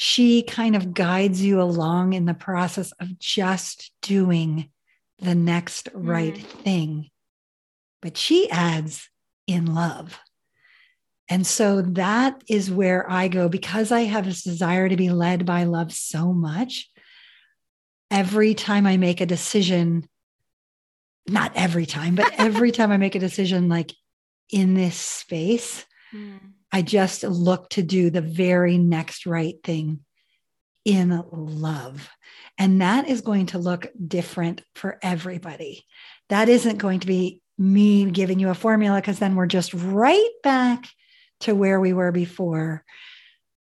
She 0.00 0.42
kind 0.44 0.76
of 0.76 0.94
guides 0.94 1.42
you 1.42 1.60
along 1.60 2.12
in 2.12 2.24
the 2.24 2.32
process 2.32 2.92
of 3.00 3.18
just 3.18 3.90
doing 4.00 4.70
the 5.18 5.34
next 5.34 5.88
right 5.92 6.36
mm. 6.36 6.44
thing. 6.62 7.10
But 8.00 8.16
she 8.16 8.48
adds 8.48 9.10
in 9.48 9.74
love. 9.74 10.20
And 11.28 11.44
so 11.44 11.82
that 11.82 12.44
is 12.48 12.70
where 12.70 13.10
I 13.10 13.26
go 13.26 13.48
because 13.48 13.90
I 13.90 14.02
have 14.02 14.24
this 14.24 14.44
desire 14.44 14.88
to 14.88 14.96
be 14.96 15.10
led 15.10 15.44
by 15.44 15.64
love 15.64 15.92
so 15.92 16.32
much. 16.32 16.88
Every 18.08 18.54
time 18.54 18.86
I 18.86 18.98
make 18.98 19.20
a 19.20 19.26
decision, 19.26 20.08
not 21.26 21.50
every 21.56 21.86
time, 21.86 22.14
but 22.14 22.32
every 22.38 22.70
time 22.78 22.92
I 22.92 22.98
make 22.98 23.16
a 23.16 23.18
decision, 23.18 23.68
like 23.68 23.92
in 24.48 24.74
this 24.74 24.94
space, 24.94 25.84
mm. 26.14 26.38
I 26.72 26.82
just 26.82 27.24
look 27.24 27.70
to 27.70 27.82
do 27.82 28.10
the 28.10 28.20
very 28.20 28.78
next 28.78 29.26
right 29.26 29.56
thing 29.64 30.00
in 30.84 31.22
love. 31.30 32.08
And 32.56 32.80
that 32.80 33.08
is 33.08 33.20
going 33.20 33.46
to 33.46 33.58
look 33.58 33.88
different 34.06 34.62
for 34.74 34.98
everybody. 35.02 35.84
That 36.28 36.48
isn't 36.48 36.78
going 36.78 37.00
to 37.00 37.06
be 37.06 37.42
me 37.56 38.10
giving 38.10 38.38
you 38.38 38.50
a 38.50 38.54
formula 38.54 39.00
because 39.00 39.18
then 39.18 39.34
we're 39.34 39.46
just 39.46 39.74
right 39.74 40.30
back 40.42 40.86
to 41.40 41.54
where 41.54 41.80
we 41.80 41.92
were 41.92 42.12
before 42.12 42.84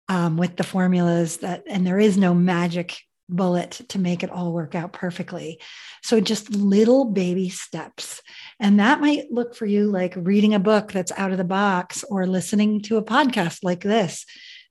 um, 0.08 0.36
with 0.36 0.56
the 0.56 0.64
formulas 0.64 1.38
that, 1.38 1.64
and 1.68 1.86
there 1.86 1.98
is 1.98 2.16
no 2.18 2.34
magic 2.34 2.98
bullet 3.28 3.80
to 3.88 3.98
make 3.98 4.22
it 4.22 4.30
all 4.30 4.52
work 4.52 4.74
out 4.74 4.92
perfectly. 4.92 5.60
So 6.02 6.20
just 6.20 6.50
little 6.50 7.06
baby 7.06 7.48
steps. 7.48 8.20
And 8.60 8.78
that 8.80 9.00
might 9.00 9.30
look 9.30 9.54
for 9.54 9.66
you 9.66 9.90
like 9.90 10.14
reading 10.16 10.54
a 10.54 10.60
book 10.60 10.92
that's 10.92 11.12
out 11.16 11.32
of 11.32 11.38
the 11.38 11.44
box 11.44 12.04
or 12.04 12.26
listening 12.26 12.80
to 12.82 12.96
a 12.96 13.04
podcast 13.04 13.58
like 13.62 13.82
this 13.82 14.24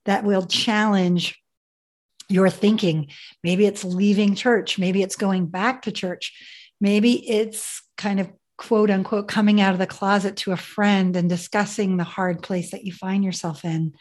that 0.04 0.24
will 0.24 0.46
challenge 0.46 1.38
your 2.28 2.48
thinking. 2.50 3.08
Maybe 3.42 3.66
it's 3.66 3.84
leaving 3.84 4.34
church, 4.34 4.78
maybe 4.78 5.02
it's 5.02 5.16
going 5.16 5.46
back 5.46 5.82
to 5.82 5.92
church, 5.92 6.32
maybe 6.80 7.28
it's 7.28 7.82
kind 7.96 8.20
of 8.20 8.30
quote 8.56 8.90
unquote 8.90 9.28
coming 9.28 9.60
out 9.60 9.72
of 9.72 9.78
the 9.78 9.86
closet 9.86 10.36
to 10.36 10.52
a 10.52 10.56
friend 10.56 11.16
and 11.16 11.28
discussing 11.28 11.96
the 11.96 12.04
hard 12.04 12.42
place 12.42 12.70
that 12.70 12.84
you 12.84 12.92
find 12.92 13.24
yourself 13.24 13.64
in. 13.64 13.94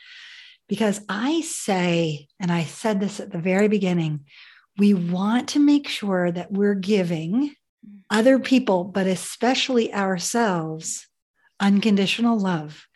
Because 0.70 1.02
I 1.10 1.42
say, 1.42 2.28
and 2.40 2.52
I 2.52 2.64
said 2.64 3.00
this 3.00 3.20
at 3.20 3.32
the 3.32 3.40
very 3.40 3.68
beginning, 3.68 4.26
we 4.78 4.94
want 4.94 5.50
to 5.50 5.60
make 5.60 5.88
sure 5.88 6.32
that 6.32 6.52
we're 6.52 6.76
giving 6.76 7.54
other 8.10 8.40
people, 8.40 8.84
but 8.84 9.08
especially 9.08 9.94
ourselves, 9.94 11.08
unconditional 11.60 12.38
love, 12.38 12.88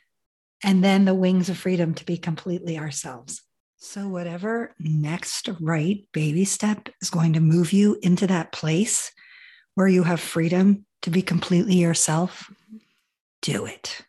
and 0.64 0.84
then 0.84 1.06
the 1.06 1.16
wings 1.16 1.50
of 1.50 1.58
freedom 1.58 1.94
to 1.96 2.06
be 2.06 2.18
completely 2.18 2.78
ourselves. 2.78 3.42
So, 3.78 4.08
whatever 4.08 4.74
next 4.80 5.50
right 5.60 6.06
baby 6.12 6.46
step 6.46 6.90
is 7.02 7.10
going 7.10 7.34
to 7.34 7.40
move 7.40 7.74
you 7.74 7.98
into 8.02 8.26
that 8.28 8.52
place 8.52 9.12
where 9.76 9.88
you 9.88 10.04
have 10.04 10.20
freedom 10.20 10.86
to 11.04 11.12
be 11.12 11.22
completely 11.22 11.76
yourself, 11.76 12.52
do 13.42 13.66
it. 13.66 14.02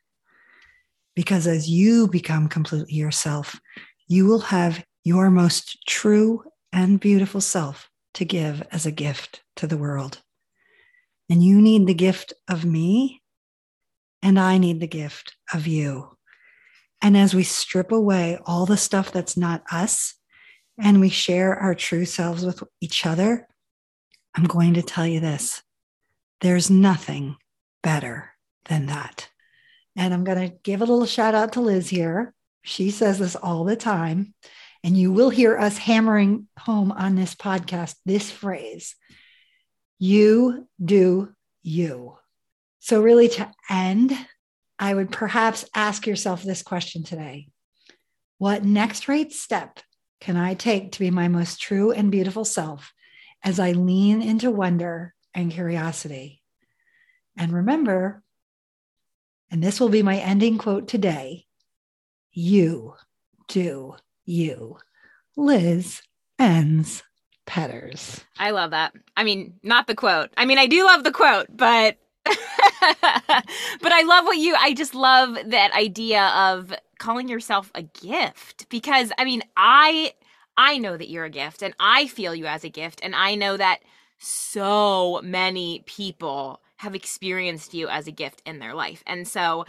Because 1.15 1.47
as 1.47 1.69
you 1.69 2.09
become 2.09 2.49
completely 2.49 2.95
yourself, 2.95 3.61
you 4.07 4.25
will 4.25 4.41
have 4.41 4.85
your 5.05 5.31
most 5.31 5.87
true 5.87 6.45
and 6.73 6.99
beautiful 6.99 7.41
self 7.41 7.91
to 8.15 8.25
give 8.25 8.63
as 8.73 8.87
a 8.87 8.91
gift 8.91 9.43
to 9.57 9.67
the 9.67 9.77
world. 9.77 10.23
And 11.31 11.43
you 11.43 11.61
need 11.61 11.87
the 11.87 11.95
gift 11.95 12.33
of 12.49 12.65
me, 12.65 13.23
and 14.23 14.39
I 14.39 14.59
need 14.59 14.81
the 14.81 14.87
gift 14.87 15.37
of 15.53 15.67
you. 15.67 16.17
And 17.01 17.17
as 17.17 17.35
we 17.35 17.45
strip 17.45 17.93
away 17.93 18.39
all 18.45 18.67
the 18.67 18.77
stuff 18.77 19.13
that's 19.13 19.37
not 19.37 19.63
us 19.71 20.15
and 20.81 21.01
we 21.01 21.09
share 21.09 21.55
our 21.55 21.75
true 21.75 22.05
selves 22.05 22.45
with 22.45 22.63
each 22.81 23.07
other, 23.07 23.47
I'm 24.35 24.45
going 24.45 24.75
to 24.75 24.83
tell 24.83 25.07
you 25.07 25.21
this 25.21 25.63
there's 26.41 26.71
nothing 26.71 27.37
better 27.83 28.33
than 28.67 28.87
that. 28.87 29.29
And 29.97 30.15
I'm 30.15 30.25
going 30.25 30.49
to 30.49 30.57
give 30.63 30.81
a 30.81 30.85
little 30.85 31.07
shout 31.07 31.35
out 31.35 31.55
to 31.55 31.61
Liz 31.61 31.89
here. 31.89 32.35
She 32.63 32.91
says 32.91 33.19
this 33.19 33.35
all 33.37 33.65
the 33.65 33.77
time. 33.77 34.35
And 34.85 34.97
you 34.97 35.11
will 35.13 35.31
hear 35.31 35.59
us 35.59 35.77
hammering 35.77 36.47
home 36.57 36.93
on 36.93 37.17
this 37.17 37.35
podcast 37.35 37.97
this 38.07 38.31
phrase 38.31 38.95
you 39.99 40.69
do 40.83 41.35
you. 41.63 42.17
So, 42.81 43.03
really, 43.03 43.29
to 43.31 43.51
end, 43.69 44.17
I 44.79 44.95
would 44.95 45.11
perhaps 45.11 45.65
ask 45.75 46.07
yourself 46.07 46.43
this 46.43 46.63
question 46.63 47.03
today 47.03 47.49
What 48.39 48.65
next 48.65 49.09
rate 49.09 49.33
step 49.33 49.81
can 50.21 50.37
I 50.37 50.55
take 50.55 50.93
to 50.93 50.99
be 50.99 51.11
my 51.11 51.29
most 51.29 51.61
true 51.61 51.93
and 51.93 52.11
beautiful 52.11 52.45
self 52.45 52.93
as 53.45 53.61
I 53.61 53.73
lean 53.73 54.23
into 54.23 54.51
wonder 54.51 55.15
and 55.35 55.53
curiosity? 55.53 56.43
And 57.37 57.53
remember, 57.53 58.23
and 59.51 59.63
this 59.63 59.81
will 59.81 59.89
be 59.89 60.03
my 60.03 60.19
ending 60.19 60.59
quote 60.59 60.89
today 60.89 61.47
you 62.33 62.95
do 63.49 63.97
you. 64.25 64.79
Liz 65.37 66.03
ends 66.39 67.03
Petters. 67.49 68.23
I 68.39 68.51
love 68.51 68.73
that. 68.73 68.93
I 69.17 69.25
mean, 69.25 69.55
not 69.63 69.87
the 69.87 69.95
quote. 69.95 70.29
I 70.37 70.45
mean, 70.45 70.59
I 70.59 70.67
do 70.67 70.85
love 70.85 71.03
the 71.03 71.11
quote, 71.11 71.47
but 71.49 71.97
but 72.27 72.35
I 73.91 74.03
love 74.03 74.27
what 74.27 74.37
you 74.37 74.55
I 74.55 74.75
just 74.75 74.95
love 74.95 75.35
that 75.47 75.73
idea 75.73 76.27
of 76.27 76.75
calling 76.99 77.27
yourself 77.27 77.71
a 77.75 77.83
gift 77.83 78.69
because 78.69 79.13
I 79.17 79.25
mean, 79.25 79.43
I 79.57 80.13
I 80.59 80.77
know 80.77 80.99
that 80.99 81.09
you're 81.09 81.25
a 81.25 81.31
gift 81.31 81.63
and 81.63 81.75
I 81.81 82.07
feel 82.09 82.35
you 82.35 82.45
as 82.45 82.65
a 82.65 82.69
gift 82.69 83.01
and 83.03 83.15
I 83.17 83.35
know 83.35 83.57
that 83.57 83.79
so 84.19 85.23
many 85.25 85.85
people 85.87 86.61
have 86.77 86.95
experienced 86.95 87.73
you 87.73 87.89
as 87.89 88.07
a 88.07 88.13
gift 88.13 88.43
in 88.45 88.59
their 88.59 88.75
life. 88.75 89.03
And 89.07 89.27
so 89.27 89.65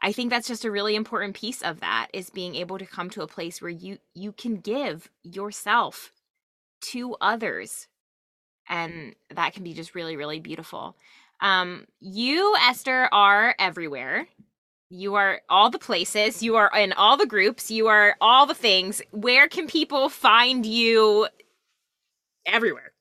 I 0.00 0.12
think 0.12 0.30
that's 0.30 0.46
just 0.46 0.64
a 0.64 0.70
really 0.70 0.94
important 0.94 1.34
piece 1.34 1.60
of 1.60 1.80
that 1.80 2.06
is 2.12 2.30
being 2.30 2.54
able 2.54 2.78
to 2.78 2.86
come 2.86 3.10
to 3.10 3.22
a 3.22 3.26
place 3.26 3.60
where 3.60 3.70
you 3.70 3.98
you 4.14 4.30
can 4.30 4.58
give 4.58 5.10
yourself 5.24 6.12
to 6.92 7.14
others 7.20 7.88
and 8.68 9.14
that 9.34 9.52
can 9.52 9.62
be 9.62 9.74
just 9.74 9.94
really 9.94 10.16
really 10.16 10.40
beautiful. 10.40 10.96
Um 11.40 11.86
you 12.00 12.54
Esther 12.68 13.08
are 13.12 13.54
everywhere. 13.58 14.26
You 14.88 15.16
are 15.16 15.40
all 15.48 15.70
the 15.70 15.80
places, 15.80 16.42
you 16.42 16.54
are 16.56 16.70
in 16.76 16.92
all 16.92 17.16
the 17.16 17.26
groups, 17.26 17.70
you 17.70 17.88
are 17.88 18.16
all 18.20 18.46
the 18.46 18.54
things. 18.54 19.02
Where 19.10 19.48
can 19.48 19.66
people 19.66 20.08
find 20.08 20.64
you 20.64 21.26
everywhere? 22.46 22.92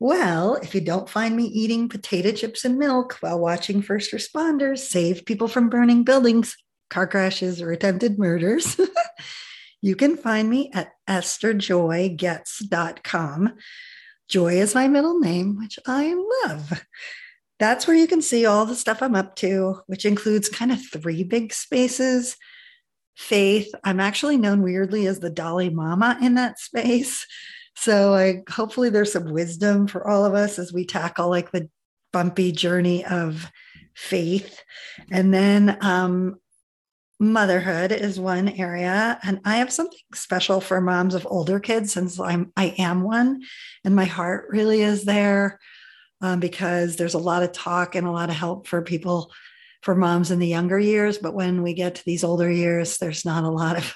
Well, 0.00 0.56
if 0.56 0.74
you 0.74 0.80
don't 0.80 1.08
find 1.08 1.36
me 1.36 1.44
eating 1.44 1.88
potato 1.88 2.32
chips 2.32 2.64
and 2.64 2.78
milk 2.78 3.16
while 3.20 3.38
watching 3.38 3.80
first 3.80 4.12
responders 4.12 4.78
save 4.78 5.24
people 5.24 5.48
from 5.48 5.68
burning 5.68 6.04
buildings, 6.04 6.56
car 6.90 7.06
crashes, 7.06 7.62
or 7.62 7.70
attempted 7.70 8.18
murders, 8.18 8.78
you 9.84 9.94
can 9.94 10.16
find 10.16 10.48
me 10.48 10.70
at 10.72 10.92
estherjoygoetz.com. 11.06 13.54
Joy 14.30 14.54
is 14.54 14.74
my 14.74 14.88
middle 14.88 15.20
name, 15.20 15.58
which 15.58 15.78
I 15.86 16.14
love. 16.46 16.82
That's 17.58 17.86
where 17.86 17.94
you 17.94 18.06
can 18.06 18.22
see 18.22 18.46
all 18.46 18.64
the 18.64 18.76
stuff 18.76 19.02
I'm 19.02 19.14
up 19.14 19.36
to, 19.36 19.82
which 19.86 20.06
includes 20.06 20.48
kind 20.48 20.72
of 20.72 20.82
three 20.82 21.22
big 21.22 21.52
spaces. 21.52 22.38
Faith, 23.14 23.74
I'm 23.84 24.00
actually 24.00 24.38
known 24.38 24.62
weirdly 24.62 25.06
as 25.06 25.20
the 25.20 25.28
Dolly 25.28 25.68
Mama 25.68 26.16
in 26.22 26.36
that 26.36 26.58
space. 26.58 27.26
So 27.76 28.14
I 28.14 28.42
hopefully 28.48 28.88
there's 28.88 29.12
some 29.12 29.34
wisdom 29.34 29.86
for 29.86 30.08
all 30.08 30.24
of 30.24 30.32
us 30.32 30.58
as 30.58 30.72
we 30.72 30.86
tackle 30.86 31.28
like 31.28 31.52
the 31.52 31.68
bumpy 32.10 32.52
journey 32.52 33.04
of 33.04 33.52
faith. 33.94 34.62
And 35.10 35.34
then 35.34 35.76
um, 35.82 36.36
motherhood 37.20 37.92
is 37.92 38.18
one 38.18 38.48
area 38.48 39.18
and 39.22 39.40
i 39.44 39.56
have 39.56 39.72
something 39.72 39.98
special 40.14 40.60
for 40.60 40.80
moms 40.80 41.14
of 41.14 41.26
older 41.30 41.60
kids 41.60 41.92
since 41.92 42.18
i'm 42.18 42.52
i 42.56 42.74
am 42.78 43.02
one 43.02 43.40
and 43.84 43.94
my 43.94 44.04
heart 44.04 44.46
really 44.50 44.82
is 44.82 45.04
there 45.04 45.58
um, 46.20 46.40
because 46.40 46.96
there's 46.96 47.14
a 47.14 47.18
lot 47.18 47.42
of 47.42 47.52
talk 47.52 47.94
and 47.94 48.06
a 48.06 48.12
lot 48.12 48.30
of 48.30 48.34
help 48.34 48.66
for 48.66 48.82
people 48.82 49.32
for 49.82 49.94
moms 49.94 50.30
in 50.30 50.38
the 50.38 50.46
younger 50.46 50.78
years 50.78 51.18
but 51.18 51.34
when 51.34 51.62
we 51.62 51.72
get 51.72 51.94
to 51.94 52.04
these 52.04 52.24
older 52.24 52.50
years 52.50 52.98
there's 52.98 53.24
not 53.24 53.44
a 53.44 53.48
lot 53.48 53.76
of 53.76 53.94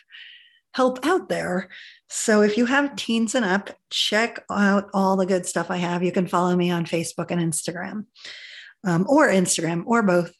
help 0.74 1.04
out 1.04 1.28
there 1.28 1.68
so 2.10 2.40
if 2.40 2.56
you 2.56 2.64
have 2.66 2.96
teens 2.96 3.34
and 3.34 3.44
up, 3.44 3.70
check 3.90 4.44
out 4.50 4.88
all 4.94 5.16
the 5.16 5.26
good 5.26 5.44
stuff 5.44 5.70
I 5.70 5.76
have. 5.76 6.02
You 6.02 6.12
can 6.12 6.26
follow 6.26 6.56
me 6.56 6.70
on 6.70 6.86
Facebook 6.86 7.30
and 7.30 7.40
Instagram, 7.40 8.06
um, 8.84 9.06
or 9.08 9.28
Instagram, 9.28 9.84
or 9.86 10.02
both. 10.02 10.32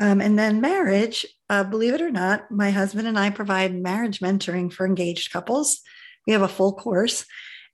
Um, 0.00 0.20
and 0.20 0.38
then 0.38 0.60
marriage, 0.60 1.24
uh, 1.50 1.64
believe 1.64 1.94
it 1.94 2.02
or 2.02 2.10
not, 2.10 2.50
my 2.50 2.70
husband 2.70 3.08
and 3.08 3.18
I 3.18 3.30
provide 3.30 3.74
marriage 3.74 4.20
mentoring 4.20 4.72
for 4.72 4.86
engaged 4.86 5.32
couples. 5.32 5.80
We 6.26 6.32
have 6.32 6.42
a 6.42 6.48
full 6.48 6.74
course, 6.74 7.24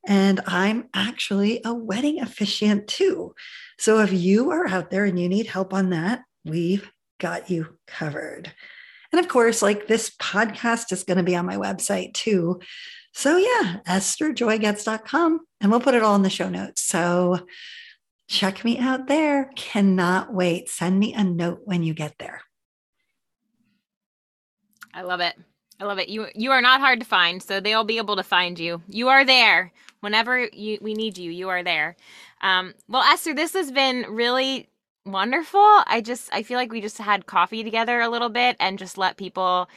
and 0.07 0.39
I'm 0.47 0.89
actually 0.93 1.61
a 1.65 1.73
wedding 1.73 2.21
officiant 2.21 2.87
too. 2.87 3.35
So 3.77 3.99
if 3.99 4.13
you 4.13 4.51
are 4.51 4.67
out 4.67 4.91
there 4.91 5.05
and 5.05 5.19
you 5.19 5.27
need 5.27 5.47
help 5.47 5.73
on 5.73 5.89
that, 5.89 6.21
we've 6.45 6.89
got 7.19 7.49
you 7.49 7.77
covered. 7.87 8.53
And 9.11 9.19
of 9.19 9.27
course, 9.27 9.61
like 9.61 9.87
this 9.87 10.09
podcast 10.09 10.91
is 10.91 11.03
going 11.03 11.17
to 11.17 11.23
be 11.23 11.35
on 11.35 11.45
my 11.45 11.57
website 11.57 12.13
too. 12.13 12.59
So 13.13 13.37
yeah, 13.37 13.77
estherjoygoetz.com, 13.87 15.39
and 15.61 15.71
we'll 15.71 15.79
put 15.79 15.95
it 15.95 16.03
all 16.03 16.15
in 16.15 16.21
the 16.21 16.29
show 16.29 16.49
notes. 16.49 16.81
So 16.81 17.45
check 18.27 18.63
me 18.65 18.77
out 18.77 19.07
there. 19.07 19.51
Cannot 19.55 20.33
wait. 20.33 20.69
Send 20.69 20.99
me 20.99 21.13
a 21.13 21.23
note 21.23 21.61
when 21.63 21.83
you 21.83 21.93
get 21.93 22.15
there. 22.19 22.41
I 24.95 25.01
love 25.01 25.19
it. 25.19 25.35
I 25.79 25.83
love 25.83 25.99
it. 25.99 26.07
You 26.07 26.27
you 26.33 26.51
are 26.51 26.61
not 26.61 26.79
hard 26.79 27.01
to 27.01 27.05
find, 27.05 27.43
so 27.43 27.59
they'll 27.59 27.83
be 27.83 27.97
able 27.97 28.15
to 28.15 28.23
find 28.23 28.57
you. 28.57 28.81
You 28.87 29.09
are 29.09 29.25
there 29.25 29.73
whenever 29.99 30.47
you, 30.53 30.77
we 30.81 30.93
need 30.93 31.17
you. 31.17 31.31
You 31.31 31.49
are 31.49 31.63
there. 31.63 31.97
Um, 32.41 32.73
well, 32.87 33.03
Esther, 33.03 33.33
this 33.33 33.53
has 33.53 33.71
been 33.71 34.05
really 34.07 34.69
wonderful. 35.05 35.59
I 35.59 36.01
just 36.01 36.29
I 36.31 36.43
feel 36.43 36.57
like 36.57 36.71
we 36.71 36.79
just 36.79 36.97
had 36.97 37.25
coffee 37.25 37.63
together 37.63 37.99
a 37.99 38.09
little 38.09 38.29
bit 38.29 38.55
and 38.59 38.79
just 38.79 38.97
let 38.97 39.17
people 39.17 39.67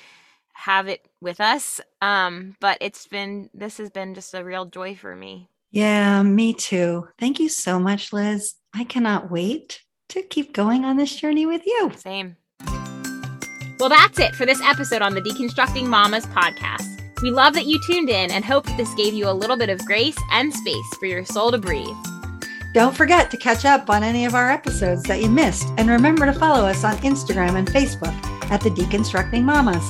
have 0.52 0.86
it 0.86 1.04
with 1.20 1.40
us. 1.40 1.80
Um, 2.00 2.56
but 2.60 2.78
it's 2.80 3.06
been 3.08 3.50
this 3.52 3.78
has 3.78 3.90
been 3.90 4.14
just 4.14 4.34
a 4.34 4.44
real 4.44 4.66
joy 4.66 4.94
for 4.94 5.16
me. 5.16 5.48
Yeah, 5.72 6.22
me 6.22 6.54
too. 6.54 7.08
Thank 7.18 7.40
you 7.40 7.48
so 7.48 7.80
much, 7.80 8.12
Liz. 8.12 8.54
I 8.72 8.84
cannot 8.84 9.30
wait 9.30 9.82
to 10.10 10.22
keep 10.22 10.54
going 10.54 10.84
on 10.84 10.96
this 10.96 11.14
journey 11.14 11.44
with 11.44 11.66
you. 11.66 11.92
Same. 11.96 12.36
Well, 13.78 13.88
that's 13.88 14.18
it 14.18 14.34
for 14.34 14.44
this 14.44 14.60
episode 14.60 15.02
on 15.02 15.14
the 15.14 15.20
Deconstructing 15.20 15.86
Mamas 15.86 16.26
podcast. 16.26 17.00
We 17.22 17.30
love 17.30 17.54
that 17.54 17.66
you 17.66 17.80
tuned 17.86 18.08
in 18.08 18.32
and 18.32 18.44
hope 18.44 18.66
that 18.66 18.76
this 18.76 18.92
gave 18.94 19.14
you 19.14 19.28
a 19.28 19.30
little 19.30 19.56
bit 19.56 19.68
of 19.68 19.84
grace 19.84 20.16
and 20.32 20.52
space 20.52 20.94
for 20.98 21.06
your 21.06 21.24
soul 21.24 21.52
to 21.52 21.58
breathe. 21.58 21.96
Don't 22.74 22.96
forget 22.96 23.30
to 23.30 23.36
catch 23.36 23.64
up 23.64 23.88
on 23.88 24.02
any 24.02 24.24
of 24.24 24.34
our 24.34 24.50
episodes 24.50 25.04
that 25.04 25.22
you 25.22 25.30
missed, 25.30 25.68
and 25.78 25.88
remember 25.88 26.26
to 26.26 26.32
follow 26.32 26.66
us 26.66 26.82
on 26.82 26.96
Instagram 26.98 27.54
and 27.54 27.68
Facebook 27.68 28.14
at 28.50 28.60
the 28.60 28.70
Deconstructing 28.70 29.44
Mamas. 29.44 29.88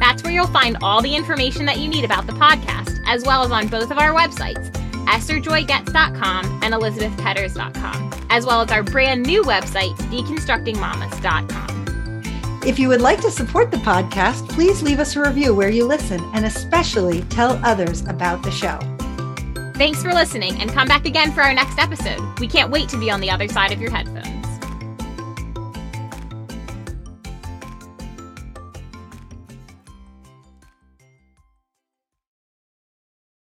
That's 0.00 0.24
where 0.24 0.32
you'll 0.32 0.48
find 0.48 0.76
all 0.82 1.00
the 1.00 1.14
information 1.14 1.66
that 1.66 1.78
you 1.78 1.88
need 1.88 2.04
about 2.04 2.26
the 2.26 2.32
podcast, 2.32 3.00
as 3.06 3.24
well 3.24 3.44
as 3.44 3.52
on 3.52 3.68
both 3.68 3.92
of 3.92 3.98
our 3.98 4.12
websites, 4.12 4.72
estherjoygoetz.com 5.06 6.62
and 6.62 6.74
elizabethpetters.com, 6.74 8.26
as 8.30 8.44
well 8.44 8.60
as 8.60 8.72
our 8.72 8.82
brand 8.82 9.22
new 9.22 9.42
website, 9.42 9.94
deconstructingmamas.com. 10.10 11.87
If 12.68 12.78
you 12.78 12.90
would 12.90 13.00
like 13.00 13.22
to 13.22 13.30
support 13.30 13.70
the 13.70 13.78
podcast, 13.78 14.46
please 14.50 14.82
leave 14.82 15.00
us 15.00 15.16
a 15.16 15.22
review 15.22 15.54
where 15.54 15.70
you 15.70 15.86
listen 15.86 16.20
and 16.34 16.44
especially 16.44 17.22
tell 17.30 17.58
others 17.64 18.02
about 18.02 18.42
the 18.42 18.50
show. 18.50 18.78
Thanks 19.78 20.02
for 20.02 20.12
listening 20.12 20.60
and 20.60 20.70
come 20.70 20.86
back 20.86 21.06
again 21.06 21.32
for 21.32 21.40
our 21.40 21.54
next 21.54 21.78
episode. 21.78 22.20
We 22.38 22.46
can't 22.46 22.70
wait 22.70 22.90
to 22.90 23.00
be 23.00 23.10
on 23.10 23.22
the 23.22 23.30
other 23.30 23.48
side 23.48 23.72
of 23.72 23.80
your 23.80 23.90
headphones. 23.90 24.37